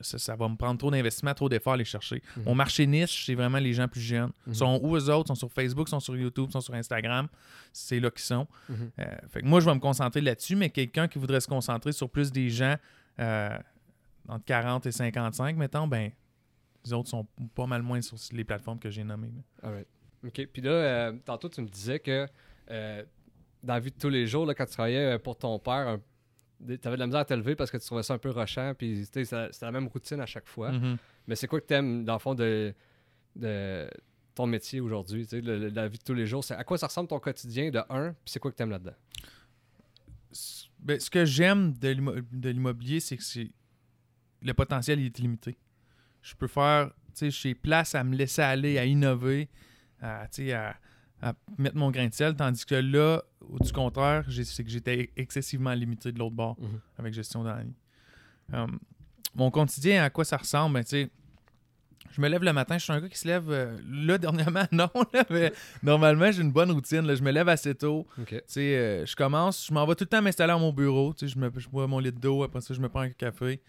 ça, 0.00 0.18
ça 0.18 0.34
va 0.34 0.48
me 0.48 0.56
prendre 0.56 0.78
trop 0.78 0.90
d'investissement, 0.90 1.32
trop 1.34 1.48
d'efforts 1.48 1.72
à 1.72 1.74
aller 1.74 1.84
chercher. 1.84 2.22
Mhm. 2.36 2.44
Mon 2.44 2.54
marché 2.56 2.86
niche, 2.86 3.24
c'est 3.26 3.34
vraiment 3.34 3.58
les 3.58 3.72
gens 3.72 3.86
plus 3.86 4.00
jeunes. 4.00 4.32
Mhm. 4.46 4.54
sont 4.54 4.80
où 4.82 4.96
eux 4.96 5.10
autres? 5.10 5.28
sont 5.28 5.34
sur 5.36 5.52
Facebook, 5.52 5.88
sont 5.88 6.00
sur 6.00 6.16
YouTube, 6.16 6.50
sont 6.50 6.60
sur 6.60 6.74
Instagram. 6.74 7.28
C'est 7.72 8.00
là 8.00 8.10
qu'ils 8.10 8.22
sont. 8.22 8.46
Mhm. 8.68 8.90
Euh, 9.00 9.04
fait 9.28 9.42
que 9.42 9.46
moi, 9.46 9.60
je 9.60 9.66
vais 9.66 9.74
me 9.74 9.80
concentrer 9.80 10.20
là-dessus, 10.20 10.56
mais 10.56 10.70
quelqu'un 10.70 11.06
qui 11.08 11.18
voudrait 11.20 11.40
se 11.40 11.48
concentrer 11.48 11.92
sur 11.92 12.08
plus 12.10 12.32
des 12.32 12.50
gens 12.50 12.76
entre 14.28 14.44
40 14.44 14.86
et 14.86 14.92
55, 14.92 15.56
mettons, 15.56 15.86
ben, 15.86 16.10
les 16.84 16.92
autres 16.92 17.08
sont 17.08 17.26
pas 17.54 17.66
mal 17.66 17.82
moins 17.82 18.00
sur 18.00 18.16
les 18.32 18.44
plateformes 18.44 18.78
que 18.78 18.90
j'ai 18.90 19.04
nommées. 19.04 19.32
Alright. 19.62 19.86
OK. 20.26 20.46
Puis 20.52 20.62
là, 20.62 20.70
euh, 20.70 21.12
tantôt, 21.24 21.48
tu 21.48 21.60
me 21.60 21.68
disais 21.68 21.98
que 22.00 22.26
euh, 22.70 23.04
dans 23.62 23.74
la 23.74 23.80
vie 23.80 23.90
de 23.90 23.98
tous 23.98 24.08
les 24.08 24.26
jours, 24.26 24.46
là, 24.46 24.54
quand 24.54 24.66
tu 24.66 24.72
travaillais 24.72 25.14
euh, 25.14 25.18
pour 25.18 25.36
ton 25.36 25.58
père, 25.58 25.98
tu 26.66 26.78
avais 26.84 26.96
de 26.96 27.00
la 27.00 27.06
misère 27.06 27.20
à 27.20 27.24
te 27.24 27.34
lever 27.34 27.56
parce 27.56 27.70
que 27.70 27.76
tu 27.76 27.84
trouvais 27.86 28.02
ça 28.04 28.14
un 28.14 28.18
peu 28.18 28.30
rochant. 28.30 28.72
Puis 28.76 29.04
c'était 29.04 29.24
la 29.60 29.72
même 29.72 29.88
routine 29.88 30.20
à 30.20 30.26
chaque 30.26 30.46
fois. 30.46 30.72
Mhm. 30.72 30.96
Mais 31.26 31.36
c'est 31.36 31.46
quoi 31.46 31.60
que 31.60 31.66
tu 31.66 31.74
aimes, 31.74 32.04
dans 32.04 32.14
le 32.14 32.18
fond, 32.18 32.34
de, 32.34 32.72
de 33.36 33.88
ton 34.34 34.46
métier 34.46 34.80
aujourd'hui, 34.80 35.26
la 35.32 35.88
vie 35.88 35.98
de 35.98 36.02
tous 36.04 36.14
les 36.14 36.26
jours? 36.26 36.42
C'est 36.44 36.54
à 36.54 36.64
quoi 36.64 36.78
ça 36.78 36.86
ressemble 36.86 37.08
ton 37.08 37.20
quotidien 37.20 37.70
de 37.70 37.80
un, 37.90 38.12
puis 38.12 38.32
c'est 38.32 38.38
quoi 38.40 38.50
que 38.50 38.56
tu 38.56 38.62
aimes 38.62 38.70
là-dedans? 38.70 38.94
Ben, 40.78 40.98
ce 40.98 41.10
que 41.10 41.24
j'aime 41.24 41.74
de 41.74 41.88
l'immo- 41.88 42.20
de 42.32 42.48
l'immobilier, 42.48 43.00
c'est 43.00 43.16
que 43.16 43.22
c'est 43.22 43.50
le 44.40 44.54
potentiel 44.54 44.98
il 44.98 45.06
est 45.06 45.18
limité. 45.18 45.56
Je 46.22 46.34
peux 46.34 46.46
faire, 46.46 46.88
tu 46.88 46.94
sais, 47.14 47.30
j'ai 47.30 47.54
place 47.54 47.94
à 47.94 48.04
me 48.04 48.14
laisser 48.16 48.42
aller, 48.42 48.78
à 48.78 48.84
innover, 48.84 49.48
à, 50.00 50.22
à, 50.22 50.74
à 51.20 51.34
mettre 51.58 51.76
mon 51.76 51.90
grain 51.90 52.06
de 52.08 52.14
sel, 52.14 52.34
tandis 52.36 52.64
que 52.64 52.74
là, 52.76 53.22
au- 53.40 53.58
du 53.58 53.72
contraire, 53.72 54.24
c'est 54.30 54.64
que 54.64 54.70
j'étais 54.70 55.10
excessivement 55.16 55.72
limité 55.74 56.10
de 56.12 56.18
l'autre 56.18 56.34
bord 56.36 56.56
Mhm. 56.60 56.80
avec 56.98 57.12
gestion 57.14 57.44
d'année. 57.44 57.72
mon 59.34 59.50
quotidien, 59.50 60.04
à 60.04 60.10
quoi 60.10 60.24
ça 60.24 60.36
ressemble? 60.36 60.74
Ben, 60.74 60.84
tu 60.84 60.90
sais, 60.90 61.10
je 62.10 62.20
me 62.20 62.28
lève 62.28 62.42
le 62.42 62.52
matin, 62.52 62.76
je 62.76 62.84
suis 62.84 62.92
un 62.92 63.00
gars 63.00 63.08
qui 63.08 63.18
se 63.18 63.26
lève, 63.26 63.50
euh, 63.50 63.78
là, 63.88 64.18
dernièrement, 64.50 64.64
non, 64.72 64.90
là, 65.14 65.24
mais 65.30 65.52
normalement, 65.82 66.30
j'ai 66.30 66.42
une 66.42 66.52
bonne 66.52 66.70
routine. 66.70 67.00
là. 67.06 67.14
je 67.14 67.22
me 67.22 67.30
lève 67.30 67.48
assez 67.48 67.74
tôt. 67.74 68.06
OK. 68.20 68.28
Tu 68.28 68.40
sais, 68.46 68.76
euh, 68.76 69.06
je 69.06 69.16
commence, 69.16 69.66
je 69.66 69.72
m'en 69.72 69.86
vais 69.86 69.94
tout 69.94 70.04
le 70.04 70.08
temps 70.08 70.20
m'installer 70.20 70.52
à 70.52 70.58
mon 70.58 70.72
bureau. 70.72 71.14
Tu 71.14 71.26
sais, 71.26 71.34
je, 71.34 71.38
me, 71.38 71.50
je 71.56 71.68
bois 71.68 71.86
mon 71.86 71.98
litre 71.98 72.20
d'eau, 72.20 72.42
après 72.42 72.60
ça, 72.60 72.74
je 72.74 72.80
me 72.80 72.88
prends 72.90 73.00
un 73.00 73.10
café. 73.10 73.62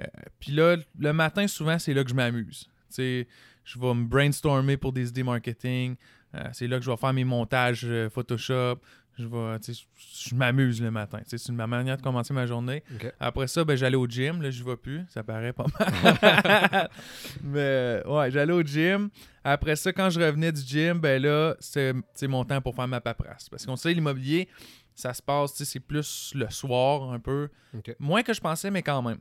Euh, 0.00 0.04
Puis 0.40 0.52
là, 0.52 0.76
le 0.98 1.12
matin, 1.12 1.46
souvent, 1.46 1.78
c'est 1.78 1.94
là 1.94 2.04
que 2.04 2.10
je 2.10 2.14
m'amuse. 2.14 2.64
Tu 2.88 2.94
sais, 2.94 3.28
je 3.64 3.78
vais 3.78 3.94
me 3.94 4.04
brainstormer 4.04 4.76
pour 4.76 4.92
des 4.92 5.08
idées 5.08 5.22
marketing. 5.22 5.96
Euh, 6.34 6.44
c'est 6.52 6.66
là 6.66 6.78
que 6.78 6.84
je 6.84 6.90
vais 6.90 6.96
faire 6.96 7.12
mes 7.12 7.24
montages 7.24 7.84
euh, 7.84 8.10
Photoshop. 8.10 8.80
Je 9.18 9.26
vais, 9.26 10.36
m'amuse 10.36 10.82
le 10.82 10.90
matin. 10.90 11.20
C'est 11.24 11.48
ma 11.48 11.66
manière 11.66 11.96
de 11.96 12.02
commencer 12.02 12.34
ma 12.34 12.44
journée. 12.44 12.82
Après 13.18 13.46
ça, 13.46 13.64
ben, 13.64 13.74
j'allais 13.74 13.96
au 13.96 14.06
gym. 14.06 14.42
Là, 14.42 14.50
je 14.50 14.62
vais 14.62 14.76
plus. 14.76 15.06
Ça 15.08 15.22
paraît 15.22 15.54
pas 15.54 15.64
mal. 15.80 16.90
Mais 17.42 18.02
ouais, 18.04 18.30
j'allais 18.30 18.52
au 18.52 18.62
gym. 18.62 19.08
Après 19.42 19.74
ça, 19.74 19.90
quand 19.94 20.10
je 20.10 20.20
revenais 20.20 20.52
du 20.52 20.60
gym, 20.60 20.98
ben 20.98 21.22
là, 21.22 21.56
c'est 21.60 22.28
mon 22.28 22.44
temps 22.44 22.60
pour 22.60 22.74
faire 22.74 22.88
ma 22.88 23.00
paperasse. 23.00 23.48
Parce 23.48 23.64
qu'on 23.64 23.76
sait, 23.76 23.94
l'immobilier, 23.94 24.48
ça 24.94 25.14
se 25.14 25.22
passe, 25.22 25.52
tu 25.52 25.58
sais, 25.58 25.64
c'est 25.64 25.80
plus 25.80 26.32
le 26.34 26.50
soir 26.50 27.10
un 27.10 27.18
peu. 27.18 27.48
Moins 27.98 28.22
que 28.22 28.34
je 28.34 28.40
pensais, 28.40 28.70
mais 28.70 28.82
quand 28.82 29.00
même. 29.00 29.18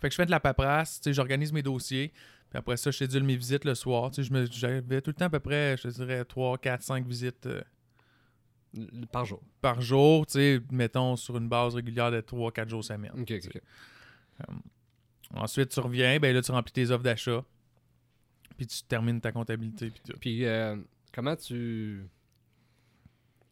Fait 0.00 0.08
que 0.08 0.12
je 0.12 0.16
fais 0.16 0.26
de 0.26 0.30
la 0.30 0.40
paperasse, 0.40 1.00
tu 1.00 1.04
sais, 1.10 1.14
j'organise 1.14 1.52
mes 1.52 1.62
dossiers. 1.62 2.08
Puis 2.50 2.58
après 2.58 2.76
ça, 2.76 2.90
je 2.90 2.98
cédule 2.98 3.22
mes 3.24 3.36
visites 3.36 3.64
le 3.64 3.74
soir. 3.74 4.10
Tu 4.10 4.24
sais, 4.24 4.46
j'avais 4.50 5.00
tout 5.00 5.10
le 5.10 5.14
temps 5.14 5.26
à 5.26 5.30
peu 5.30 5.40
près, 5.40 5.76
je 5.76 5.88
dirais, 5.88 6.24
3, 6.24 6.58
4, 6.58 6.82
5 6.82 7.06
visites 7.06 7.46
euh, 7.46 7.62
Par 9.12 9.24
jour. 9.24 9.40
par 9.60 9.80
jour, 9.80 10.26
tu 10.26 10.32
sais, 10.34 10.60
mettons 10.70 11.16
sur 11.16 11.36
une 11.36 11.48
base 11.48 11.74
régulière 11.74 12.10
de 12.10 12.20
3-4 12.20 12.68
jours 12.68 12.84
semaine. 12.84 13.12
OK, 13.18 13.32
OK, 13.32 13.50
OK. 13.54 13.60
Ensuite, 15.34 15.70
tu 15.70 15.80
reviens, 15.80 16.18
ben 16.20 16.34
là, 16.34 16.42
tu 16.42 16.52
remplis 16.52 16.72
tes 16.72 16.90
offres 16.90 17.02
d'achat. 17.04 17.44
Puis 18.56 18.66
tu 18.68 18.82
termines 18.84 19.20
ta 19.20 19.32
comptabilité. 19.32 19.92
Puis 20.20 20.44
euh, 20.44 20.76
comment 21.12 21.34
tu. 21.34 22.06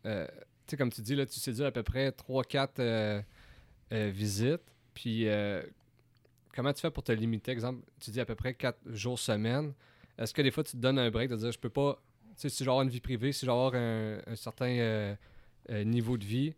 euh, 0.07 0.27
tu 0.29 0.71
sais, 0.71 0.77
comme 0.77 0.93
tu 0.93 1.01
dis, 1.03 1.17
là, 1.17 1.27
tu 1.27 1.41
séduis 1.41 1.65
à 1.65 1.73
peu 1.73 1.83
près 1.83 2.11
3-4 2.11 2.69
euh, 2.79 3.23
visites. 3.91 4.63
Puis 4.95 5.27
euh, 5.29 5.63
comment 6.55 6.73
tu 6.73 6.81
fais 6.81 6.91
pour 6.91 7.03
te 7.03 7.13
limiter? 7.13 7.51
Exemple, 7.53 7.83
tu 8.01 8.11
dis 8.11 8.21
à 8.21 8.25
peu 8.25 8.35
près 8.35 8.55
4 8.55 8.79
jours 8.93 9.19
semaine. 9.19 9.73
Est-ce 10.19 10.33
que 10.35 10.43
des 10.43 10.51
fois 10.51 10.63
tu 10.65 10.73
te 10.73 10.77
donnes 10.77 10.99
un 10.99 11.11
break 11.11 11.31
de 11.31 11.37
dire 11.37 11.53
je 11.53 11.59
peux 11.59 11.71
pas. 11.71 11.99
Tu 12.37 12.43
sais, 12.43 12.49
si 12.49 12.63
avoir 12.63 12.83
une 12.83 12.89
vie 12.89 13.01
privée, 13.01 13.33
si 13.33 13.45
avoir 13.49 13.75
un, 13.75 14.19
un 14.27 14.37
certain 14.37 14.67
euh, 14.71 15.15
euh, 15.71 15.85
niveau 15.85 16.17
de 16.17 16.25
vie, 16.25 16.55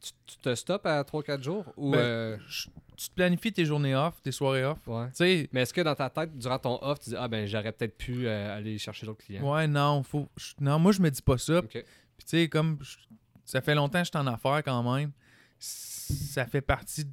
tu, 0.00 0.10
tu 0.26 0.36
te 0.38 0.54
stops 0.54 0.84
à 0.86 1.02
3-4 1.02 1.42
jours? 1.42 1.72
Ou. 1.76 1.92
Ben, 1.92 1.98
euh, 1.98 2.38
Je- 2.48 2.68
tu 2.96 3.08
te 3.08 3.14
planifies 3.14 3.52
tes 3.52 3.64
journées 3.64 3.96
off, 3.96 4.20
tes 4.22 4.30
soirées 4.30 4.64
off. 4.64 4.78
ouais. 4.86 5.08
Mais 5.52 5.62
est-ce 5.62 5.74
que 5.74 5.80
dans 5.80 5.94
ta 5.94 6.08
tête, 6.10 6.36
durant 6.38 6.58
ton 6.58 6.78
off, 6.82 7.00
tu 7.00 7.10
dis 7.10 7.16
Ah 7.18 7.26
ben 7.26 7.46
j'aurais 7.46 7.72
peut-être 7.72 7.96
pu 7.96 8.28
aller 8.28 8.78
chercher 8.78 9.06
d'autres 9.06 9.24
clients? 9.24 9.42
ouais, 9.52 9.66
non, 9.66 10.02
faut. 10.04 10.28
je- 10.36 10.52
non, 10.60 10.78
moi, 10.78 10.92
je 10.92 11.00
me 11.02 11.10
dis 11.10 11.22
pas 11.22 11.38
ça. 11.38 11.62
Puis 11.62 11.80
tu 11.80 11.84
sais, 12.26 12.48
comme 12.48 12.78
je- 12.80 12.98
ça 13.44 13.60
fait 13.60 13.74
longtemps 13.74 13.98
que 14.00 14.04
je 14.06 14.10
suis 14.10 14.18
en 14.18 14.26
affaires 14.28 14.62
quand 14.64 14.82
même, 14.94 15.10
ça 15.58 16.46
fait 16.46 16.60
partie. 16.60 17.04
de- 17.04 17.10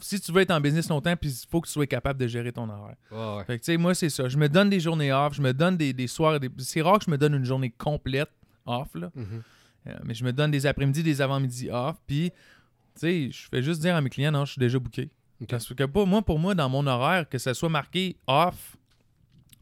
Si 0.00 0.20
tu 0.20 0.30
veux 0.32 0.42
être 0.42 0.50
en 0.50 0.60
business 0.60 0.88
longtemps, 0.90 1.16
puis 1.16 1.30
il 1.30 1.48
faut 1.50 1.60
que 1.60 1.66
tu 1.66 1.72
sois 1.72 1.86
capable 1.86 2.20
de 2.20 2.26
gérer 2.26 2.52
ton 2.52 2.68
horaire. 2.68 2.96
Ouais. 3.10 3.44
Fait 3.46 3.58
que 3.58 3.64
tu 3.64 3.72
sais, 3.72 3.76
moi, 3.78 3.94
c'est 3.94 4.10
ça. 4.10 4.28
Je 4.28 4.36
me 4.36 4.48
donne 4.48 4.68
des 4.68 4.80
journées 4.80 5.12
off, 5.12 5.34
je 5.34 5.40
me 5.42 5.52
donne 5.54 5.76
des, 5.76 5.92
des 5.92 6.06
soirs. 6.06 6.38
des- 6.38 6.50
C'est 6.58 6.82
rare 6.82 6.98
que 6.98 7.06
je 7.06 7.10
me 7.10 7.16
donne 7.18 7.34
une 7.34 7.44
journée 7.44 7.70
complète 7.70 8.30
off, 8.66 8.88
là. 8.94 9.10
Mhm. 9.14 9.42
Euh, 9.88 9.94
mais 10.04 10.14
je 10.14 10.24
me 10.24 10.32
donne 10.32 10.50
des 10.50 10.66
après-midi, 10.66 11.02
des 11.02 11.20
avant-midi 11.22 11.70
off. 11.70 11.96
Puis, 12.06 12.30
tu 12.30 13.00
sais, 13.00 13.30
je 13.30 13.48
fais 13.48 13.62
juste 13.62 13.80
dire 13.80 13.94
à 13.96 14.00
mes 14.00 14.10
clients, 14.10 14.32
non, 14.32 14.44
je 14.44 14.52
suis 14.52 14.58
déjà 14.58 14.78
booké. 14.78 15.10
Ok. 15.40 15.48
Parce 15.48 15.72
que 15.74 15.84
pas, 15.84 16.04
moi, 16.04 16.22
pour 16.22 16.38
moi, 16.38 16.54
dans 16.54 16.68
mon 16.68 16.86
horaire, 16.86 17.28
que 17.28 17.38
ça 17.38 17.54
soit 17.54 17.68
marqué 17.68 18.16
off 18.26 18.76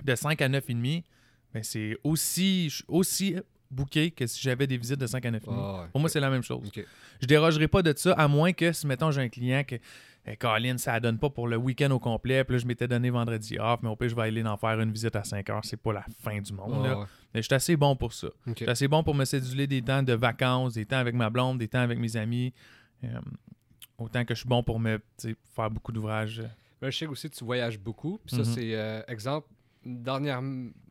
de 0.02 0.14
5 0.14 0.40
à 0.42 0.48
9,5, 0.48 1.04
ben 1.52 1.62
c'est 1.62 1.96
aussi, 2.02 2.72
aussi 2.88 3.36
booké 3.74 4.10
que 4.10 4.26
si 4.26 4.40
j'avais 4.40 4.66
des 4.66 4.76
visites 4.78 4.98
de 5.00 5.06
5 5.06 5.24
à 5.26 5.30
9,5. 5.30 5.48
Ouais, 5.48 5.80
ouais. 5.80 5.86
Pour 5.92 6.00
moi, 6.00 6.08
c'est 6.10 6.20
la 6.20 6.30
même 6.30 6.42
chose. 6.42 6.66
Ok. 6.66 6.84
Je 7.20 7.26
dérogerai 7.26 7.68
pas 7.68 7.82
de 7.82 7.92
ça, 7.96 8.12
à 8.12 8.28
moins 8.28 8.52
que 8.52 8.72
si, 8.72 8.86
mettons, 8.86 9.10
j'ai 9.10 9.20
un 9.22 9.28
client 9.28 9.62
que, 9.64 9.76
eh, 10.26 10.36
Colin, 10.36 10.78
ça 10.78 10.98
donne 11.00 11.18
pas 11.18 11.28
pour 11.30 11.48
le 11.48 11.56
week-end 11.56 11.90
au 11.90 11.98
complet, 11.98 12.44
puis 12.44 12.54
là, 12.56 12.58
je 12.58 12.66
m'étais 12.66 12.88
donné 12.88 13.10
vendredi 13.10 13.58
off, 13.58 13.80
mais 13.82 13.88
au 13.88 13.96
pire, 13.96 14.08
je 14.08 14.14
vais 14.14 14.22
aller 14.22 14.42
en 14.44 14.56
faire 14.56 14.80
une 14.80 14.90
visite 14.92 15.14
à 15.16 15.24
5 15.24 15.48
heures. 15.50 15.64
C'est 15.64 15.76
pas 15.76 15.92
la 15.92 16.04
fin 16.22 16.40
du 16.40 16.52
monde, 16.52 16.80
Ouais, 16.82 16.88
là. 16.88 16.98
ouais. 17.00 17.06
Mais 17.34 17.42
je 17.42 17.46
suis 17.46 17.54
assez 17.54 17.76
bon 17.76 17.94
pour 17.96 18.12
ça. 18.12 18.28
Je 18.46 18.52
suis 18.54 18.66
assez 18.66 18.88
bon 18.88 19.02
pour 19.02 19.14
me 19.14 19.24
céduler 19.24 19.66
des 19.66 19.82
temps 19.82 20.02
de 20.02 20.12
vacances, 20.14 20.74
des 20.74 20.86
temps 20.86 20.96
avec 20.98 21.14
ma 21.14 21.28
blonde, 21.30 21.58
des 21.58 21.68
temps 21.68 21.80
avec 21.80 21.98
mes 21.98 22.16
amis. 22.16 22.52
Euh, 23.02 23.08
autant 23.98 24.24
que 24.24 24.34
je 24.34 24.40
suis 24.40 24.48
bon 24.48 24.62
pour 24.62 24.78
me 24.80 24.98
faire 25.54 25.70
beaucoup 25.70 25.92
d'ouvrages. 25.92 26.42
Je 26.82 26.90
sais 26.90 27.06
aussi 27.06 27.28
que 27.30 27.34
tu 27.34 27.44
voyages 27.44 27.78
beaucoup. 27.78 28.18
Puis 28.26 28.36
ça, 28.36 28.42
Mhm. 28.42 28.54
c'est 28.54 28.74
euh, 28.74 29.02
exemple, 29.08 29.48
dernière, 29.84 30.40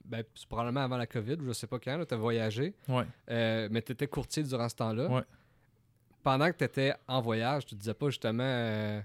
ben, 0.05 0.23
c'est 0.35 0.47
probablement 0.47 0.81
avant 0.81 0.97
la 0.97 1.07
COVID, 1.07 1.33
ou 1.41 1.47
je 1.47 1.53
sais 1.53 1.67
pas 1.67 1.79
quand, 1.79 2.03
tu 2.07 2.13
as 2.13 2.17
voyagé, 2.17 2.73
Ouais. 2.87 3.05
euh, 3.31 3.67
mais 3.71 3.81
tu 3.81 3.91
étais 3.93 4.07
courtier 4.07 4.43
durant 4.43 4.67
ce 4.69 4.75
temps-là. 4.75 5.07
Ouais. 5.09 5.21
Pendant 6.23 6.51
que 6.51 6.57
tu 6.57 6.63
étais 6.63 6.93
en 7.07 7.21
voyage, 7.21 7.65
tu 7.65 7.75
te 7.75 7.79
disais 7.79 7.93
pas 7.93 8.07
justement 8.09 8.43
euh, 8.45 9.01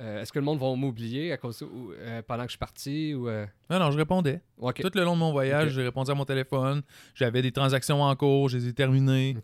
euh, 0.00 0.20
est-ce 0.22 0.30
que 0.32 0.38
le 0.38 0.44
monde 0.44 0.58
va 0.58 0.74
m'oublier 0.74 1.32
à 1.32 1.36
cause 1.38 1.62
ou, 1.62 1.92
pendant 2.26 2.42
que 2.42 2.48
je 2.48 2.52
suis 2.52 2.58
parti 2.58 3.14
ou 3.14 3.26
Non, 3.70 3.78
non, 3.78 3.90
je 3.90 3.96
répondais. 3.98 4.40
Tout 4.58 4.90
le 4.94 5.04
long 5.04 5.14
de 5.14 5.18
mon 5.20 5.32
voyage, 5.32 5.70
j'ai 5.70 5.82
répondu 5.82 6.10
à 6.10 6.14
mon 6.14 6.24
téléphone. 6.24 6.82
J'avais 7.14 7.40
des 7.42 7.52
transactions 7.52 8.02
en 8.02 8.14
cours, 8.16 8.48
je 8.50 8.58
les 8.58 8.68
ai 8.68 8.72
terminées. 8.74 9.36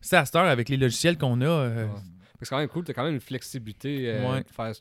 C'est 0.00 0.16
à 0.16 0.24
cette 0.24 0.36
heure, 0.36 0.46
avec 0.46 0.68
les 0.68 0.76
logiciels 0.76 1.18
qu'on 1.18 1.40
a. 1.42 1.68
Ouais. 1.68 1.88
C'est 2.40 2.48
quand 2.48 2.58
même 2.58 2.68
cool, 2.68 2.84
tu 2.84 2.92
as 2.92 2.94
quand 2.94 3.04
même 3.04 3.14
une 3.14 3.20
flexibilité 3.20 4.18
Ouais. 4.24 4.42
de 4.42 4.48
faire 4.48 4.72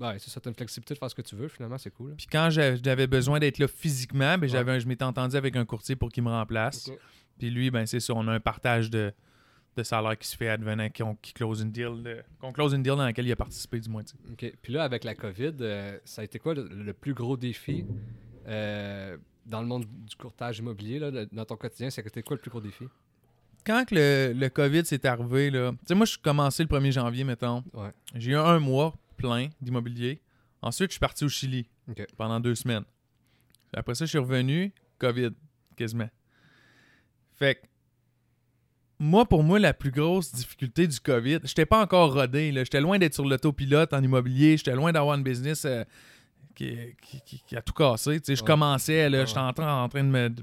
Ouais, 0.00 0.16
c'est 0.18 0.30
ça, 0.30 0.40
t'as 0.40 0.50
une 0.50 0.56
flexibilité 0.56 0.94
de 0.94 0.98
faire 0.98 1.10
ce 1.10 1.14
que 1.14 1.22
tu 1.22 1.34
veux, 1.36 1.48
finalement, 1.48 1.78
c'est 1.78 1.90
cool. 1.90 2.14
Puis 2.16 2.26
quand 2.30 2.50
j'a- 2.50 2.76
j'avais 2.76 3.06
besoin 3.06 3.38
d'être 3.40 3.58
là 3.58 3.66
physiquement, 3.68 4.38
ben 4.38 4.48
j'avais 4.48 4.78
je 4.80 4.86
m'étais 4.86 5.04
entendu 5.04 5.34
avec 5.36 5.56
un 5.56 5.64
courtier 5.64 5.96
pour 5.96 6.10
qu'il 6.10 6.22
me 6.22 6.28
remplace. 6.30 6.90
Puis 7.38 7.50
lui, 7.50 7.70
ben 7.70 7.84
c'est 7.86 8.00
ça, 8.00 8.12
on 8.14 8.26
a 8.28 8.32
un 8.32 8.40
partage 8.40 8.90
de, 8.90 9.12
de 9.76 9.82
salaire 9.82 10.16
qui 10.18 10.26
se 10.28 10.36
fait 10.36 10.48
advenant 10.48 10.88
qu'on 10.90 11.16
close 11.34 11.60
une 11.62 11.70
deal, 11.72 12.02
de- 12.02 12.22
qu'on 12.40 12.52
close 12.52 12.72
une 12.74 12.82
deal 12.82 12.94
dans 12.96 13.04
laquelle 13.04 13.26
il 13.26 13.32
a 13.32 13.36
participé 13.36 13.80
du 13.80 13.88
moins. 13.88 14.02
OK. 14.32 14.52
Puis 14.62 14.72
là, 14.72 14.84
avec 14.84 15.04
la 15.04 15.14
COVID, 15.14 15.54
euh, 15.60 15.98
ça 16.04 16.22
a 16.22 16.24
été 16.24 16.38
quoi 16.38 16.54
le, 16.54 16.68
le 16.68 16.92
plus 16.92 17.14
gros 17.14 17.36
défi 17.36 17.84
euh, 18.46 19.16
dans 19.46 19.60
le 19.60 19.66
monde 19.66 19.84
du 20.08 20.16
courtage 20.16 20.58
immobilier, 20.58 20.98
là, 20.98 21.10
dans 21.32 21.44
ton 21.44 21.56
quotidien? 21.56 21.90
C'était 21.90 22.22
quoi 22.22 22.36
le 22.36 22.40
plus 22.40 22.50
gros 22.50 22.60
défi? 22.60 22.84
Quand 23.64 23.90
le, 23.90 24.32
le 24.34 24.48
COVID 24.48 24.84
s'est 24.84 25.04
arrivé, 25.06 25.50
là, 25.50 25.72
tu 25.72 25.78
sais, 25.86 25.94
moi, 25.94 26.06
je 26.06 26.12
suis 26.12 26.20
commencé 26.20 26.62
le 26.62 26.68
1er 26.68 26.92
janvier, 26.92 27.24
mettons. 27.24 27.62
Ouais. 27.74 27.90
J'ai 28.14 28.32
eu 28.32 28.36
un 28.36 28.58
mois 28.58 28.94
plein 29.18 29.48
d'immobilier. 29.60 30.22
Ensuite, 30.62 30.88
je 30.90 30.94
suis 30.94 31.00
parti 31.00 31.24
au 31.24 31.28
Chili 31.28 31.68
pendant 32.16 32.40
deux 32.40 32.54
semaines. 32.54 32.84
Après 33.74 33.94
ça, 33.94 34.06
je 34.06 34.10
suis 34.10 34.18
revenu, 34.18 34.72
COVID, 34.98 35.30
quasiment. 35.76 36.08
Fait 37.36 37.56
que, 37.56 37.60
moi, 38.98 39.26
pour 39.26 39.42
moi, 39.44 39.58
la 39.58 39.74
plus 39.74 39.90
grosse 39.90 40.32
difficulté 40.32 40.86
du 40.88 40.98
COVID, 40.98 41.40
j'étais 41.44 41.66
pas 41.66 41.80
encore 41.82 42.12
rodé. 42.14 42.52
J'étais 42.54 42.80
loin 42.80 42.98
d'être 42.98 43.14
sur 43.14 43.24
l'autopilote 43.24 43.92
en 43.92 44.02
immobilier. 44.02 44.56
J'étais 44.56 44.74
loin 44.74 44.90
d'avoir 44.90 45.16
une 45.16 45.22
business 45.22 45.64
euh, 45.64 45.84
qui, 46.56 46.76
qui- 47.02 47.20
qui- 47.20 47.42
qui 47.46 47.56
a 47.56 47.62
tout 47.62 47.72
cassé. 47.74 48.20
Je 48.26 48.32
Ouais. 48.32 48.38
commençais, 48.46 49.08
là, 49.08 49.18
Ouais, 49.20 49.26
j'étais 49.26 49.38
en 49.38 49.52
train, 49.52 49.82
en 49.84 49.88
train 49.88 50.02
de 50.02 50.34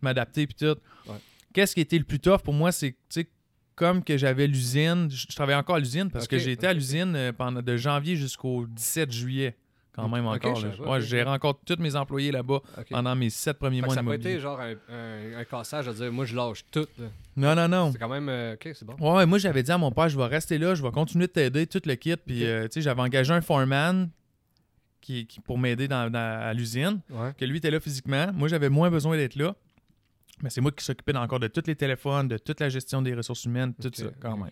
m'adapter 0.00 0.46
puis 0.46 0.54
tout. 0.54 0.78
Ouais. 1.10 1.16
Qu'est-ce 1.52 1.74
qui 1.74 1.80
était 1.80 1.98
le 1.98 2.04
plus 2.04 2.20
tough 2.20 2.42
pour 2.42 2.54
moi, 2.54 2.70
c'est 2.70 2.94
comme 3.76 4.02
que 4.04 4.16
j'avais 4.16 4.46
l'usine, 4.46 5.08
je 5.10 5.26
je 5.28 5.34
travaillais 5.36 5.58
encore 5.58 5.76
à 5.76 5.80
l'usine 5.80 6.10
parce 6.10 6.26
que 6.28 6.38
j'ai 6.38 6.52
été 6.52 6.66
à 6.66 6.72
l'usine 6.72 7.14
euh, 7.16 7.32
pendant 7.32 7.60
de 7.62 7.76
janvier 7.76 8.16
jusqu'au 8.16 8.66
17 8.66 9.10
juillet, 9.10 9.56
quand 9.92 10.08
même 10.08 10.26
encore. 10.26 10.54
je 10.56 10.66
là. 10.68 10.74
Ouais, 10.88 11.00
je 11.00 11.06
gérais 11.06 11.30
encore 11.30 11.58
tous 11.64 11.76
mes 11.80 11.96
employés 11.96 12.30
là-bas 12.32 12.60
pendant 12.90 13.14
mes 13.16 13.30
sept 13.30 13.58
premiers 13.58 13.80
Fait 13.80 13.86
mois 13.86 13.94
ça 13.94 14.02
n'a 14.02 14.08
pas 14.10 14.14
été 14.16 14.38
genre 14.40 14.60
un, 14.60 14.72
un- 14.92 15.38
un 15.40 15.44
cassage 15.44 15.86
de 15.86 15.92
dire 15.92 16.12
moi 16.12 16.24
je 16.24 16.34
lâche 16.36 16.64
tout. 16.70 16.86
là. 16.98 17.06
Non, 17.36 17.54
non, 17.56 17.68
non. 17.68 17.92
C'est 17.92 17.98
quand 17.98 18.08
même. 18.08 18.28
euh, 18.28 18.54
OK, 18.54 18.68
c'est 18.74 18.84
bon. 18.84 18.94
Ouais, 19.00 19.26
moi 19.26 19.38
j'avais 19.38 19.62
dit 19.64 19.72
à 19.72 19.78
mon 19.78 19.90
père, 19.90 20.08
je 20.08 20.16
vais 20.16 20.26
rester 20.26 20.56
là, 20.58 20.74
je 20.76 20.82
vais 20.82 20.90
continuer 20.92 21.26
de 21.26 21.32
t'aider, 21.32 21.66
tout 21.66 21.82
le 21.84 21.94
kit. 21.96 22.16
Puis, 22.16 22.44
euh, 22.46 22.64
tu 22.68 22.74
sais, 22.74 22.80
j'avais 22.82 23.02
engagé 23.02 23.32
un 23.32 23.40
foreman 23.40 24.08
qui, 25.00 25.26
qui- 25.26 25.40
pour 25.40 25.58
m'aider 25.58 25.86
dans, 25.88 26.10
dans- 26.10 26.40
à 26.42 26.52
l'usine, 26.54 27.00
Ouais. 27.10 27.32
que 27.36 27.44
lui 27.44 27.58
était 27.58 27.70
là 27.70 27.80
physiquement. 27.80 28.28
Moi, 28.32 28.48
j'avais 28.48 28.68
moins 28.70 28.90
besoin 28.90 29.16
d'être 29.16 29.36
là. 29.36 29.54
Mais 30.42 30.50
c'est 30.50 30.60
moi 30.60 30.72
qui 30.72 30.84
s'occupais 30.84 31.16
encore 31.16 31.40
de 31.40 31.48
tous 31.48 31.66
les 31.66 31.76
téléphones, 31.76 32.28
de 32.28 32.38
toute 32.38 32.60
la 32.60 32.68
gestion 32.68 33.02
des 33.02 33.14
ressources 33.14 33.44
humaines, 33.44 33.74
tout 33.80 33.90
ça, 33.94 34.06
quand 34.20 34.36
même. 34.36 34.50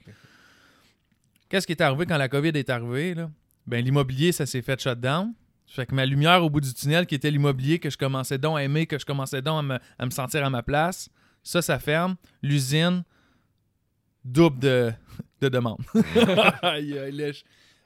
Qu'est-ce 1.48 1.66
qui 1.66 1.72
est 1.72 1.82
arrivé 1.82 2.06
quand 2.06 2.16
la 2.16 2.28
COVID 2.28 2.50
est 2.50 2.70
arrivée? 2.70 3.14
Là? 3.14 3.30
Ben, 3.66 3.84
l'immobilier, 3.84 4.32
ça 4.32 4.46
s'est 4.46 4.62
fait 4.62 4.80
shutdown. 4.80 5.34
Fait 5.66 5.86
que 5.86 5.94
ma 5.94 6.04
lumière 6.04 6.44
au 6.44 6.50
bout 6.50 6.60
du 6.60 6.72
tunnel, 6.74 7.06
qui 7.06 7.14
était 7.14 7.30
l'immobilier 7.30 7.78
que 7.78 7.88
je 7.88 7.96
commençais 7.96 8.38
donc 8.38 8.58
à 8.58 8.62
aimer, 8.62 8.86
que 8.86 8.98
je 8.98 9.06
commençais 9.06 9.40
donc 9.42 9.58
à 9.58 9.62
me, 9.62 9.78
à 9.98 10.06
me 10.06 10.10
sentir 10.10 10.44
à 10.44 10.50
ma 10.50 10.62
place, 10.62 11.08
ça, 11.42 11.62
ça 11.62 11.78
ferme. 11.78 12.16
L'usine, 12.42 13.04
double 14.24 14.58
de, 14.58 14.92
de 15.40 15.48
demande. 15.48 15.80
aïe, 16.62 16.98
aïe, 16.98 17.32
je, 17.32 17.42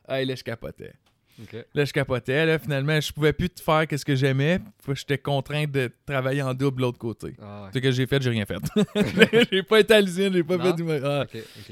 aïe, 0.09 0.27
là, 0.27 0.35
je 0.35 0.43
Là, 1.75 1.85
je 1.85 1.93
capotais. 1.93 2.47
Là, 2.47 2.59
finalement, 2.59 2.99
je 3.01 3.13
pouvais 3.13 3.33
plus 3.33 3.51
te 3.51 3.61
faire 3.61 3.85
ce 3.91 4.05
que 4.05 4.15
j'aimais. 4.15 4.61
J'étais 4.95 5.19
contraint 5.19 5.67
de 5.67 5.91
travailler 6.07 6.41
en 6.43 6.55
double 6.55 6.79
de 6.79 6.83
l'autre 6.83 6.99
côté. 6.99 7.35
Ah. 7.43 7.69
Ce 7.75 7.79
que 7.79 7.91
j'ai 7.91 8.07
fait, 8.07 8.23
j'ai 8.23 8.31
rien 8.31 8.47
fait. 8.47 8.57
j'ai 9.53 9.63
pas 9.63 9.81
été 9.81 9.95
à 9.95 10.01
l'usine, 10.01 10.33
j'ai 10.33 10.43
pas 10.45 10.57
Non? 10.57 10.65
fait 10.65 10.73
du. 10.73 10.85
Ah, 11.05 11.27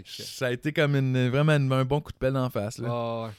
ça 0.04 0.46
a 0.48 0.52
été 0.52 0.72
comme 0.72 0.96
une, 0.96 1.28
vraiment 1.30 1.52
une- 1.52 1.72
un 1.72 1.84
bon 1.84 2.00
coup 2.00 2.12
de 2.12 2.18
pelle 2.18 2.36
en 2.36 2.50
face. 2.50 2.78
Là. 2.78 3.24
Ouais. 3.24 3.30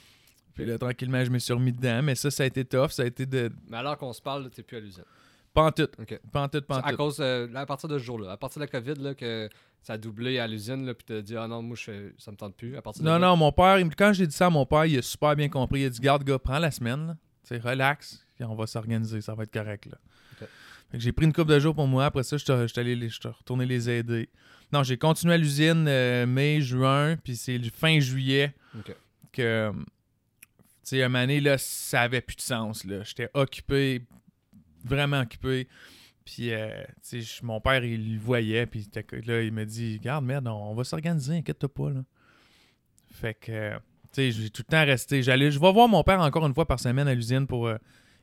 Puis 0.55 0.65
là, 0.65 0.77
tranquillement, 0.77 1.23
je 1.23 1.29
me 1.29 1.37
suis 1.39 1.53
remis 1.53 1.71
dedans. 1.73 2.01
Mais 2.01 2.15
ça, 2.15 2.31
ça 2.31 2.43
a 2.43 2.45
été 2.45 2.63
tough. 2.65 2.89
Ça 2.89 3.03
a 3.03 3.05
été 3.05 3.25
de. 3.25 3.51
Mais 3.69 3.77
alors 3.77 3.97
qu'on 3.97 4.13
se 4.13 4.21
parle, 4.21 4.49
t'es 4.49 4.63
plus 4.63 4.77
à 4.77 4.79
l'usine. 4.79 5.03
Pas 5.55 5.63
en 5.63 5.71
tout. 5.71 5.87
Ok. 5.99 6.19
Pas 6.31 6.43
en 6.43 6.49
tout, 6.49 6.61
pas 6.61 6.77
en 6.77 6.81
à 6.81 6.91
tout. 6.91 6.97
cause, 6.97 7.17
euh, 7.19 7.47
là, 7.47 7.61
à 7.61 7.65
partir 7.65 7.89
de 7.89 7.97
ce 7.97 8.03
jour-là, 8.03 8.31
à 8.33 8.37
partir 8.37 8.59
de 8.59 8.65
la 8.65 8.67
COVID, 8.67 9.01
là, 9.01 9.15
que 9.15 9.49
ça 9.81 9.93
a 9.93 9.97
doublé 9.97 10.37
à 10.37 10.45
l'usine, 10.47 10.93
puis 10.93 11.05
t'as 11.07 11.21
dit, 11.21 11.35
ah 11.37 11.47
non, 11.47 11.61
moi, 11.63 11.75
je 11.79 12.11
ça 12.17 12.29
me 12.31 12.35
tente 12.37 12.55
plus. 12.55 12.75
À 12.77 12.81
partir 12.83 13.01
de 13.03 13.07
Non, 13.07 13.17
là- 13.17 13.27
non, 13.29 13.35
mon 13.37 13.51
père, 13.51 13.77
quand 13.97 14.13
j'ai 14.13 14.27
dit 14.27 14.35
ça 14.35 14.47
à 14.47 14.49
mon 14.49 14.65
père, 14.65 14.85
il 14.85 14.97
a 14.97 15.01
super 15.01 15.35
bien 15.35 15.49
compris. 15.49 15.81
Il 15.81 15.85
a 15.85 15.89
dit 15.89 15.99
Garde, 15.99 16.23
gars, 16.23 16.37
prends 16.37 16.59
la 16.59 16.69
semaine. 16.71 17.17
Tu 17.47 17.57
relax. 17.57 18.25
Puis 18.35 18.43
on 18.43 18.55
va 18.55 18.67
s'organiser. 18.67 19.21
Ça 19.21 19.33
va 19.33 19.43
être 19.43 19.53
correct. 19.53 19.85
Là. 19.85 19.97
J'ai 20.93 21.11
pris 21.11 21.25
une 21.25 21.33
couple 21.33 21.51
de 21.51 21.59
jours 21.59 21.73
pour 21.75 21.87
moi. 21.87 22.05
Après 22.05 22.23
ça, 22.23 22.37
je 22.37 22.43
suis 22.67 22.79
allé 22.79 23.09
retourné 23.23 23.65
les 23.65 23.89
aider. 23.89 24.29
Non, 24.73 24.83
j'ai 24.83 24.97
continué 24.97 25.33
à 25.35 25.37
l'usine 25.37 25.85
euh, 25.87 26.25
mai, 26.25 26.61
juin. 26.61 27.15
Puis 27.23 27.35
c'est 27.35 27.59
fin 27.73 27.99
juillet 27.99 28.53
que. 29.31 29.71
Tu 29.71 30.89
sais, 30.89 31.01
à 31.01 31.05
un 31.05 31.09
moment 31.09 31.23
donné, 31.23 31.39
là, 31.39 31.57
ça 31.57 32.01
avait 32.01 32.21
plus 32.21 32.35
de 32.35 32.41
sens. 32.41 32.85
J'étais 33.03 33.29
occupé, 33.33 34.03
vraiment 34.85 35.21
occupé. 35.21 35.67
Puis, 36.23 36.51
euh, 36.51 36.69
tu 37.07 37.21
sais, 37.21 37.43
mon 37.43 37.61
père, 37.61 37.83
il 37.83 38.15
le 38.15 38.19
voyait. 38.19 38.65
Puis 38.65 38.89
là, 39.25 39.41
il 39.41 39.51
me 39.51 39.65
dit 39.65 39.99
Garde, 39.99 40.25
merde, 40.25 40.47
on, 40.47 40.73
va 40.73 40.83
s'organiser, 40.83 41.37
inquiète-toi 41.37 41.73
pas. 41.73 41.89
Là. 41.91 42.03
Fait 43.11 43.33
que, 43.35 43.51
euh, 43.51 43.75
tu 44.11 44.31
sais, 44.31 44.31
j'ai 44.31 44.49
tout 44.49 44.63
le 44.67 44.71
temps 44.71 44.85
resté. 44.85 45.21
J'allais, 45.21 45.51
je 45.51 45.59
vais 45.59 45.71
voir 45.71 45.87
mon 45.87 46.03
père 46.03 46.19
encore 46.19 46.45
une 46.47 46.53
fois 46.53 46.67
par 46.67 46.79
semaine 46.79 47.07
à 47.07 47.13
l'usine 47.13 47.45
pour. 47.45 47.67
euh, 47.67 47.77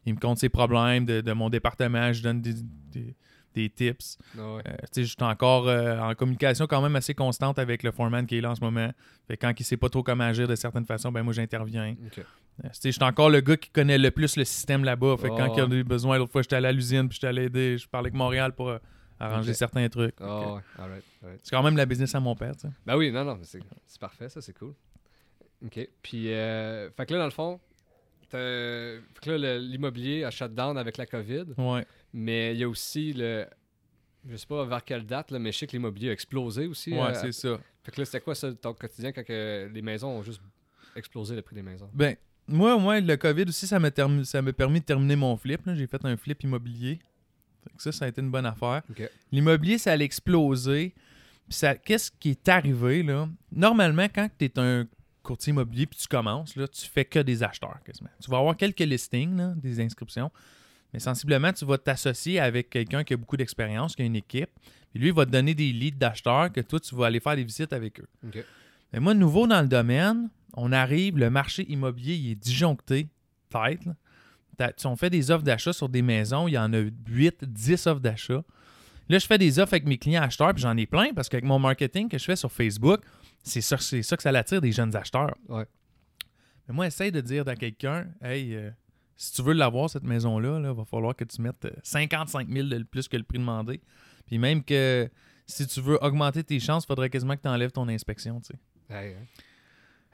il 0.04 0.14
me 0.14 0.18
compte 0.18 0.38
ses 0.38 0.48
problèmes 0.48 1.04
de, 1.04 1.32
mon 1.32 1.48
département. 1.48 2.12
Je 2.12 2.22
donne 2.22 2.40
des- 2.40 3.14
des 3.54 3.68
tips. 3.70 4.18
Ah, 4.38 4.54
ouais. 4.54 4.62
Euh, 4.66 4.72
je 4.96 5.02
suis 5.02 5.16
encore 5.20 5.68
euh, 5.68 5.98
en 5.98 6.14
communication 6.14 6.66
quand 6.66 6.80
même 6.82 6.96
assez 6.96 7.14
constante 7.14 7.58
avec 7.58 7.82
le 7.82 7.90
foreman 7.90 8.26
qui 8.26 8.38
est 8.38 8.40
là 8.40 8.50
en 8.50 8.54
ce 8.54 8.60
moment. 8.60 8.90
Fait 9.28 9.36
quand 9.36 9.52
il 9.58 9.64
sait 9.64 9.76
pas 9.76 9.88
trop 9.88 10.02
comment 10.02 10.24
agir 10.24 10.48
de 10.48 10.54
certaines 10.54 10.86
façons, 10.86 11.12
ben 11.12 11.22
moi 11.22 11.32
j'interviens. 11.32 11.94
Ok. 12.06 12.18
Euh, 12.18 12.68
je 12.84 12.90
suis 12.90 13.02
encore 13.02 13.30
le 13.30 13.40
gars 13.40 13.56
qui 13.56 13.70
connaît 13.70 13.98
le 13.98 14.10
plus 14.10 14.36
le 14.36 14.44
système 14.44 14.84
là-bas. 14.84 15.16
Fait 15.16 15.28
quand 15.28 15.48
Oh. 15.50 15.54
il 15.56 15.58
y 15.58 15.76
a 15.76 15.78
eu 15.80 15.84
besoin, 15.84 16.18
l'autre 16.18 16.32
fois 16.32 16.42
j'étais 16.42 16.56
allé 16.56 16.68
à 16.68 16.72
l'usine 16.72 17.08
puis 17.08 17.14
j'étais 17.16 17.28
allé 17.28 17.44
aider. 17.44 17.78
Je 17.78 17.88
parlais 17.88 18.06
avec 18.08 18.14
Montréal 18.14 18.52
pour 18.54 18.72
arranger 19.18 19.54
certains 19.54 19.88
trucs. 19.88 20.16
Ah. 20.20 20.56
C'est 21.42 21.50
quand 21.50 21.62
même 21.62 21.76
la 21.76 21.86
business 21.86 22.14
à 22.14 22.20
mon 22.20 22.34
père, 22.34 22.54
tu 22.56 22.62
sais. 22.62 22.72
Ben 22.84 22.96
oui, 22.96 23.10
non, 23.12 23.24
non, 23.24 23.38
c'est 23.42 23.60
parfait, 24.00 24.28
ça, 24.28 24.40
c'est 24.40 24.56
cool. 24.56 24.74
OK. 25.64 25.88
Puis, 26.02 26.32
euh, 26.32 26.90
fait 26.90 27.06
que 27.06 27.12
là, 27.14 27.20
dans 27.20 27.26
le 27.26 27.30
fond, 27.30 27.60
fait 28.36 29.20
que 29.22 29.30
là, 29.30 29.58
l'immobilier 29.58 30.24
a 30.24 30.30
shut 30.30 30.54
down 30.54 30.76
avec 30.78 30.96
la 30.96 31.06
COVID, 31.06 31.44
Ouais. 31.58 31.86
mais 32.12 32.54
il 32.54 32.60
y 32.60 32.64
a 32.64 32.68
aussi 32.68 33.12
le. 33.12 33.46
Je 34.28 34.36
sais 34.36 34.46
pas 34.46 34.64
vers 34.64 34.84
quelle 34.84 35.04
date, 35.04 35.30
là, 35.32 35.38
mais 35.38 35.50
je 35.52 35.58
sais 35.58 35.66
que 35.66 35.72
l'immobilier 35.72 36.10
a 36.10 36.12
explosé 36.12 36.66
aussi. 36.66 36.92
Ouais, 36.92 37.00
euh, 37.00 37.14
c'est 37.14 37.32
ça. 37.32 37.58
Fait 37.82 37.90
que 37.90 38.00
là, 38.00 38.04
c'était 38.04 38.20
quoi 38.20 38.34
ça, 38.36 38.52
ton 38.54 38.72
quotidien 38.72 39.10
quand 39.12 39.24
que 39.24 39.68
les 39.72 39.82
maisons 39.82 40.10
ont 40.10 40.22
juste 40.22 40.40
explosé 40.94 41.34
le 41.34 41.42
prix 41.42 41.56
des 41.56 41.62
maisons? 41.62 41.90
Ben, 41.92 42.14
moi, 42.46 42.76
au 42.76 42.78
moins, 42.78 43.00
le 43.00 43.16
COVID 43.16 43.44
aussi, 43.48 43.66
ça 43.66 43.78
m'a 43.80 43.90
termi- 43.90 44.24
ça 44.24 44.40
m'a 44.40 44.52
permis 44.52 44.78
de 44.80 44.84
terminer 44.84 45.16
mon 45.16 45.36
flip. 45.36 45.66
là. 45.66 45.74
J'ai 45.74 45.86
fait 45.88 46.04
un 46.04 46.16
flip 46.16 46.40
immobilier. 46.44 47.00
Fait 47.64 47.76
que 47.76 47.82
ça, 47.82 47.90
ça 47.92 48.04
a 48.04 48.08
été 48.08 48.20
une 48.20 48.30
bonne 48.30 48.46
affaire. 48.46 48.82
L'immobilier, 49.32 49.78
ça 49.78 49.92
allait 49.92 50.04
exploser. 50.04 50.94
Ça, 51.48 51.74
qu'est-ce 51.74 52.10
qui 52.12 52.30
est 52.30 52.48
arrivé, 52.48 53.02
là? 53.02 53.28
Normalement, 53.50 54.06
quand 54.14 54.28
tu 54.38 54.44
es 54.44 54.58
un 54.58 54.86
courtier 55.22 55.50
immobilier 55.52 55.86
puis 55.86 55.98
tu 55.98 56.06
commences, 56.08 56.56
là, 56.56 56.66
tu 56.68 56.86
fais 56.86 57.04
que 57.04 57.18
des 57.20 57.42
acheteurs, 57.42 57.78
quasiment. 57.84 58.10
Tu 58.22 58.30
vas 58.30 58.38
avoir 58.38 58.56
quelques 58.56 58.80
listings, 58.80 59.36
là, 59.36 59.54
des 59.56 59.80
inscriptions. 59.80 60.30
Mais 60.92 60.98
sensiblement, 60.98 61.52
tu 61.52 61.64
vas 61.64 61.78
t'associer 61.78 62.38
avec 62.38 62.68
quelqu'un 62.68 63.02
qui 63.04 63.14
a 63.14 63.16
beaucoup 63.16 63.36
d'expérience, 63.36 63.96
qui 63.96 64.02
a 64.02 64.04
une 64.04 64.16
équipe. 64.16 64.50
Puis 64.90 65.00
lui, 65.00 65.08
il 65.08 65.14
va 65.14 65.24
te 65.24 65.30
donner 65.30 65.54
des 65.54 65.72
leads 65.72 65.96
d'acheteurs 65.98 66.52
que 66.52 66.60
toi, 66.60 66.78
tu 66.80 66.94
vas 66.94 67.06
aller 67.06 67.20
faire 67.20 67.34
des 67.36 67.44
visites 67.44 67.72
avec 67.72 67.98
eux. 68.00 68.08
Mais 68.92 69.00
moi, 69.00 69.14
nouveau 69.14 69.46
dans 69.46 69.62
le 69.62 69.68
domaine, 69.68 70.28
on 70.54 70.70
arrive, 70.70 71.16
le 71.16 71.30
marché 71.30 71.64
immobilier, 71.70 72.14
il 72.14 72.30
est 72.32 72.34
disjoncté, 72.34 73.08
tête. 73.48 73.80
tu- 74.76 74.86
On 74.86 74.96
fait 74.96 75.08
des 75.08 75.30
offres 75.30 75.44
d'achat 75.44 75.72
sur 75.72 75.88
des 75.88 76.02
maisons, 76.02 76.46
il 76.46 76.52
y 76.52 76.58
en 76.58 76.72
a 76.74 76.82
8, 77.08 77.44
10 77.44 77.86
offres 77.86 78.00
d'achat. 78.00 78.42
Là, 79.08 79.18
je 79.18 79.26
fais 79.26 79.38
des 79.38 79.58
offres 79.58 79.72
avec 79.72 79.86
mes 79.86 79.96
clients 79.98 80.22
acheteurs, 80.22 80.52
puis 80.52 80.62
j'en 80.62 80.76
ai 80.76 80.86
plein 80.86 81.12
parce 81.14 81.28
qu'avec 81.30 81.44
mon 81.44 81.58
marketing 81.58 82.08
que 82.10 82.18
je 82.18 82.24
fais 82.24 82.36
sur 82.36 82.52
Facebook, 82.52 83.00
c'est 83.42 83.60
ça, 83.60 83.78
c'est 83.78 84.02
ça 84.02 84.16
que 84.16 84.22
ça 84.22 84.32
l'attire 84.32 84.60
des 84.60 84.72
jeunes 84.72 84.94
acheteurs. 84.96 85.36
Ouais. 85.48 85.66
Mais 86.68 86.74
moi, 86.74 86.86
essaye 86.86 87.10
de 87.12 87.20
dire 87.20 87.46
à 87.48 87.56
quelqu'un, 87.56 88.06
hey, 88.22 88.54
euh, 88.54 88.70
si 89.16 89.32
tu 89.32 89.42
veux 89.42 89.52
l'avoir, 89.52 89.90
cette 89.90 90.04
maison-là, 90.04 90.58
il 90.60 90.76
va 90.76 90.84
falloir 90.84 91.14
que 91.16 91.24
tu 91.24 91.40
mettes 91.42 91.64
euh, 91.64 91.70
55 91.82 92.48
000 92.48 92.68
de 92.68 92.82
plus 92.84 93.08
que 93.08 93.16
le 93.16 93.24
prix 93.24 93.38
demandé. 93.38 93.80
Puis 94.26 94.38
même 94.38 94.62
que 94.62 95.10
si 95.46 95.66
tu 95.66 95.80
veux 95.80 95.98
augmenter 96.04 96.44
tes 96.44 96.60
chances, 96.60 96.84
il 96.84 96.86
faudrait 96.86 97.10
quasiment 97.10 97.36
que 97.36 97.42
tu 97.42 97.48
enlèves 97.48 97.72
ton 97.72 97.88
inspection, 97.88 98.40
tu 98.40 98.52
sais. 98.54 98.94
Hey, 98.94 99.14
hein. 99.14 99.26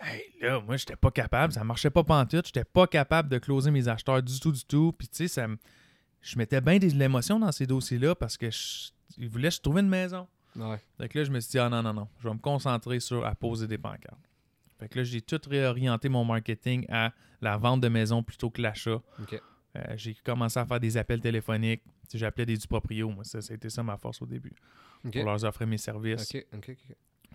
Hey, 0.01 0.23
là, 0.41 0.61
moi, 0.61 0.77
j'étais 0.77 0.97
pas 0.97 1.11
capable. 1.11 1.53
Ça 1.53 1.65
marchait 1.65 1.91
pas 1.91 2.05
pantoute. 2.05 2.47
J'étais 2.47 2.65
pas 2.65 2.87
capable 2.87 3.29
de 3.29 3.39
closer 3.39 3.71
mes 3.71 3.89
acheteurs 3.89 4.23
du 4.23 4.39
tout, 4.39 4.53
du 4.53 4.65
tout. 4.65 4.93
Puis, 4.97 5.09
tu 5.09 5.17
sais, 5.17 5.29
ça 5.29 5.49
me- 5.49 5.59
je 6.23 6.39
mettais 6.39 6.61
bien 6.61 6.79
de 6.79 6.87
l'émotion 6.87 7.39
dans 7.41 7.51
ces 7.53 7.67
dossiers-là 7.67 8.15
parce 8.15 8.37
que 8.37 8.49
je... 8.51 8.91
que 9.17 9.51
je 9.51 9.61
trouve 9.61 9.79
une 9.81 9.89
maison. 9.89 10.29
Ouais. 10.57 10.81
Fait 10.97 11.09
que 11.09 11.19
là, 11.19 11.25
je 11.25 11.31
me 11.31 11.41
suis 11.41 11.53
dit, 11.53 11.59
ah 11.59 11.69
non, 11.69 11.83
non, 11.83 11.95
non, 11.95 12.09
je 12.19 12.29
vais 12.29 12.35
me 12.35 12.41
concentrer 12.41 13.01
sur 13.01 13.25
à 13.25 13.35
poser 13.35 13.67
des 13.67 13.79
pancartes. 13.79 14.19
Fait 14.79 14.89
que 14.89 14.99
là, 14.99 15.05
j'ai 15.05 15.21
tout 15.21 15.41
réorienté 15.49 16.09
mon 16.09 16.25
marketing 16.25 16.87
à 16.89 17.13
la 17.41 17.57
vente 17.57 17.81
de 17.81 17.89
maisons 17.89 18.23
plutôt 18.23 18.51
que 18.51 18.63
l'achat. 18.63 19.01
Euh, 19.77 19.83
j'ai 19.97 20.15
commencé 20.15 20.59
à 20.59 20.65
faire 20.67 20.81
des 20.81 20.97
appels 20.97 21.21
téléphoniques. 21.21 21.83
J'appelais 22.13 22.47
des 22.47 22.57
du 22.57 22.67
proprio. 22.67 23.11
Moi, 23.11 23.25
ça, 23.25 23.41
ça 23.43 23.53
a 23.53 23.57
été 23.57 23.69
ça 23.69 23.83
ma 23.83 23.97
force 23.97 24.23
au 24.23 24.27
début. 24.27 24.53
Pour 25.03 25.25
leur 25.25 25.45
offrir 25.45 25.67
mes 25.67 25.79
services. 25.79 26.33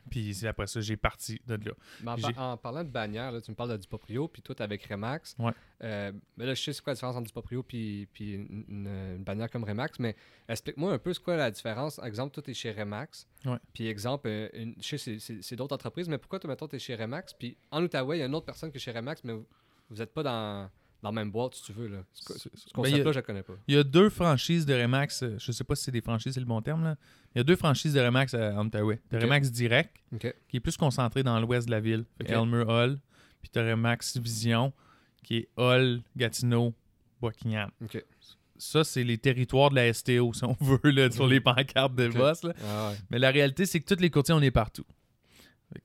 Puis 0.09 0.45
après 0.45 0.67
ça, 0.67 0.81
j'ai 0.81 0.97
parti 0.97 1.39
de 1.47 1.55
là. 1.55 1.71
Mais 2.03 2.11
en, 2.11 2.17
par- 2.17 2.39
en 2.51 2.57
parlant 2.57 2.83
de 2.83 2.89
bannière, 2.89 3.31
là, 3.31 3.41
tu 3.41 3.51
me 3.51 3.55
parles 3.55 3.71
de 3.71 3.77
Duproprio, 3.77 4.27
puis 4.27 4.41
toi, 4.41 4.53
t'es 4.55 4.63
avec 4.63 4.83
Remax. 4.85 5.35
Ouais. 5.39 5.51
Euh, 5.83 6.11
mais 6.37 6.45
là, 6.45 6.53
je 6.53 6.61
sais 6.61 6.73
c'est 6.73 6.81
quoi 6.83 6.91
la 6.91 6.95
différence 6.95 7.15
entre 7.15 7.25
Duproprio 7.27 7.63
puis, 7.63 8.07
puis 8.13 8.33
une, 8.35 9.17
bannière 9.23 9.49
comme 9.49 9.63
Remax, 9.63 9.99
mais 9.99 10.15
explique-moi 10.47 10.93
un 10.93 10.97
peu 10.99 11.13
c'est 11.13 11.23
quoi 11.23 11.35
la 11.37 11.51
différence. 11.51 11.99
Exemple, 12.03 12.33
toi, 12.33 12.43
t'es 12.43 12.53
chez 12.53 12.71
Remax. 12.71 13.27
Ouais. 13.45 13.57
Puis 13.73 13.87
exemple, 13.87 14.27
euh, 14.27 14.49
une- 14.53 14.75
je 14.81 14.97
sais 14.97 15.19
c'est- 15.19 15.55
d'autres 15.55 15.75
entreprises, 15.75 16.07
mais 16.09 16.17
pourquoi 16.17 16.39
toi, 16.39 16.49
mettons, 16.49 16.67
t'es 16.67 16.79
chez 16.79 16.95
Remax, 16.95 17.33
puis 17.33 17.57
en 17.71 17.83
Outaouais, 17.83 18.17
il 18.17 18.19
y 18.19 18.23
a 18.23 18.27
une 18.27 18.35
autre 18.35 18.45
personne 18.45 18.71
qui 18.71 18.77
est 18.77 18.81
chez 18.81 18.91
Remax, 18.91 19.23
mais 19.23 19.33
vous 19.33 19.95
n'êtes 19.97 20.13
pas 20.13 20.23
dans, 20.23 20.69
dans 21.03 21.09
la 21.09 21.13
même 21.13 21.29
boîte, 21.31 21.53
si 21.55 21.63
tu 21.63 21.73
veux. 21.73 21.87
Là. 21.87 21.97
Ce, 22.13 22.23
Ben, 22.33 22.39
concept-là, 22.73 23.09
a- 23.09 23.13
je 23.13 23.19
ne 23.19 23.21
connais 23.23 23.43
pas. 23.43 23.53
Il 23.67 23.75
y 23.75 23.77
a 23.77 23.83
deux 23.83 24.09
franchises 24.09 24.65
de 24.65 24.73
Remax. 24.73 25.21
euh, 25.23 25.35
Je 25.37 25.51
sais 25.51 25.63
pas 25.63 25.75
si 25.75 25.83
c'est 25.83 25.91
des 25.91 26.01
franchises, 26.01 26.33
c'est 26.33 26.39
le 26.39 26.45
bon 26.45 26.61
terme. 26.61 26.83
Là. 26.83 26.95
Il 27.35 27.39
y 27.39 27.41
a 27.41 27.43
deux 27.43 27.55
franchises 27.57 27.93
de 27.93 27.99
Remax 27.99 28.33
à 28.33 28.59
Outaouais. 28.61 28.99
Tu 29.09 29.17
Ok. 29.17 29.21
Remax 29.23 29.51
Direct, 29.51 29.95
qui 30.47 30.57
est 30.57 30.59
plus 30.61 30.77
concentré 30.77 31.21
dans 31.21 31.39
l'ouest 31.39 31.67
de 31.67 31.71
la 31.71 31.79
ville. 31.81 32.05
Fait 32.17 32.23
que 32.23 32.33
Ok. 32.33 32.41
Elmer 32.41 32.63
Hall. 32.67 32.99
Puis 33.41 33.49
tu 33.53 33.59
Remax 33.59 34.17
Vision, 34.17 34.71
qui 35.23 35.37
est 35.37 35.49
Hall, 35.57 36.01
Gatineau, 36.15 36.73
Buckingham. 37.21 37.69
OK. 37.83 38.03
Ça, 38.57 38.83
c'est 38.85 39.03
les 39.03 39.17
territoires 39.17 39.71
de 39.71 39.75
la 39.75 39.91
STO, 39.91 40.31
si 40.33 40.43
on 40.45 40.55
veut, 40.61 40.89
là, 40.91 41.11
sur 41.11 41.27
les 41.27 41.41
pancartes 41.41 41.95
de 41.95 42.07
boss. 42.07 42.43
là. 42.43 42.53
Ah 42.63 42.89
ouais. 42.91 42.97
Mais 43.09 43.19
la 43.19 43.29
réalité, 43.31 43.65
c'est 43.65 43.81
que 43.81 43.93
tous 43.93 43.99
les 44.01 44.09
courtiers, 44.09 44.33
on 44.33 44.41
est 44.41 44.51
partout. 44.51 44.85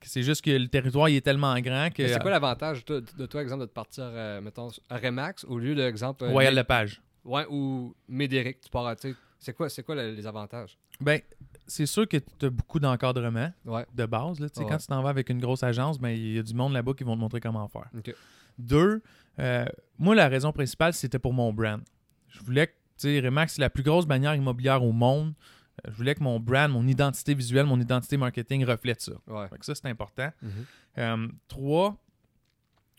C'est 0.02 0.22
juste 0.22 0.42
que 0.44 0.50
le 0.50 0.68
territoire 0.68 1.08
il 1.08 1.16
est 1.16 1.20
tellement 1.20 1.58
grand 1.60 1.90
que. 1.92 2.06
C'est 2.06 2.20
quoi 2.20 2.30
l'avantage 2.30 2.84
de, 2.84 3.04
de 3.16 3.26
toi, 3.26 3.42
exemple, 3.42 3.62
de 3.62 3.66
te 3.66 3.72
partir, 3.72 4.04
euh, 4.06 4.40
mettons, 4.40 4.68
à 4.88 4.96
Remax 4.98 5.44
au 5.44 5.58
lieu 5.58 5.74
de, 5.74 5.82
exemple, 5.82 6.24
euh, 6.24 6.30
Royal 6.30 6.54
Lepage. 6.54 7.00
Ouais, 7.24 7.46
ou 7.50 7.94
Médéric, 8.08 8.60
tu 8.60 8.70
pars 8.70 8.94
c'est 9.38 9.52
quoi, 9.54 9.68
quoi 9.84 9.94
le- 9.94 10.12
les 10.12 10.26
avantages? 10.26 10.76
Ben, 11.00 11.20
c'est 11.66 11.86
sûr 11.86 12.08
que 12.08 12.16
tu 12.16 12.46
as 12.46 12.50
beaucoup 12.50 12.80
d'encadrement. 12.80 13.52
Ouais. 13.64 13.86
de 13.94 14.06
base. 14.06 14.40
Là, 14.40 14.48
Quand 14.56 14.78
tu 14.78 14.86
t'en 14.88 15.02
vas 15.02 15.10
avec 15.10 15.28
une 15.30 15.40
grosse 15.40 15.62
agence, 15.62 15.98
ben, 16.00 16.08
il 16.10 16.34
y 16.34 16.38
a 16.38 16.42
du 16.42 16.54
monde 16.54 16.72
là-bas 16.72 16.92
qui 16.94 17.04
vont 17.04 17.14
te 17.14 17.20
montrer 17.20 17.40
comment 17.40 17.68
faire. 17.68 17.88
Deux, 18.58 19.00
euh, 19.38 19.64
moi, 19.98 20.14
la 20.14 20.28
raison 20.28 20.50
principale, 20.52 20.92
c'était 20.92 21.18
pour 21.20 21.32
mon 21.32 21.52
brand. 21.52 21.80
Je 22.28 22.40
voulais 22.40 22.66
que, 22.66 22.72
tu 22.72 23.08
sais, 23.08 23.20
Remax, 23.20 23.54
c'est 23.54 23.60
la 23.60 23.70
plus 23.70 23.84
grosse 23.84 24.06
bannière 24.06 24.34
immobilière 24.34 24.82
au 24.82 24.92
monde. 24.92 25.34
Euh, 25.86 25.90
Je 25.90 25.96
voulais 25.96 26.14
que 26.14 26.22
mon 26.22 26.40
brand, 26.40 26.70
mon 26.70 26.86
identité 26.86 27.34
visuelle, 27.34 27.66
mon 27.66 27.80
identité 27.80 28.16
marketing 28.16 28.64
reflète 28.64 29.00
ça. 29.00 29.12
Ouais. 29.26 29.48
Fait 29.48 29.58
que 29.58 29.64
ça, 29.64 29.74
c'est 29.74 29.86
important. 29.88 30.30
Mhm. 30.42 30.50
Euh, 30.98 31.28
trois, 31.48 31.96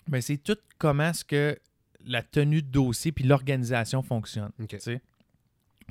ben, 0.08 0.22
c'est 0.22 0.38
tout 0.38 0.58
comment 0.78 1.10
est-ce 1.10 1.26
que 1.26 1.58
la 2.06 2.24
tenue 2.24 2.62
de 2.62 2.68
dossier 2.68 3.12
puis 3.12 3.26
l'organisation 3.26 4.02
fonctionne. 4.02 4.52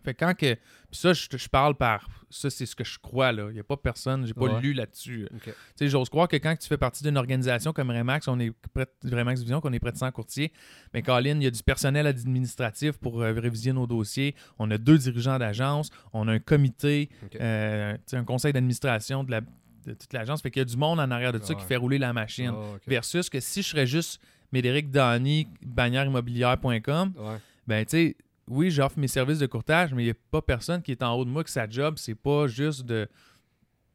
Fait 0.05 0.15
que 0.15 0.25
quand 0.25 0.35
que. 0.37 0.55
Puis 0.55 1.01
ça, 1.01 1.13
je, 1.13 1.27
je 1.37 1.49
parle 1.49 1.75
par. 1.77 2.09
Ça, 2.31 2.51
c'est 2.51 2.67
ce 2.67 2.77
que 2.77 2.85
je 2.85 2.99
crois, 2.99 3.33
là. 3.33 3.47
Il 3.51 3.55
n'y 3.55 3.61
a 3.61 3.65
pas 3.65 3.77
personne, 3.77 4.27
j'ai 4.27 4.35
pas 4.35 4.43
Ouais. 4.47 4.61
lu 4.61 4.73
là-dessus. 4.75 5.27
Tu 5.45 5.51
sais, 5.77 5.89
j'ose 5.89 6.09
croire 6.11 6.29
que 6.29 6.37
quand 6.37 6.55
tu 6.57 6.69
fais 6.69 6.77
partie 6.77 7.03
d'une 7.03 7.17
organisation 7.17 7.73
comme 7.73 7.91
Remax, 7.91 8.29
on 8.29 8.39
est 8.39 8.53
près 8.75 8.87
de 9.05 9.17
Remax 9.17 9.41
Vision, 9.41 9.61
qu'on 9.61 9.73
est 9.73 9.79
près 9.81 9.93
de 9.93 9.97
100 9.97 10.11
courtiers, 10.13 10.53
mais 10.93 11.03
Colin, 11.03 11.37
il 11.37 11.43
y 11.43 11.47
a 11.47 11.51
du 11.51 11.63
personnel 11.63 12.07
administratif 12.07 12.93
pour 12.99 13.23
euh, 13.23 13.33
réviser 13.33 13.73
nos 13.73 13.87
dossiers. 13.87 14.35
On 14.59 14.71
a 14.71 14.77
deux 14.79 14.99
dirigeants 14.99 15.39
d'agence, 15.39 15.91
on 16.13 16.29
a 16.29 16.33
un 16.33 16.39
comité, 16.39 17.09
Ok. 17.25 17.37
euh, 17.41 17.95
tu 17.95 18.01
sais, 18.07 18.17
un 18.17 18.25
conseil 18.25 18.53
d'administration 18.53 19.25
de, 19.25 19.31
la- 19.31 19.41
de 19.41 19.95
toute 19.95 20.13
l'agence. 20.13 20.43
Fait 20.43 20.51
qu'il 20.51 20.61
y 20.61 20.63
a 20.63 20.67
du 20.67 20.77
monde 20.77 21.01
en 21.01 21.11
arrière 21.11 21.33
de 21.33 21.39
ça 21.39 21.55
Ouais. 21.55 21.61
qui 21.61 21.65
fait 21.67 21.77
rouler 21.77 21.99
la 21.99 22.13
machine. 22.13 22.53
Ah. 22.55 22.77
Versus 22.87 23.31
que 23.31 23.41
si 23.41 23.63
je 23.63 23.69
serais 23.69 23.87
juste 23.87 24.21
Médéric 24.53 24.91
Dany, 24.91 25.47
bannièreimmobilière.com, 25.65 27.13
Ouais. 27.17 27.37
ben 27.67 27.85
tu 27.85 27.91
sais, 27.91 28.17
oui, 28.49 28.71
j'offre 28.71 28.99
mes 28.99 29.09
services 29.09 29.39
de 29.39 29.47
courtage, 29.47 29.93
mais 29.95 30.03
il 30.03 30.07
n'y 30.07 30.13
a 30.13 30.15
pas 30.31 30.43
personne 30.43 30.83
qui 30.83 30.93
est 30.93 31.03
en 31.03 31.15
haut 31.15 31.25
de 31.25 31.31
moi 31.31 31.45
que 31.45 31.51
sa 31.51 31.69
job, 31.69 31.95
c'est 31.99 32.15
pas 32.15 32.47
juste 32.47 32.85
de. 32.85 33.09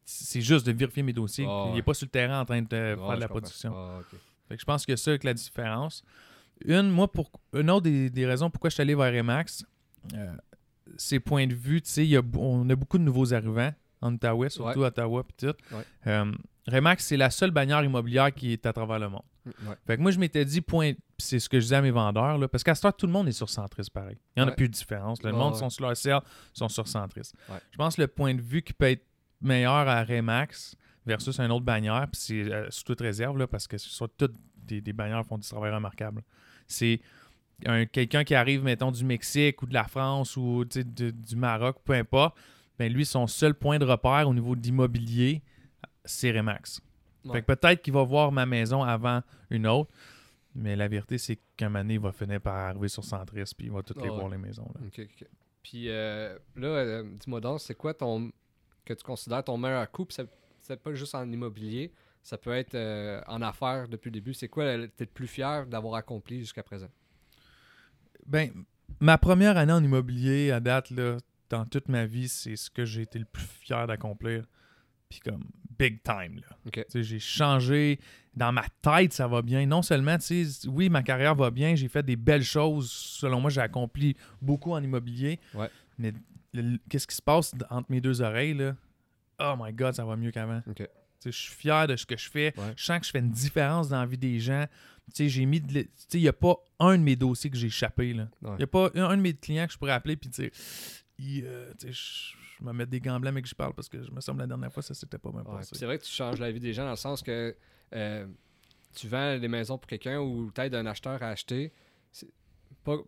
C'est 0.06 0.42
juste 0.42 0.66
de 0.66 0.72
vérifier 0.72 1.02
mes 1.02 1.12
dossiers. 1.14 1.46
Ah, 1.48 1.66
il 1.70 1.74
n'est 1.76 1.82
pas 1.82 1.94
sur 1.94 2.04
le 2.06 2.10
terrain 2.10 2.40
en 2.40 2.44
train 2.44 2.60
de 2.60 2.66
euh, 2.74 2.94
Ouais, 2.96 3.06
faire 3.06 3.14
de 3.16 3.20
la 3.20 3.28
production. 3.28 3.72
Ah. 3.74 4.00
Fait 4.48 4.54
que 4.56 4.60
je 4.60 4.64
pense 4.66 4.84
que 4.84 4.94
c'est 4.96 5.02
ça 5.04 5.10
avec 5.12 5.24
la 5.24 5.32
différence. 5.32 6.04
Une, 6.64 6.90
moi, 6.90 7.10
pour 7.10 7.30
une 7.54 7.70
autre 7.70 7.84
des, 7.84 8.10
des 8.10 8.26
raisons 8.26 8.50
pourquoi 8.50 8.68
je 8.68 8.74
suis 8.74 8.82
allé 8.82 8.94
vers 8.94 9.12
Remax, 9.12 9.64
euh, 10.14 10.34
c'est 10.98 11.20
point 11.20 11.46
de 11.46 11.54
vue, 11.54 11.80
tu 11.80 11.88
sais, 11.90 12.04
il 12.04 12.10
y 12.10 12.16
a 12.16 12.20
b- 12.22 12.36
on 12.38 12.68
a 12.68 12.76
beaucoup 12.76 12.98
de 12.98 13.02
nouveaux 13.02 13.32
arrivants 13.32 13.72
en 14.02 14.12
Outaouais, 14.12 14.50
surtout 14.50 14.80
Ouais. 14.80 14.84
à 14.84 14.88
Ottawa 14.88 15.24
puis 15.24 15.48
tout. 15.48 15.74
Ouais. 15.74 15.82
Euh, 16.06 16.32
Remax, 16.66 17.04
c'est 17.04 17.16
la 17.16 17.30
seule 17.30 17.50
bannière 17.50 17.82
immobilière 17.84 18.32
qui 18.32 18.52
est 18.52 18.64
à 18.66 18.72
travers 18.72 18.98
le 18.98 19.08
monde. 19.10 19.22
Ouais. 19.46 19.74
Fait 19.86 19.96
que 19.96 20.02
moi, 20.02 20.10
je 20.10 20.18
m'étais 20.18 20.44
dit, 20.46 20.62
point, 20.62 20.92
c'est 21.18 21.38
ce 21.38 21.48
que 21.48 21.58
je 21.58 21.64
disais 21.64 21.76
à 21.76 21.82
mes 21.82 21.90
vendeurs, 21.90 22.38
là, 22.38 22.48
parce 22.48 22.64
qu'à 22.64 22.74
ce 22.74 22.80
temps, 22.82 22.92
tout 22.92 23.06
le 23.06 23.12
monde 23.12 23.28
est 23.28 23.32
sur 23.32 23.50
Centris 23.50 23.88
pareil. 23.92 24.16
Il 24.36 24.42
n'y 24.42 24.48
en 24.48 24.50
a 24.50 24.54
plus 24.54 24.68
de 24.68 24.72
différence. 24.72 25.22
là. 25.22 25.30
Le 25.30 25.36
monde 25.36 25.52
ouais. 25.52 25.58
sont 25.58 25.68
sur 25.68 25.84
leur 25.86 25.94
CL, 25.96 26.20
sont 26.54 26.68
sur 26.70 26.88
Centris. 26.88 27.30
Ouais. 27.50 27.58
Je 27.70 27.76
pense 27.76 27.96
que 27.96 28.00
le 28.02 28.08
point 28.08 28.34
de 28.34 28.40
vue 28.40 28.62
qui 28.62 28.72
peut 28.72 28.86
être 28.90 29.04
meilleur 29.42 29.86
à 29.88 30.02
Remax 30.04 30.74
versus 31.04 31.38
un 31.38 31.50
autre 31.50 31.66
bannière, 31.66 32.06
puis 32.10 32.20
c'est 32.22 32.50
euh, 32.50 32.66
sous 32.70 32.84
toute 32.84 33.00
réserve, 33.02 33.36
là, 33.36 33.46
parce 33.46 33.66
que 33.66 33.76
ce 33.76 33.90
sont 33.90 34.08
toutes 34.16 34.34
des, 34.56 34.80
des 34.80 34.92
bannières 34.94 35.20
qui 35.22 35.28
font 35.28 35.36
du 35.38 35.46
travail 35.46 35.70
remarquable. 35.74 36.22
C'est 36.66 37.02
un- 37.66 37.84
quelqu'un 37.84 38.24
qui 38.24 38.34
arrive, 38.34 38.64
mettons, 38.64 38.90
du 38.90 39.04
Mexique 39.04 39.60
ou 39.62 39.66
de 39.66 39.74
la 39.74 39.84
France 39.84 40.38
ou 40.38 40.64
de- 40.64 41.10
du 41.10 41.36
Maroc, 41.36 41.76
peu 41.84 41.92
importe, 41.92 42.34
ben 42.78 42.90
lui, 42.90 43.04
son 43.04 43.26
seul 43.26 43.52
point 43.54 43.78
de 43.78 43.84
repère 43.84 44.26
au 44.28 44.32
niveau 44.32 44.56
d'immobilier, 44.56 45.42
c'est 46.04 46.30
Remax. 46.32 46.80
Ouais. 47.24 47.32
Fait 47.34 47.42
que 47.42 47.46
peut-être 47.54 47.82
qu'il 47.82 47.92
va 47.94 48.02
voir 48.02 48.32
ma 48.32 48.44
maison 48.46 48.82
avant 48.82 49.22
une 49.50 49.66
autre, 49.66 49.90
mais 50.54 50.76
la 50.76 50.88
vérité, 50.88 51.18
c'est 51.18 51.38
qu'un 51.56 51.70
donné, 51.70 51.94
il 51.94 52.00
va 52.00 52.12
finir 52.12 52.40
par 52.40 52.54
arriver 52.54 52.88
sur 52.88 53.02
Centris 53.04 53.42
puis 53.56 53.66
il 53.66 53.72
va 53.72 53.82
toutes 53.82 54.00
les 54.02 54.08
Ah 54.08 54.12
ouais. 54.12 54.18
voir, 54.18 54.28
les 54.28 54.38
maisons. 54.38 54.68
là. 54.74 55.04
Puis 55.62 55.88
euh, 55.88 56.36
là, 56.56 56.66
euh, 56.68 57.02
dis-moi 57.18 57.40
donc, 57.40 57.60
c'est 57.60 57.74
quoi 57.74 57.94
ton 57.94 58.30
que 58.84 58.92
tu 58.92 59.02
considères 59.02 59.42
ton 59.42 59.56
meilleur 59.56 59.90
coup? 59.90 60.04
Puis 60.04 60.18
c'est 60.60 60.82
pas 60.82 60.92
juste 60.94 61.14
en 61.14 61.30
immobilier, 61.32 61.90
ça 62.22 62.36
peut 62.36 62.52
être 62.52 62.74
euh, 62.74 63.20
en 63.26 63.40
affaires 63.40 63.88
depuis 63.88 64.08
le 64.08 64.12
début. 64.14 64.34
C'est 64.34 64.48
quoi 64.48 64.76
le- 64.76 64.88
t'es 64.88 65.04
le 65.04 65.10
plus 65.10 65.26
fier 65.26 65.66
d'avoir 65.66 65.94
accompli 65.94 66.40
jusqu'à 66.40 66.62
présent? 66.62 66.88
Ben, 68.26 68.50
ma 69.00 69.18
première 69.18 69.56
année 69.56 69.72
en 69.72 69.82
immobilier 69.82 70.50
à 70.50 70.60
date, 70.60 70.90
là, 70.90 71.16
dans 71.50 71.64
toute 71.66 71.88
ma 71.88 72.06
vie, 72.06 72.28
c'est 72.28 72.56
ce 72.56 72.70
que 72.70 72.84
j'ai 72.84 73.02
été 73.02 73.18
le 73.18 73.24
plus 73.26 73.44
fier 73.44 73.86
d'accomplir. 73.86 74.44
Puis 75.08 75.20
comme 75.20 75.44
big 75.78 76.02
time, 76.02 76.40
là. 76.40 76.82
J'ai 76.94 77.18
changé. 77.18 77.98
Dans 78.34 78.50
ma 78.50 78.64
tête, 78.82 79.12
ça 79.12 79.28
va 79.28 79.42
bien. 79.42 79.64
Non 79.64 79.82
seulement, 79.82 80.18
tu 80.18 80.44
sais, 80.44 80.68
oui, 80.68 80.88
ma 80.88 81.04
carrière 81.04 81.36
va 81.36 81.50
bien, 81.52 81.76
j'ai 81.76 81.86
fait 81.88 82.02
des 82.02 82.16
belles 82.16 82.42
choses. 82.42 82.90
Selon 82.90 83.40
moi, 83.40 83.48
j'ai 83.50 83.60
accompli 83.60 84.16
beaucoup 84.42 84.72
en 84.72 84.82
immobilier. 84.82 85.38
Ouais. 85.54 85.70
Mais 85.98 86.12
qu'est-ce 86.88 87.06
qui 87.06 87.14
se 87.14 87.22
passe 87.22 87.52
entre 87.70 87.86
mes 87.92 88.00
deux 88.00 88.20
oreilles, 88.22 88.54
là? 88.54 88.74
Oh 89.38 89.54
my 89.56 89.72
God, 89.72 89.94
ça 89.94 90.04
va 90.04 90.16
mieux 90.16 90.32
qu'avant. 90.32 90.62
Je 91.24 91.30
suis 91.30 91.54
fier 91.54 91.86
de 91.86 91.94
ce 91.96 92.04
que 92.04 92.16
je 92.16 92.28
fais. 92.28 92.52
Ouais. 92.58 92.72
Je 92.76 92.84
sens 92.84 92.98
que 93.00 93.06
je 93.06 93.10
fais 93.12 93.20
une 93.20 93.30
différence 93.30 93.88
dans 93.88 94.00
la 94.00 94.06
vie 94.06 94.18
des 94.18 94.40
gens. 94.40 94.66
Tu 95.08 95.12
sais, 95.14 95.28
j'ai 95.28 95.46
mis 95.46 95.60
de 95.60 95.72
l'é- 95.72 95.84
tu 95.84 95.90
sais, 95.96 96.18
il 96.18 96.22
n'y 96.22 96.28
a 96.28 96.32
pas 96.32 96.56
un 96.80 96.98
de 96.98 97.02
mes 97.02 97.14
dossiers 97.16 97.50
que 97.50 97.56
j'ai 97.56 97.68
échappé. 97.68 98.10
Il 98.10 98.28
Ouais. 98.42 98.56
n'y 98.56 98.62
a 98.64 98.66
pas 98.66 98.90
un, 98.94 99.16
de 99.16 99.22
mes 99.22 99.32
clients 99.34 99.66
que 99.66 99.72
je 99.72 99.78
pourrais 99.78 99.92
appeler 99.92 100.16
puis 100.16 100.28
dire 100.28 100.50
Il, 101.18 101.44
euh, 101.46 101.72
tu 101.78 101.86
sais, 101.86 101.92
je 101.92 102.36
je 102.58 102.64
vais 102.64 102.72
mettre 102.72 102.90
des 102.90 103.00
gants 103.00 103.18
blancs 103.20 103.34
mais 103.34 103.42
que 103.42 103.48
je 103.48 103.54
parle 103.54 103.74
parce 103.74 103.88
que 103.88 104.02
je 104.02 104.10
me 104.10 104.20
semble 104.20 104.40
la 104.40 104.46
dernière 104.46 104.72
fois 104.72 104.82
ça 104.82 104.94
s'était 104.94 105.18
pas 105.18 105.30
même 105.32 105.46
Ouais, 105.46 105.56
passé. 105.58 105.74
C'est 105.74 105.86
vrai 105.86 105.98
que 105.98 106.04
tu 106.04 106.12
changes 106.12 106.38
la 106.40 106.50
vie 106.52 106.60
des 106.60 106.72
gens 106.72 106.84
dans 106.84 106.90
le 106.90 106.96
sens 106.96 107.22
que 107.22 107.54
euh, 107.94 108.26
tu 108.94 109.08
vends 109.08 109.38
des 109.38 109.48
maisons 109.48 109.76
pour 109.78 109.86
quelqu'un 109.88 110.20
ou 110.20 110.50
tu 110.54 110.60
aides 110.60 110.74
un 110.74 110.86
acheteur 110.86 111.22
à 111.22 111.28
acheter. 111.30 111.72
Pas. 112.84 112.98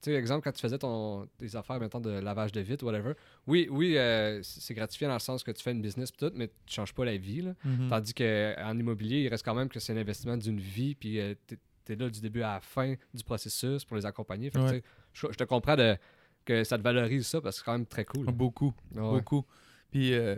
Tu 0.00 0.12
sais, 0.12 0.14
exemple, 0.14 0.44
quand 0.44 0.52
tu 0.52 0.60
faisais 0.60 0.78
ton, 0.78 1.26
tes 1.38 1.56
affaires, 1.56 1.80
mettons, 1.80 1.98
de 1.98 2.10
lavage 2.10 2.52
de 2.52 2.60
vitre, 2.60 2.84
whatever. 2.86 3.14
Oui, 3.48 3.66
oui, 3.68 3.98
euh, 3.98 4.40
c'est 4.44 4.72
gratifiant 4.72 5.08
dans 5.08 5.14
le 5.14 5.18
sens 5.20 5.42
que 5.42 5.50
tu 5.50 5.60
fais 5.60 5.72
une 5.72 5.82
business 5.82 6.12
tout, 6.12 6.30
mais 6.36 6.46
tu 6.66 6.74
changes 6.76 6.94
pas 6.94 7.04
la 7.04 7.16
vie. 7.16 7.42
Là. 7.42 7.54
Mhm. 7.64 7.88
Tandis 7.88 8.14
qu'en 8.14 8.78
immobilier, 8.78 9.22
il 9.22 9.28
reste 9.28 9.44
quand 9.44 9.56
même 9.56 9.68
que 9.68 9.80
c'est 9.80 9.92
un 9.92 9.96
investissement 9.96 10.36
d'une 10.36 10.60
vie, 10.60 10.94
puis 10.94 11.18
euh, 11.20 11.34
t'es 11.48 11.58
es 11.92 11.96
là 11.96 12.08
du 12.10 12.20
début 12.20 12.42
à 12.42 12.54
la 12.54 12.60
fin 12.60 12.94
du 13.14 13.24
processus 13.24 13.84
pour 13.84 13.96
les 13.96 14.06
accompagner. 14.06 14.50
Fait 14.50 14.58
que, 14.60 14.64
Ouais. 14.64 14.70
tu 14.70 14.76
sais, 14.78 14.84
je, 15.14 15.26
je 15.32 15.36
te 15.38 15.44
comprends 15.44 15.74
de, 15.74 15.96
que 16.44 16.64
ça 16.64 16.78
te 16.78 16.82
valorise 16.82 17.26
ça 17.26 17.40
parce 17.40 17.56
que 17.56 17.58
c'est 17.60 17.64
quand 17.64 17.72
même 17.72 17.86
très 17.86 18.04
cool. 18.04 18.26
Beaucoup, 18.26 18.72
Ah 18.96 19.02
ouais. 19.02 19.18
beaucoup. 19.18 19.44
Puis, 19.90 20.14
euh, 20.14 20.36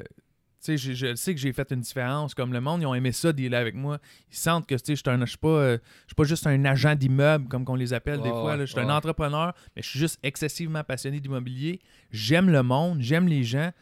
tu 0.63 0.77
sais, 0.77 0.95
je 0.95 1.15
sais 1.15 1.35
que 1.35 1.41
j'ai 1.41 1.53
fait 1.53 1.71
une 1.73 1.81
différence. 1.81 2.35
Comme 2.35 2.53
le 2.53 2.61
monde, 2.61 2.83
ils 2.83 2.87
ont 2.87 2.95
aimé 2.95 3.13
ça, 3.13 3.33
dealer 3.33 3.57
avec 3.57 3.75
moi. 3.75 3.99
Ils 4.31 4.37
sentent 4.37 4.67
que, 4.67 4.75
tu 4.75 4.81
sais, 4.85 4.97
je 4.97 5.25
suis 5.27 5.39
pas, 5.39 5.49
euh, 5.49 5.79
je 6.03 6.09
suis 6.09 6.15
pas 6.15 6.25
juste 6.25 6.47
un 6.47 6.65
agent 6.65 6.95
d'immeuble, 6.97 7.49
comme 7.49 7.65
qu'on 7.65 7.75
les 7.77 7.93
appelle 7.93 8.21
des 8.21 8.29
Ouais, 8.29 8.35
fois. 8.41 8.59
Je 8.59 8.65
suis 8.67 8.79
un 8.81 8.91
entrepreneur, 8.91 9.55
mais 9.75 9.83
je 9.83 9.89
suis 9.89 9.99
juste 9.99 10.19
excessivement 10.23 10.85
passionné 10.85 11.19
d'immobilier. 11.21 11.81
J'aime 12.11 12.51
le 12.51 12.63
monde, 12.63 13.01
j'aime 13.01 13.27
les 13.27 13.43
gens. 13.45 13.73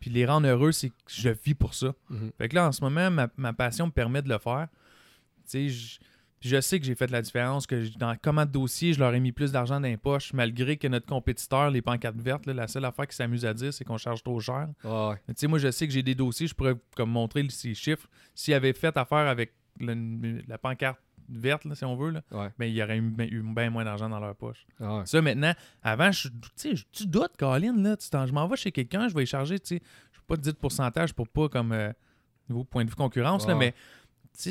Puis 0.00 0.10
les 0.10 0.24
rendre 0.26 0.46
heureux, 0.46 0.70
c'est 0.70 0.90
que 0.90 0.94
je 1.08 1.30
vis 1.30 1.54
pour 1.54 1.74
ça. 1.74 1.92
Mhm. 2.08 2.30
Fait 2.38 2.48
que 2.48 2.54
là, 2.54 2.68
en 2.68 2.72
ce 2.72 2.82
moment, 2.82 3.10
ma, 3.10 3.28
ma 3.36 3.52
passion 3.52 3.86
me 3.86 3.90
permet 3.90 4.22
de 4.22 4.28
le 4.28 4.38
faire. 4.38 4.68
Tu 5.44 5.50
sais, 5.50 5.68
je, 5.70 5.98
puis 6.40 6.48
je 6.48 6.60
sais 6.60 6.78
que 6.80 6.86
j'ai 6.86 6.94
fait 6.94 7.10
la 7.10 7.22
différence, 7.22 7.66
que 7.66 7.96
dans 7.98 8.14
comment 8.22 8.44
de 8.46 8.50
dossier, 8.50 8.92
je 8.92 8.98
leur 9.00 9.14
ai 9.14 9.20
mis 9.20 9.32
plus 9.32 9.52
d'argent 9.52 9.80
dans 9.80 9.86
les 9.88 9.96
poches, 9.96 10.32
malgré 10.32 10.76
que 10.76 10.86
notre 10.88 11.06
compétiteur, 11.06 11.70
les 11.70 11.82
pancartes 11.82 12.20
vertes, 12.20 12.46
là, 12.46 12.54
la 12.54 12.68
seule 12.68 12.84
affaire 12.84 13.06
qui 13.06 13.16
s'amuse 13.16 13.44
à 13.44 13.54
dire, 13.54 13.72
c'est 13.72 13.84
qu'on 13.84 13.96
charge 13.98 14.22
trop 14.22 14.40
cher. 14.40 14.68
Mais 14.84 15.34
Tu 15.34 15.40
sais, 15.40 15.46
moi, 15.46 15.58
je 15.58 15.70
sais 15.70 15.86
que 15.86 15.92
j'ai 15.92 16.02
des 16.02 16.14
dossiers, 16.14 16.46
je 16.46 16.54
pourrais 16.54 16.74
comme 16.96 17.10
montrer 17.10 17.44
ces 17.50 17.74
chiffres. 17.74 18.08
S'il 18.34 18.54
avait 18.54 18.72
fait 18.72 18.96
affaire 18.96 19.26
avec 19.28 19.52
le- 19.80 20.42
la 20.48 20.58
pancarte 20.58 20.98
verte, 21.30 21.64
là, 21.66 21.74
si 21.74 21.84
on 21.84 21.94
veut, 21.94 22.10
là, 22.10 22.22
Ouais. 22.30 22.48
ben, 22.58 22.66
il 22.66 22.74
y 22.74 22.82
aurait 22.82 22.96
eu, 22.98 23.10
ben- 23.10 23.28
eu 23.30 23.42
bien 23.42 23.68
moins 23.68 23.84
d'argent 23.84 24.08
dans 24.08 24.18
leur 24.18 24.34
poche. 24.34 24.66
Ah 24.80 24.98
ouais. 24.98 25.06
Ça, 25.06 25.20
maintenant, 25.20 25.52
avant, 25.82 26.10
je- 26.10 26.28
tu 26.28 26.34
sais, 26.56 26.74
je- 26.76 26.84
tu 26.90 27.06
doutes, 27.06 27.36
Colin, 27.38 27.76
là, 27.82 27.96
tu 27.96 28.06
je 28.10 28.32
m'en 28.32 28.48
vais 28.48 28.56
chez 28.56 28.72
quelqu'un, 28.72 29.08
je 29.08 29.14
vais 29.14 29.24
y 29.24 29.26
charger, 29.26 29.58
tu 29.60 29.76
sais, 29.76 29.82
je 30.12 30.18
ne 30.18 30.22
peux 30.22 30.26
pas 30.28 30.36
te 30.36 30.42
dire 30.42 30.54
de 30.54 30.58
pourcentage 30.58 31.12
pour 31.12 31.28
pas, 31.28 31.48
comme, 31.50 31.72
euh, 31.72 31.92
niveau 32.48 32.64
point 32.64 32.82
de 32.84 32.88
vue 32.88 32.96
concurrence, 32.96 33.46
là, 33.46 33.52
Ouais. 33.52 33.58
mais, 33.58 33.74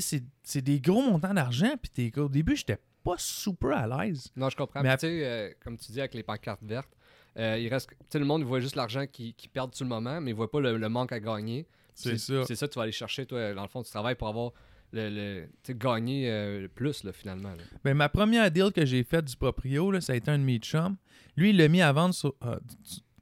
c'est- 0.02 0.24
c'est 0.44 0.62
des 0.62 0.80
gros 0.82 1.02
montants 1.02 1.34
d'argent, 1.34 1.76
puis 1.82 2.12
au 2.18 2.28
début, 2.30 2.56
j'étais 2.56 2.78
pas 3.04 3.16
super 3.18 3.78
à 3.78 4.06
l'aise. 4.06 4.30
Non, 4.36 4.50
je 4.50 4.56
comprends. 4.58 4.82
Mais 4.84 4.96
tu 4.98 5.08
sais, 5.08 5.26
euh, 5.26 5.52
comme 5.64 5.78
tu 5.78 5.92
dis 5.92 6.00
avec 6.00 6.14
les 6.14 6.24
pancartes 6.24 6.64
vertes, 6.64 6.90
euh, 7.38 7.58
il 7.58 7.70
reste. 7.70 7.90
Le 8.14 8.26
monde, 8.26 8.44
voit 8.44 8.60
juste 8.60 8.76
l'argent 8.76 9.06
qu'ils 9.08 9.34
qui 9.34 9.48
perdent 9.48 9.74
sur 9.74 9.86
le 9.86 9.90
moment, 9.90 10.20
mais 10.20 10.32
il 10.32 10.36
voit 10.36 10.52
pas 10.52 10.60
le, 10.60 10.78
le 10.78 10.90
manque 10.90 11.12
à 11.14 11.20
gagner. 11.20 11.66
C'est 11.94 12.18
ça. 12.18 12.44
C'est 12.46 12.56
ça 12.56 12.68
que 12.68 12.74
tu 12.74 12.78
vas 12.80 12.84
aller 12.84 12.92
chercher, 12.92 13.26
toi. 13.26 13.54
Dans 13.54 13.62
le 13.64 13.68
fond, 13.70 13.82
tu 13.82 13.90
travailles 13.90 14.16
pour 14.16 14.28
avoir 14.28 14.52
le. 14.92 15.10
le 15.10 15.74
gagner 15.74 16.30
euh, 16.30 16.62
le 16.62 16.68
plus, 16.68 17.04
là, 17.04 17.12
finalement. 17.14 17.50
là. 17.52 17.64
Ben, 17.84 17.94
ma 17.96 18.10
première 18.10 18.52
deal 18.52 18.72
que 18.74 18.86
j'ai 18.86 19.04
faite 19.04 19.26
du 19.26 19.36
proprio, 19.36 19.90
là, 19.92 20.02
ça 20.02 20.14
a 20.14 20.16
été 20.16 20.30
un 20.32 20.38
de 20.40 20.44
mes 20.44 20.58
chums. 20.60 20.98
Lui, 21.38 21.52
il 21.52 21.58
l'a 21.58 21.68
mis 21.70 21.82
à 21.82 21.92
vendre 21.94 22.14
sur. 22.14 22.36
ah, 22.42 22.60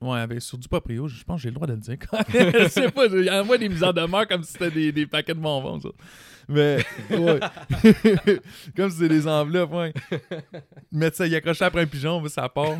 ouais, 0.06 0.20
avec- 0.20 0.42
sur 0.42 0.58
du 0.58 0.68
proprio. 0.68 1.08
Je 1.08 1.24
pense 1.24 1.38
que 1.38 1.44
j'ai 1.44 1.50
le 1.50 1.56
droit 1.56 1.68
de 1.68 1.74
le 1.74 1.80
dire. 1.80 1.98
je 2.30 2.68
sais 2.70 2.92
pas, 2.92 3.06
il 3.08 3.30
envoie 3.32 3.58
des 3.58 3.70
mises 3.70 3.84
en 3.84 3.94
demeure 3.94 4.28
comme 4.28 4.44
si 4.44 4.54
c'était 4.54 4.72
des, 4.72 4.92
des 4.92 5.06
paquets 5.08 5.34
de 5.34 5.40
bonbons, 5.40 5.80
ça. 5.80 5.90
Mais, 6.48 6.78
ouais. 7.10 7.40
comme 8.78 8.90
si 8.92 8.98
c'était 8.98 9.10
des 9.10 9.28
enveloppes, 9.28 9.74
ouais. 9.74 9.94
Mettre 10.92 11.18
ça, 11.18 11.26
il 11.26 11.34
accrochait 11.36 11.66
après 11.66 11.82
un 11.82 11.86
pigeon, 11.88 12.22
mais 12.22 12.30
ça 12.30 12.48
part. 12.50 12.78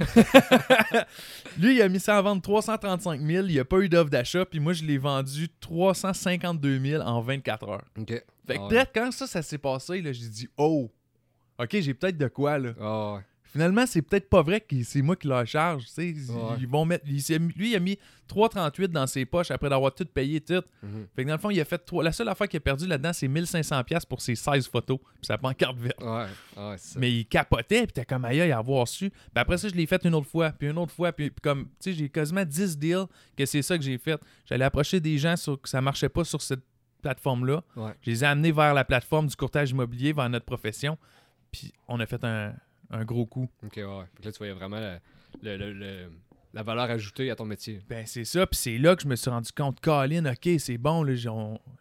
Lui, 1.60 1.76
il 1.78 1.82
a 1.82 1.90
mis 1.90 2.00
ça 2.00 2.18
à 2.18 2.22
vendre 2.22 2.42
335 2.42 3.20
000. 3.22 3.48
Il 3.48 3.54
n'y 3.54 3.60
a 3.60 3.66
pas 3.66 3.80
eu 3.80 3.90
d'offre 3.90 4.10
d'achat. 4.12 4.46
Puis 4.46 4.60
moi, 4.60 4.74
je 4.74 4.84
l'ai 4.84 4.98
vendu 4.98 5.50
352 5.60 6.80
000 6.80 7.02
en 7.04 7.22
24 7.22 7.68
heures. 7.70 7.84
OK. 7.98 8.08
Fait 8.08 8.24
que 8.24 8.24
Ah 8.60 8.62
ouais. 8.64 8.70
peut-être 8.70 8.92
quand 8.94 9.12
ça, 9.12 9.26
ça 9.28 9.42
s'est 9.42 9.58
passé, 9.58 10.02
là, 10.02 10.12
j'ai 10.12 10.28
dit, 10.28 10.48
oh, 10.58 10.92
ok, 11.60 11.78
j'ai 11.80 11.94
peut-être 11.96 12.18
de 12.18 12.28
quoi, 12.28 12.60
là. 12.60 12.70
Ah 12.80 13.14
ouais. 13.16 13.22
Finalement, 13.56 13.86
c'est 13.86 14.02
peut-être 14.02 14.28
pas 14.30 14.42
vrai 14.42 14.60
que 14.60 14.84
c'est 14.84 15.02
moi 15.02 15.16
qui 15.16 15.30
leur 15.30 15.48
charge. 15.48 15.86
Ils, 15.98 16.30
Ouais. 16.30 16.58
ils 16.60 16.68
vont 16.68 16.84
mettre. 16.84 17.06
il 17.08 17.38
lui, 17.56 17.70
il 17.72 17.76
a 17.78 17.80
mis 17.80 17.98
3,38 18.28 18.88
dans 18.90 19.08
ses 19.08 19.24
poches 19.24 19.50
après 19.50 19.70
d'avoir 19.70 19.96
tout 19.96 20.04
payé, 20.04 20.42
tout. 20.42 20.62
Mhm. 20.84 21.08
Fait 21.16 21.24
que 21.24 21.28
dans 21.30 21.36
le 21.36 21.40
fond, 21.40 21.50
il 21.52 21.62
a 21.62 21.64
fait 21.64 21.82
La 22.04 22.12
seule 22.12 22.28
affaire 22.28 22.50
qu'il 22.50 22.58
a 22.58 22.60
perdu 22.60 22.86
là-dedans, 22.86 23.14
c'est 23.14 23.30
1500$ 23.30 24.06
pour 24.06 24.20
ses 24.20 24.36
16 24.36 24.68
photos. 24.68 24.98
Puis 25.00 25.28
sa 25.28 25.38
pancarte 25.38 25.78
verte. 25.78 26.04
Ouais. 26.04 26.26
Ah 26.58 26.70
ouais, 26.72 26.78
c'est 26.78 26.96
ça. 26.96 27.00
Mais 27.00 27.10
il 27.14 27.26
capotait, 27.26 27.84
puis 27.84 27.94
t'es 27.94 28.04
comme 28.04 28.26
aïe, 28.26 28.42
à 28.52 28.58
avoir 28.58 28.86
su. 28.90 29.10
Puis 29.10 29.20
après 29.36 29.58
ça, 29.58 29.70
je 29.70 29.74
l'ai 29.76 29.86
fait 29.86 30.04
une 30.04 30.16
autre 30.16 30.28
fois, 30.28 30.52
puis 30.52 30.68
une 30.70 30.78
autre 30.78 30.92
fois, 30.92 31.14
puis, 31.14 31.30
puis 31.30 31.40
comme, 31.42 31.64
tu 31.66 31.70
sais, 31.80 31.94
j'ai 31.94 32.10
quasiment 32.10 32.44
10 32.44 32.78
deals 32.78 33.06
que 33.38 33.46
c'est 33.46 33.62
ça 33.62 33.78
que 33.78 33.86
j'ai 33.86 33.98
fait. 33.98 34.20
J'allais 34.46 34.66
approcher 34.66 35.00
des 35.00 35.18
gens 35.18 35.38
sur 35.38 35.62
que 35.62 35.70
ça 35.70 35.80
marchait 35.80 36.10
pas 36.10 36.26
sur 36.26 36.42
cette 36.42 36.64
plateforme-là. 37.02 37.64
Ouais. 37.78 37.92
Je 38.02 38.10
les 38.12 38.24
ai 38.26 38.28
amenés 38.28 38.52
vers 38.52 38.74
la 38.74 38.84
plateforme 38.84 39.28
du 39.28 39.36
courtage 39.38 39.72
immobilier, 39.72 40.12
vers 40.12 40.28
notre 40.30 40.46
profession. 40.46 40.98
Puis 41.52 41.72
on 41.88 42.02
a 42.02 42.06
fait 42.06 42.22
un, 42.26 42.54
un 42.92 43.04
gros 43.06 43.26
coup. 43.26 43.50
OK, 43.64 43.76
ouais, 43.78 43.86
là, 43.86 44.32
tu 44.32 44.38
voyais 44.38 44.54
vraiment 44.54 44.80
le, 44.80 44.98
le, 45.42 45.58
le, 45.58 45.74
le- 45.74 46.12
la 46.54 46.64
valeur 46.64 46.90
ajoutée 46.90 47.30
à 47.32 47.36
ton 47.36 47.44
métier. 47.46 47.82
Ben, 47.90 48.06
c'est 48.06 48.24
ça. 48.24 48.48
Puis 48.48 48.58
c'est 48.58 48.78
là 48.78 48.96
que 48.96 49.02
je 49.04 49.08
me 49.10 49.16
suis 49.18 49.30
rendu 49.30 49.52
compte, 49.52 49.82
Colin, 49.82 50.26
OK, 50.26 50.50
c'est 50.60 50.78
bon. 50.78 51.06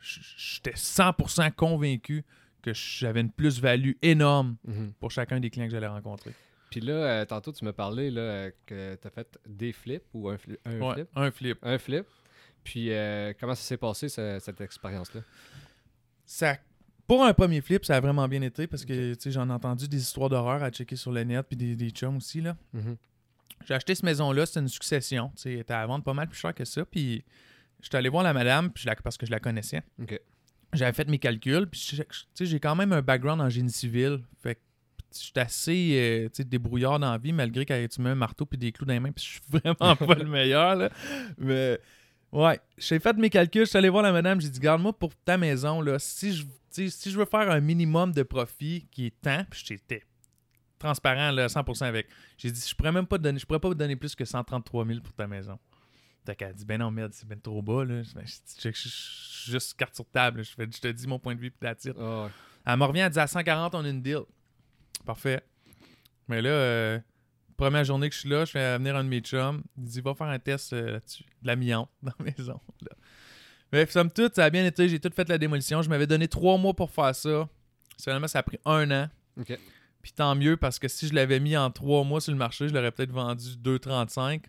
J'étais 0.01 0.73
100% 0.75 1.53
convaincu 1.53 2.25
que 2.63 2.73
j'avais 2.75 3.21
une 3.21 3.31
plus-value 3.31 3.93
énorme 4.03 4.57
Mhm. 4.65 4.93
pour 4.99 5.11
chacun 5.11 5.39
des 5.39 5.51
clients 5.51 5.67
que 5.67 5.73
j'allais 5.73 5.87
rencontrer. 5.87 6.33
Puis 6.71 6.81
là, 6.81 6.93
euh, 6.95 7.25
tantôt, 7.25 7.53
tu 7.53 7.65
m'as 7.65 7.73
parlé 7.73 8.11
là, 8.11 8.51
que 8.67 8.97
tu 8.97 9.07
as 9.07 9.11
fait 9.11 9.39
des 9.47 9.73
flips 9.73 10.03
ou 10.13 10.29
un, 10.29 10.35
fli- 10.37 10.59
un 10.65 10.81
Ouais, 10.81 10.95
flip? 10.95 11.09
un 11.15 11.31
flip. 11.31 11.59
Un 11.63 11.79
flip. 11.79 12.07
Puis 12.65 12.91
euh, 12.91 13.33
comment 13.39 13.55
ça 13.55 13.63
s'est 13.63 13.77
passé, 13.77 14.09
ce- 14.09 14.39
cette 14.41 14.61
expérience-là? 14.61 15.21
Ça, 16.27 16.57
pour 17.07 17.25
un 17.25 17.33
premier 17.35 17.61
flip, 17.61 17.85
ça 17.85 17.97
a 17.97 18.01
vraiment 18.01 18.27
bien 18.29 18.43
été 18.43 18.67
parce 18.67 18.85
que 18.85 19.15
j'en 19.27 19.49
ai 19.49 19.53
entendu 19.53 19.89
des 19.89 20.01
histoires 20.01 20.29
d'horreur 20.29 20.63
à 20.63 20.71
checker 20.71 20.97
sur 20.97 21.13
le 21.13 21.23
net 21.25 21.45
puis 21.47 21.57
des, 21.57 21.77
des 21.77 21.91
chums 21.91 22.17
aussi. 22.17 22.41
là. 22.41 22.57
Mhm. 22.73 22.97
J'ai 23.67 23.75
acheté 23.75 23.95
cette 23.95 24.05
maison-là, 24.05 24.47
c'était 24.47 24.61
une 24.61 24.69
succession. 24.69 25.31
Elle 25.45 25.59
était 25.61 25.73
à 25.75 25.87
vendre 25.87 26.05
pas 26.05 26.13
mal 26.15 26.29
plus 26.29 26.39
cher 26.39 26.55
que 26.55 26.65
ça. 26.65 26.85
Puis 26.85 27.25
j'étais 27.83 27.97
allé 27.97 28.09
voir 28.09 28.23
la 28.23 28.33
madame 28.33 28.71
puis 28.71 28.83
je 28.83 28.89
la- 28.89 28.97
parce 28.97 29.17
que 29.17 29.27
je 29.27 29.31
la 29.31 29.41
connaissais. 29.41 29.83
J'avais 30.73 30.93
fait 30.93 31.09
mes 31.09 31.19
calculs. 31.19 31.67
Puis 31.67 31.89
je- 31.95 32.03
je- 32.39 32.45
j'ai 32.45 32.61
quand 32.61 32.75
même 32.75 32.93
un 32.93 33.01
background 33.03 33.41
en 33.41 33.49
génie 33.49 33.71
civil. 33.71 34.19
Fait 34.43 34.57
que 34.57 34.61
j'étais 35.19 35.41
assez 35.41 36.29
euh, 36.37 36.45
débrouillard 36.45 36.99
dans 36.99 37.13
la 37.13 37.19
vie, 37.19 37.33
malgré 37.33 37.65
que 37.65 37.87
tu 37.87 38.01
mets 38.03 38.11
un 38.11 38.15
marteau 38.17 38.45
puis 38.45 38.59
des 38.59 38.73
clous 38.73 38.85
dans 38.85 38.93
les 38.93 39.01
mains. 39.01 39.13
Puis 39.13 39.25
je 39.25 39.31
suis 39.31 39.41
vraiment 39.49 39.97
pas 39.97 40.15
le 40.17 40.25
meilleur. 40.27 40.75
Là. 40.77 40.91
Mais 41.39 41.79
ouais, 42.35 42.61
j'ai 42.77 42.99
fait 42.99 43.17
mes 43.17 43.31
calculs. 43.31 43.63
Je 43.65 43.71
suis 43.71 43.79
allé 43.79 43.89
voir 43.89 44.03
la 44.03 44.13
madame. 44.13 44.41
J'ai 44.41 44.51
dit, 44.51 44.61
garde-moi 44.61 44.93
pour 44.93 45.15
ta 45.25 45.39
maison. 45.39 45.81
Là, 45.81 45.99
si, 45.99 46.35
je, 46.35 46.45
si 46.89 47.11
je 47.11 47.19
veux 47.19 47.25
faire 47.25 47.51
un 47.51 47.61
minimum 47.61 48.13
de 48.13 48.23
profit 48.23 48.87
qui 48.91 49.07
est 49.07 49.21
temps, 49.21 49.45
puis 49.51 49.63
j'étais 49.65 50.03
transparent 50.79 51.31
là, 51.31 51.47
100% 51.47 51.85
avec. 51.85 52.09
J'ai 52.37 52.51
dit, 52.51 52.67
je 52.69 52.75
pourrais 52.75 52.93
même 52.93 53.07
pas 53.07 53.17
te 53.17 53.23
donner, 53.23 53.39
je 53.39 53.47
pourrais 53.47 53.61
pas 53.61 53.69
vous 53.69 53.75
donner 53.75 53.97
plus 53.97 54.15
que 54.15 54.25
133 54.25 54.85
000 54.87 55.01
pour 55.01 55.15
ta 55.15 55.27
maison. 55.27 55.59
Fait 56.27 56.35
qu'elle 56.37 56.55
dit, 56.55 56.65
ben 56.65 56.79
non, 56.79 56.91
merde, 56.91 57.13
c'est 57.13 57.27
ben 57.29 57.41
trop 57.41 57.63
bas. 57.63 57.85
Là. 57.85 58.03
Je, 58.03 58.11
je- 58.71 59.51
juste 59.51 59.75
carte 59.77 59.95
sur 59.95 60.07
table. 60.07 60.43
Je, 60.43 60.53
fais, 60.55 60.67
je 60.71 60.81
te 60.81 60.89
dis 60.89 61.07
mon 61.07 61.19
point 61.19 61.35
de 61.35 61.41
vue, 61.41 61.51
puis 61.51 61.67
la 61.67 61.75
titre. 61.75 62.01
Ah. 62.01 62.29
Elle 62.67 62.79
me 62.79 62.85
revient, 62.85 63.01
elle 63.01 63.11
dit, 63.11 63.19
à 63.21 63.27
140, 63.27 63.75
on 63.75 63.85
a 63.85 63.89
une 63.89 64.01
deal. 64.03 64.21
Parfait. 65.05 65.43
Mais 66.29 66.41
là, 66.41 66.49
euh, 66.51 66.99
première 67.57 67.85
journée 67.85 68.09
que 68.09 68.15
je 68.15 68.21
suis 68.21 68.29
là, 68.29 68.45
je 68.45 68.53
fais 68.53 68.79
venir 68.79 68.97
un 68.97 69.05
de 69.05 69.09
mes 69.09 69.21
chums. 69.21 69.63
Il 69.77 69.85
dit, 69.85 70.01
va 70.01 70.15
faire 70.15 70.27
un 70.29 70.39
test 70.39 70.73
euh, 70.73 70.93
là-dessus. 70.93 71.25
De 71.43 71.47
l'amiante 71.47 71.91
dans 72.03 72.13
la 72.19 72.25
maison. 72.25 72.61
Là. 72.83 72.97
Mais 73.73 73.87
somme 73.87 74.11
toute, 74.11 74.37
ça 74.37 74.45
a 74.45 74.51
bien 74.51 74.65
été. 74.65 74.89
J'ai 74.89 75.01
tout 75.01 75.11
fait 75.15 75.29
la 75.29 75.39
démolition. 75.39 75.83
Je 75.83 75.89
m'avais 75.89 76.07
donné 76.07 76.29
trois 76.29 76.57
mois 76.59 76.75
pour 76.75 76.91
faire 76.91 77.15
ça. 77.15 77.49
Finalement, 78.01 78.29
ça 78.29 78.41
a 78.41 78.43
pris 78.43 78.59
un 78.65 78.91
an. 78.91 79.09
Puis 80.03 80.13
tant 80.13 80.35
mieux 80.35 80.57
parce 80.57 80.79
que 80.79 80.87
si 80.87 81.09
je 81.09 81.15
l'avais 81.15 81.41
mis 81.41 81.57
en 81.57 81.71
trois 81.71 82.05
mois 82.05 82.21
sur 82.21 82.31
le 82.33 82.39
marché, 82.39 82.69
je 82.69 82.75
l'aurais 82.75 82.93
peut-être 82.93 83.11
vendu 83.11 83.57
2,35, 83.63 84.43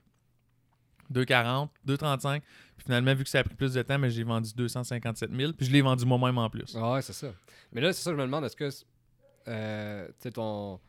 2,40, 1.13 1.69
2,35. 1.87 2.41
Puis 2.41 2.85
finalement, 2.85 3.15
vu 3.15 3.23
que 3.23 3.29
ça 3.29 3.39
a 3.39 3.43
pris 3.43 3.55
plus 3.55 3.73
de 3.73 3.81
temps, 3.81 3.97
mais 3.97 4.09
j'ai 4.09 4.23
vendu 4.23 4.51
257 4.53 5.31
000. 5.33 5.53
Puis 5.53 5.65
je 5.65 5.71
l'ai 5.71 5.81
vendu 5.81 6.05
moi-même 6.05 6.37
en 6.37 6.49
plus. 6.49 6.75
Ah 6.75 6.93
ouais, 6.93 7.01
c'est 7.01 7.13
ça. 7.13 7.27
Mais 7.71 7.81
là, 7.81 7.93
c'est 7.93 8.03
ça, 8.03 8.11
je 8.11 8.17
me 8.17 8.23
demande, 8.23 8.43
est-ce 8.43 8.55
que 8.55 8.69
euh, 9.47 10.07
tu 10.07 10.13
sais, 10.19 10.31
ton 10.31 10.79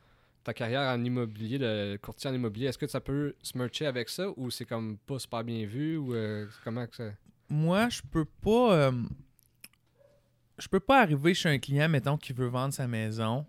ta 0.47 0.55
carrière 0.55 0.83
en 0.95 1.03
immobilier, 1.05 1.59
le 1.59 1.97
courtier 1.97 2.31
en 2.31 2.35
immobilier, 2.35 2.67
est-ce 2.69 2.79
que 2.79 2.87
ça 2.87 3.01
peut 3.01 3.35
se 3.43 3.59
mercher 3.59 3.85
avec 3.87 4.09
ça 4.09 4.29
ou 4.37 4.49
c'est 4.51 4.65
comme 4.65 4.97
pas 4.99 5.19
super 5.19 5.43
bien 5.43 5.67
vu 5.67 5.97
ou 5.97 6.15
euh, 6.15 6.47
comment 6.63 6.87
que 6.87 6.95
ça? 6.95 7.11
Moi, 7.49 7.89
je 7.89 8.01
peux 8.13 8.25
pas. 8.25 8.73
euh, 8.75 8.93
je 10.59 10.69
peux 10.69 10.81
pas 10.81 11.03
arriver 11.03 11.35
chez 11.35 11.49
un 11.49 11.59
client, 11.59 11.89
mettons, 11.89 12.17
qui 12.17 12.33
veut 12.33 12.47
vendre 12.47 12.73
sa 12.73 12.87
maison. 12.87 13.45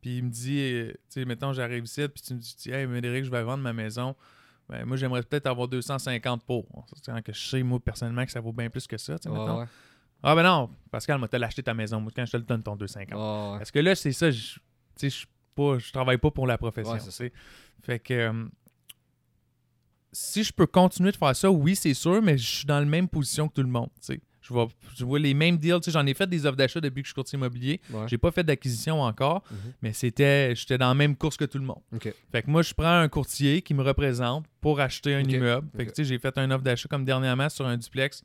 Puis 0.00 0.16
il 0.18 0.24
me 0.24 0.30
dit, 0.30 0.58
euh, 0.58 0.92
tu 0.92 1.20
sais, 1.20 1.24
mettons, 1.24 1.52
j'arrive 1.52 1.84
ici, 1.84 2.08
puis 2.08 2.22
tu 2.22 2.34
me 2.34 2.38
dis, 2.40 2.70
hey, 2.70 2.86
Médéric, 2.86 3.24
je 3.24 3.30
vais 3.30 3.42
vendre 3.42 3.62
ma 3.62 3.72
maison. 3.72 4.16
Ben, 4.68 4.84
moi, 4.86 4.96
j'aimerais 4.96 5.22
peut-être 5.22 5.46
avoir 5.46 5.68
250 5.68 6.42
pour. 6.44 6.66
Quand 7.04 7.22
que 7.22 7.32
je 7.32 7.48
sais, 7.48 7.62
moi, 7.62 7.78
personnellement, 7.80 8.24
que 8.24 8.32
ça 8.32 8.40
vaut 8.40 8.52
bien 8.52 8.70
plus 8.70 8.86
que 8.86 8.96
ça, 8.96 9.18
tu 9.18 9.24
sais, 9.24 9.28
mettons. 9.28 9.58
ouais. 9.60 9.66
Ah, 10.22 10.34
ben 10.34 10.42
non, 10.42 10.70
Pascal, 10.90 11.18
moi, 11.18 11.28
t'as 11.28 11.38
acheté 11.44 11.62
ta 11.62 11.74
maison. 11.74 12.00
Moi, 12.00 12.12
quand 12.14 12.24
je 12.26 12.32
te 12.32 12.36
le 12.36 12.42
donne, 12.44 12.62
ton 12.62 12.76
250. 12.76 13.18
Ah 13.20 13.52
ouais. 13.52 13.58
Parce 13.58 13.70
que 13.70 13.78
là, 13.78 13.94
c'est 13.94 14.12
ça, 14.12 14.30
je- 14.30 14.54
tu 14.54 14.60
sais, 14.96 15.10
je 15.10 15.26
pas, 15.60 15.78
je 15.78 15.92
travaille 15.92 16.18
pas 16.18 16.30
pour 16.30 16.46
la 16.46 16.56
profession. 16.58 16.92
Ouais. 16.94 17.32
Fait 17.82 17.98
que 17.98 18.14
euh, 18.14 18.44
si 20.12 20.42
je 20.42 20.52
peux 20.52 20.66
continuer 20.66 21.12
de 21.12 21.16
faire 21.16 21.36
ça, 21.36 21.50
oui, 21.50 21.76
c'est 21.76 21.94
sûr, 21.94 22.20
mais 22.22 22.36
je 22.36 22.46
suis 22.58 22.66
dans 22.66 22.78
la 22.80 22.84
même 22.84 23.08
position 23.08 23.48
que 23.48 23.54
tout 23.54 23.62
le 23.62 23.68
monde. 23.68 23.90
tu 24.00 24.14
sais. 24.14 24.20
Je 24.42 24.54
vois, 24.54 24.68
je 24.96 25.04
vois 25.04 25.18
les 25.20 25.34
mêmes 25.34 25.58
deals. 25.58 25.78
J'en 25.86 26.04
ai 26.06 26.14
fait 26.14 26.26
des 26.26 26.44
offres 26.46 26.56
d'achat 26.56 26.80
depuis 26.80 27.02
que 27.02 27.06
je 27.06 27.10
suis 27.10 27.14
courtier 27.14 27.36
immobilier. 27.38 27.80
Ouais. 27.92 28.08
J'ai 28.08 28.18
pas 28.18 28.32
fait 28.32 28.42
d'acquisition 28.42 29.00
encore, 29.02 29.42
Mhm. 29.50 29.56
mais 29.82 29.92
c'était, 29.92 30.56
j'étais 30.56 30.78
dans 30.78 30.88
la 30.88 30.94
même 30.94 31.14
course 31.14 31.36
que 31.36 31.44
tout 31.44 31.58
le 31.58 31.64
monde. 31.64 31.80
Fait 32.32 32.42
que 32.42 32.50
moi, 32.50 32.62
je 32.62 32.72
prends 32.74 32.98
un 33.00 33.08
courtier 33.08 33.62
qui 33.62 33.74
me 33.74 33.82
représente 33.82 34.46
pour 34.60 34.80
acheter 34.80 35.14
un 35.14 35.20
immeuble. 35.20 35.68
Fait 35.76 35.86
que 35.86 36.02
j'ai 36.02 36.18
fait 36.18 36.36
un 36.38 36.50
offre 36.50 36.64
d'achat 36.64 36.88
comme 36.88 37.04
dernièrement 37.04 37.48
sur 37.48 37.66
un 37.66 37.76
duplex. 37.76 38.24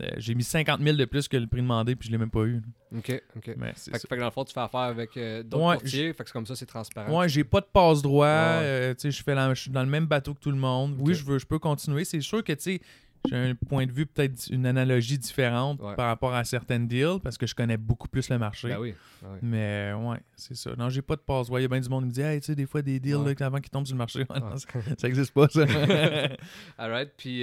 Euh, 0.00 0.08
j'ai 0.16 0.34
mis 0.34 0.42
50 0.42 0.80
000 0.80 0.96
de 0.96 1.04
plus 1.04 1.28
que 1.28 1.36
le 1.36 1.46
prix 1.46 1.60
demandé, 1.60 1.94
puis 1.96 2.06
je 2.08 2.12
l'ai 2.12 2.18
même 2.18 2.30
pas 2.30 2.44
eu. 2.44 2.62
OK. 2.96 3.22
OK. 3.36 3.50
Mais 3.58 3.72
c'est 3.76 3.90
Fait, 3.90 3.98
fait 3.98 4.14
que 4.16 4.20
dans 4.20 4.24
le 4.26 4.30
fond, 4.30 4.44
tu 4.44 4.54
fais 4.54 4.60
affaire 4.60 4.80
avec 4.80 5.14
euh, 5.18 5.42
d'autres 5.42 5.64
Ouais, 5.66 5.76
courtiers, 5.76 6.12
fait 6.14 6.22
que 6.24 6.30
c'est 6.30 6.32
comme 6.32 6.46
ça, 6.46 6.56
c'est 6.56 6.64
transparent. 6.66 7.18
Ouais, 7.18 7.28
j'ai 7.28 7.44
pas 7.44 7.60
de 7.60 7.66
passe 7.70 8.00
droit. 8.00 8.26
Ouais. 8.26 8.32
euh, 8.62 8.94
tu 8.94 9.00
sais, 9.00 9.10
je 9.10 9.22
fais 9.22 9.34
la- 9.34 9.52
je 9.52 9.60
suis 9.62 9.70
dans 9.70 9.82
le 9.82 9.88
même 9.90 10.06
bateau 10.06 10.32
que 10.32 10.40
tout 10.40 10.50
le 10.50 10.56
monde. 10.56 10.96
Oui, 10.98 11.14
je 11.14 11.24
veux, 11.24 11.38
je 11.38 11.44
peux 11.46 11.58
continuer. 11.58 12.04
C'est 12.06 12.22
sûr 12.22 12.42
que 12.42 12.52
tu 12.54 12.62
sais, 12.62 12.80
j'ai 13.28 13.36
un 13.36 13.54
point 13.54 13.86
de 13.86 13.92
vue 13.92 14.06
peut-être 14.06 14.48
une 14.50 14.66
analogie 14.66 15.16
différente 15.18 15.78
Ouais. 15.80 15.94
par 15.94 16.06
rapport 16.06 16.34
à 16.34 16.42
certaines 16.44 16.88
deals 16.88 17.20
parce 17.22 17.36
que 17.38 17.46
je 17.46 17.54
connais 17.54 17.76
beaucoup 17.76 18.08
plus 18.08 18.28
le 18.30 18.38
marché. 18.38 18.68
Ben 18.70 18.78
oui. 18.80 18.94
Ben 19.22 19.28
oui. 19.34 19.38
Mais 19.42 19.92
ouais, 19.92 20.16
c'est 20.34 20.56
ça. 20.56 20.70
Non, 20.76 20.88
j'ai 20.88 21.02
pas 21.02 21.14
de 21.16 21.20
passe 21.20 21.46
droit. 21.48 21.60
Il 21.60 21.64
y 21.64 21.66
a 21.66 21.68
bien 21.68 21.80
du 21.80 21.88
monde 21.90 22.04
qui 22.04 22.08
me 22.08 22.12
dit, 22.14 22.20
hey, 22.22 22.40
tu 22.40 22.46
sais, 22.46 22.54
des 22.56 22.66
fois 22.66 22.80
des 22.82 22.98
deals 22.98 23.22
là, 23.24 23.46
avant 23.46 23.58
qu'ils 23.60 23.70
tombent 23.70 23.86
sur 23.86 23.94
le 23.94 23.98
marché. 23.98 24.24
Non, 24.40 24.56
ça, 24.56 24.66
ça 24.98 25.06
existe 25.06 25.32
pas, 25.34 25.48
ça. 25.48 25.66
Alright. 26.78 27.10
Puis, 27.16 27.42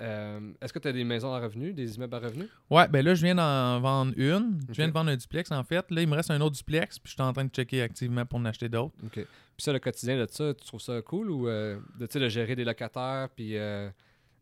euh, 0.00 0.52
est-ce 0.60 0.72
que 0.72 0.78
tu 0.78 0.88
as 0.88 0.92
des 0.92 1.04
maisons 1.04 1.32
à 1.32 1.40
revenus, 1.40 1.74
des 1.74 1.96
immeubles 1.96 2.14
à 2.14 2.18
revenus? 2.18 2.48
ouais, 2.70 2.88
ben 2.88 3.04
là, 3.04 3.14
je 3.14 3.24
viens 3.24 3.34
d'en 3.34 3.80
vendre 3.80 4.12
une. 4.16 4.60
Je 4.68 4.74
viens 4.74 4.88
de 4.88 4.92
vendre 4.92 5.10
un 5.10 5.16
duplex 5.16 5.50
en 5.52 5.62
fait. 5.64 5.90
Là, 5.90 6.02
il 6.02 6.08
me 6.08 6.14
reste 6.16 6.30
un 6.30 6.40
autre 6.40 6.56
duplex, 6.56 6.98
puis 6.98 7.10
je 7.10 7.14
suis 7.14 7.22
en 7.22 7.32
train 7.32 7.44
de 7.44 7.50
checker 7.50 7.82
activement 7.82 8.24
pour 8.26 8.38
en 8.38 8.44
acheter 8.44 8.68
d'autres. 8.68 8.94
OK. 9.04 9.12
Puis 9.14 9.26
ça, 9.58 9.72
le 9.72 9.78
quotidien 9.78 10.18
de 10.18 10.26
ça, 10.30 10.52
tu 10.54 10.64
trouves 10.66 10.80
ça 10.80 11.00
cool 11.02 11.30
ou 11.30 11.48
euh, 11.48 11.78
de, 11.98 12.06
de 12.18 12.28
gérer 12.28 12.56
des 12.56 12.64
locataires, 12.64 13.28
puis 13.36 13.56
euh, 13.56 13.88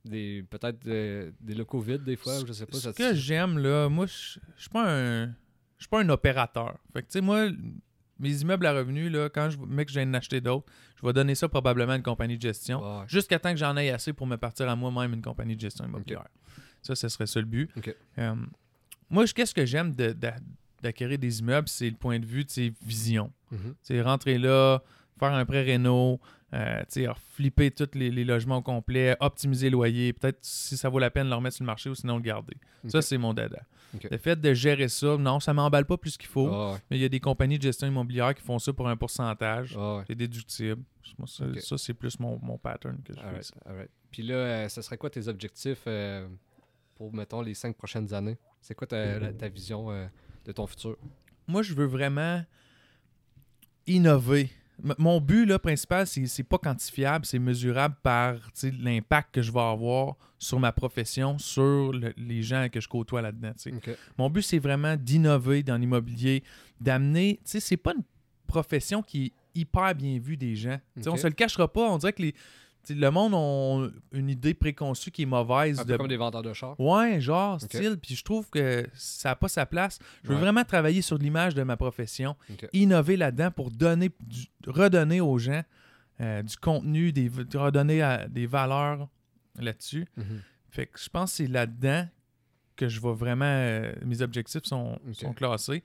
des 0.04 0.44
peut-être 0.48 0.86
euh, 0.86 1.30
des 1.40 1.54
locaux 1.54 1.80
vides 1.80 2.02
des 2.04 2.16
fois, 2.16 2.34
je 2.46 2.52
sais 2.52 2.66
pas. 2.66 2.76
Ce 2.78 2.80
ça- 2.80 2.92
que 2.92 3.14
j'aime, 3.14 3.58
là, 3.58 3.88
moi, 3.88 4.06
je 4.06 4.38
je 4.56 4.60
suis 4.62 4.70
pas 4.70 4.84
un. 4.90 5.26
Je 5.78 5.86
suis 5.86 5.90
pas 5.90 6.00
un 6.00 6.08
opérateur. 6.10 6.78
Fait 6.92 7.02
que, 7.02 7.06
tu 7.08 7.12
sais, 7.14 7.20
moi, 7.20 7.48
mes 8.18 8.40
immeubles 8.42 8.66
à 8.66 8.72
revenus, 8.72 9.10
là, 9.10 9.28
quand 9.28 9.50
je 9.50 9.58
mec, 9.58 9.88
je 9.88 9.94
viens 9.94 10.06
d'en 10.06 10.14
acheter 10.14 10.40
d'autres, 10.40 10.66
je 11.00 11.06
vais 11.06 11.12
donner 11.12 11.34
ça 11.34 11.48
probablement 11.48 11.92
à 11.92 11.96
une 11.96 12.02
compagnie 12.02 12.36
de 12.36 12.42
gestion. 12.42 12.80
Jusqu'à 13.08 13.38
temps 13.38 13.50
que 13.52 13.56
j'en 13.58 13.76
aie 13.76 13.90
assez 13.90 14.12
pour 14.12 14.26
me 14.26 14.36
partir 14.36 14.68
à 14.68 14.76
moi-même 14.76 15.14
une 15.14 15.22
compagnie 15.22 15.56
de 15.56 15.60
gestion 15.60 15.84
immobilière. 15.84 16.26
Ça, 16.82 16.94
ce 16.94 17.08
serait 17.08 17.26
ça 17.26 17.40
le 17.40 17.46
but. 17.46 17.70
Euh, 18.18 18.34
moi, 19.10 19.24
qu'est-ce 19.26 19.54
que 19.54 19.64
j'aime 19.66 19.94
de- 19.94 20.12
de- 20.12 20.30
d'acquérir 20.82 21.18
des 21.18 21.40
immeubles, 21.40 21.68
c'est 21.68 21.88
le 21.90 21.96
point 21.96 22.18
de 22.18 22.26
vue 22.26 22.44
de 22.44 22.50
ses 22.50 22.72
visions. 22.84 23.32
Mhm. 23.52 23.58
Tu 23.60 23.74
sais, 23.82 24.02
rentrer 24.02 24.36
là, 24.38 24.82
faire 25.18 25.32
un 25.32 25.44
prêt 25.44 25.62
réno, 25.62 26.20
euh, 26.54 26.82
flipper 27.34 27.70
tous 27.70 27.90
les, 27.94 28.10
les 28.10 28.24
logements 28.24 28.58
au 28.58 28.62
complet, 28.62 29.16
optimiser 29.20 29.68
le 29.70 29.72
loyer, 29.72 30.12
peut-être 30.12 30.38
si 30.42 30.76
ça 30.76 30.88
vaut 30.88 30.98
la 30.98 31.10
peine 31.10 31.24
de 31.24 31.30
le 31.30 31.36
remettre 31.36 31.56
sur 31.56 31.64
le 31.64 31.66
marché 31.66 31.88
ou 31.90 31.94
sinon 31.94 32.16
le 32.16 32.22
garder. 32.22 32.56
Ça, 32.88 33.00
c'est 33.00 33.16
mon 33.18 33.32
dada. 33.32 33.62
Le 34.10 34.16
fait 34.18 34.40
de 34.40 34.52
gérer 34.54 34.88
ça, 34.88 35.16
non, 35.18 35.38
ça 35.40 35.52
m'emballe 35.54 35.84
pas 35.86 35.96
plus 35.98 36.16
qu'il 36.16 36.28
faut, 36.28 36.48
Ah 36.52 36.72
ouais. 36.72 36.78
mais 36.90 36.98
il 36.98 37.02
y 37.02 37.04
a 37.04 37.08
des 37.08 37.20
compagnies 37.20 37.58
de 37.58 37.62
gestion 37.62 37.86
immobilière 37.86 38.34
qui 38.34 38.42
font 38.42 38.58
ça 38.58 38.72
pour 38.72 38.88
un 38.88 38.96
pourcentage. 38.96 39.74
Ah 39.78 39.96
ouais. 39.98 40.04
C'est 40.06 40.14
déductible. 40.14 40.82
Ça, 41.26 41.44
ça, 41.60 41.78
c'est 41.78 41.94
plus 41.94 42.18
mon, 42.18 42.38
mon 42.42 42.56
pattern 42.58 42.98
que 43.02 43.12
je 43.14 43.20
fais. 43.20 43.42
Ça. 43.42 43.54
Puis 44.10 44.22
là, 44.22 44.34
euh, 44.34 44.68
ce 44.68 44.80
serait 44.82 44.96
quoi 44.96 45.10
tes 45.10 45.28
objectifs 45.28 45.82
euh, 45.86 46.26
pour, 46.94 47.12
mettons, 47.14 47.42
les 47.42 47.54
cinq 47.54 47.76
prochaines 47.76 48.12
années? 48.14 48.38
C'est 48.60 48.74
quoi 48.74 48.86
ta, 48.86 49.18
la- 49.18 49.32
ta 49.32 49.48
vision 49.48 49.90
euh, 49.90 50.06
de 50.46 50.52
ton 50.52 50.66
futur? 50.66 50.96
Moi, 51.46 51.62
je 51.62 51.74
veux 51.74 51.86
vraiment 51.86 52.42
innover. 53.86 54.50
Mon 54.98 55.20
but 55.20 55.46
là, 55.46 55.58
principal, 55.58 56.06
c'est 56.06 56.42
pas 56.42 56.58
quantifiable, 56.58 57.24
c'est 57.24 57.38
mesurable 57.38 57.94
par 58.02 58.34
l'impact 58.80 59.34
que 59.34 59.42
je 59.42 59.52
vais 59.52 59.60
avoir 59.60 60.16
sur 60.38 60.58
ma 60.58 60.72
profession, 60.72 61.38
sur 61.38 61.92
le- 61.92 62.12
les 62.16 62.42
gens 62.42 62.66
que 62.72 62.80
je 62.80 62.88
côtoie 62.88 63.22
là-dedans. 63.22 63.52
Mon 64.18 64.28
but, 64.28 64.42
c'est 64.42 64.58
vraiment 64.58 64.96
d'innover 64.96 65.62
dans 65.62 65.76
l'immobilier, 65.76 66.42
d'amener. 66.80 67.38
C'est 67.44 67.76
pas 67.76 67.92
une 67.94 68.02
profession 68.48 69.02
qui 69.02 69.26
est 69.26 69.32
hyper 69.54 69.94
bien 69.94 70.18
vue 70.18 70.36
des 70.36 70.56
gens. 70.56 70.80
Sais, 70.96 71.08
On 71.08 71.16
se 71.16 71.26
le 71.28 71.32
cachera 71.34 71.70
pas. 71.72 71.88
On 71.90 71.98
dirait 71.98 72.12
que 72.12 72.22
les, 72.22 72.34
le 72.90 73.10
monde 73.10 73.34
a 73.34 73.88
une 74.16 74.28
idée 74.28 74.54
préconçue 74.54 75.10
qui 75.10 75.22
est 75.22 75.26
mauvaise. 75.26 75.80
Un 75.80 75.84
de- 75.84 75.96
comme 75.96 76.08
des 76.08 76.16
vendeurs 76.16 76.42
de 76.42 76.52
chars? 76.52 76.78
Ouais, 76.80 77.20
genre, 77.20 77.60
style. 77.60 77.96
Puis 78.00 78.14
je 78.16 78.24
trouve 78.24 78.48
que 78.50 78.86
ça 78.94 79.30
n'a 79.30 79.36
pas 79.36 79.48
sa 79.48 79.66
place. 79.66 79.98
Je 80.22 80.28
veux 80.28 80.34
Ouais. 80.34 80.40
vraiment 80.40 80.64
travailler 80.64 81.02
sur 81.02 81.18
l'image 81.18 81.54
de 81.54 81.62
ma 81.62 81.76
profession, 81.76 82.36
innover 82.72 83.16
là-dedans 83.16 83.50
pour 83.50 83.70
donner, 83.70 84.10
du- 84.20 84.46
redonner 84.66 85.20
aux 85.20 85.38
gens 85.38 85.62
euh, 86.20 86.42
du 86.42 86.56
contenu, 86.56 87.10
des, 87.12 87.28
de 87.30 87.58
redonner 87.58 88.02
à- 88.02 88.28
des 88.28 88.46
valeurs 88.46 89.08
là-dessus. 89.58 90.06
Mhm. 90.16 90.40
Fait 90.70 90.86
que 90.86 90.98
je 90.98 91.08
pense 91.08 91.30
que 91.32 91.36
c'est 91.38 91.46
là-dedans 91.48 92.06
que 92.76 92.88
je 92.88 93.00
vais 93.00 93.12
vraiment. 93.12 93.44
euh, 93.46 93.92
mes 94.04 94.22
objectifs 94.22 94.64
sont, 94.64 94.98
sont 95.12 95.32
classés. 95.32 95.82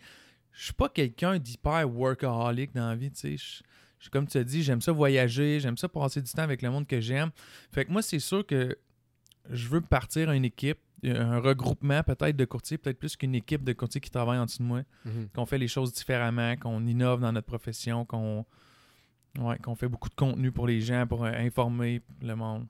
Je 0.51 0.65
suis 0.65 0.73
pas 0.73 0.89
quelqu'un 0.89 1.37
d'hyper 1.39 1.89
workaholic 1.89 2.73
dans 2.73 2.89
la 2.89 2.95
vie, 2.95 3.11
tu 3.11 3.37
sais. 3.37 3.63
Comme 4.11 4.27
tu 4.27 4.37
as 4.37 4.43
dit, 4.43 4.63
j'aime 4.63 4.81
ça 4.81 4.91
voyager, 4.91 5.59
j'aime 5.59 5.77
ça 5.77 5.89
passer 5.89 6.21
du 6.21 6.31
temps 6.31 6.43
avec 6.43 6.61
le 6.61 6.69
monde 6.69 6.87
que 6.87 6.99
j'aime. 7.01 7.31
Fait 7.71 7.85
que 7.85 7.91
moi, 7.91 8.01
c'est 8.01 8.19
sûr 8.19 8.45
que 8.45 8.77
je 9.49 9.67
veux 9.67 9.81
partir 9.81 10.31
une 10.31 10.45
équipe, 10.45 10.77
un 11.03 11.39
regroupement 11.39 12.01
peut-être 12.03 12.35
de 12.35 12.45
courtiers, 12.45 12.77
peut-être 12.77 12.99
plus 12.99 13.15
qu'une 13.15 13.35
équipe 13.35 13.63
de 13.63 13.73
courtiers 13.73 14.01
qui 14.01 14.09
travaillent 14.11 14.39
en 14.39 14.45
dessous 14.45 14.59
de 14.63 14.67
moi, 14.67 14.81
Mhm. 15.05 15.29
qu'on 15.35 15.45
fait 15.45 15.57
les 15.57 15.67
choses 15.67 15.93
différemment, 15.93 16.55
qu'on 16.57 16.85
innove 16.85 17.21
dans 17.21 17.31
notre 17.31 17.47
profession, 17.47 18.05
qu'on 18.05 18.45
ouais, 19.39 19.57
qu'on 19.59 19.75
fait 19.75 19.87
beaucoup 19.87 20.09
de 20.09 20.15
contenu 20.15 20.51
pour 20.51 20.67
les 20.67 20.81
gens, 20.81 21.05
pour 21.07 21.23
euh, 21.25 21.31
informer 21.31 22.01
le 22.21 22.35
monde. 22.35 22.65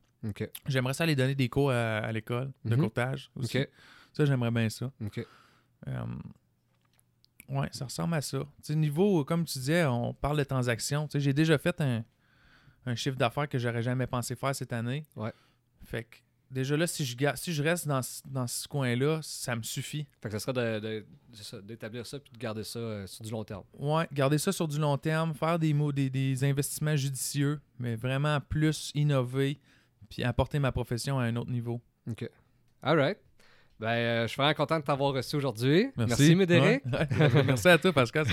J'aimerais 0.65 0.93
ça 0.93 1.03
aller 1.05 1.15
donner 1.15 1.35
des 1.35 1.47
cours 1.49 1.71
à, 1.71 1.97
à 1.99 2.11
l'école 2.11 2.51
de 2.65 2.75
Mhm. 2.75 2.81
courtage 2.81 3.31
aussi. 3.35 3.51
Ça, 4.13 4.25
j'aimerais 4.25 4.51
bien 4.51 4.67
ça. 4.69 4.91
Euh, 5.87 6.03
ouais, 7.49 7.69
ça 7.71 7.85
ressemble 7.85 8.13
à 8.15 8.21
ça. 8.21 8.39
Tu 8.39 8.45
sais, 8.63 8.75
niveau, 8.75 9.23
comme 9.25 9.45
tu 9.45 9.59
disais, 9.59 9.85
on 9.85 10.13
parle 10.13 10.37
de 10.37 10.43
transactions. 10.43 11.07
Tu 11.07 11.13
sais, 11.13 11.19
j'ai 11.19 11.33
déjà 11.33 11.57
fait 11.57 11.79
un, 11.81 12.03
un 12.85 12.95
chiffre 12.95 13.17
d'affaires 13.17 13.47
que 13.49 13.57
j'aurais 13.59 13.81
jamais 13.83 14.07
pensé 14.07 14.35
faire 14.35 14.55
cette 14.55 14.73
année. 14.73 15.05
Ouais. 15.15 15.33
Fait 15.83 16.03
que 16.03 16.17
déjà 16.51 16.75
là, 16.77 16.87
si 16.87 17.05
je, 17.05 17.15
si 17.35 17.53
je 17.53 17.63
reste 17.63 17.87
dans, 17.87 18.01
ce- 18.01 18.21
dans 18.25 18.47
ce 18.47 18.67
coin-là, 18.67 19.19
ça 19.21 19.55
me 19.55 19.63
suffit. 19.63 20.07
Fait 20.21 20.29
que 20.29 20.37
ça 20.37 20.51
serait 20.53 20.81
d'établir 21.63 22.05
ça 22.05 22.19
puis 22.19 22.31
de 22.31 22.37
garder 22.37 22.63
ça 22.63 22.79
euh, 22.79 23.07
sur 23.07 23.23
du 23.23 23.31
long 23.31 23.43
terme. 23.43 23.63
Ouais, 23.77 24.07
garder 24.11 24.37
ça 24.37 24.51
sur 24.51 24.67
du 24.67 24.79
long 24.79 24.97
terme, 24.97 25.33
faire 25.33 25.59
des, 25.59 25.73
mots, 25.73 25.91
des, 25.91 26.09
des 26.09 26.43
investissements 26.43 26.95
judicieux, 26.95 27.59
mais 27.79 27.95
vraiment 27.95 28.39
plus 28.41 28.91
innover, 28.95 29.59
puis 30.09 30.23
apporter 30.23 30.59
ma 30.59 30.71
profession 30.71 31.19
à 31.19 31.23
un 31.23 31.35
autre 31.35 31.51
niveau. 31.51 31.81
OK. 32.09 32.29
All 32.81 32.97
right. 32.97 33.17
Ben, 33.79 33.87
euh, 33.89 34.21
je 34.23 34.27
suis 34.27 34.37
vraiment 34.37 34.55
content 34.55 34.79
de 34.79 34.83
t'avoir 34.83 35.13
reçu 35.13 35.35
aujourd'hui. 35.35 35.89
Merci, 35.97 36.35
Médéric. 36.35 36.83
Ouais. 36.85 37.07
Ouais. 37.19 37.43
Merci 37.45 37.67
à 37.67 37.77
toi, 37.77 37.93
Pascal. 37.93 38.25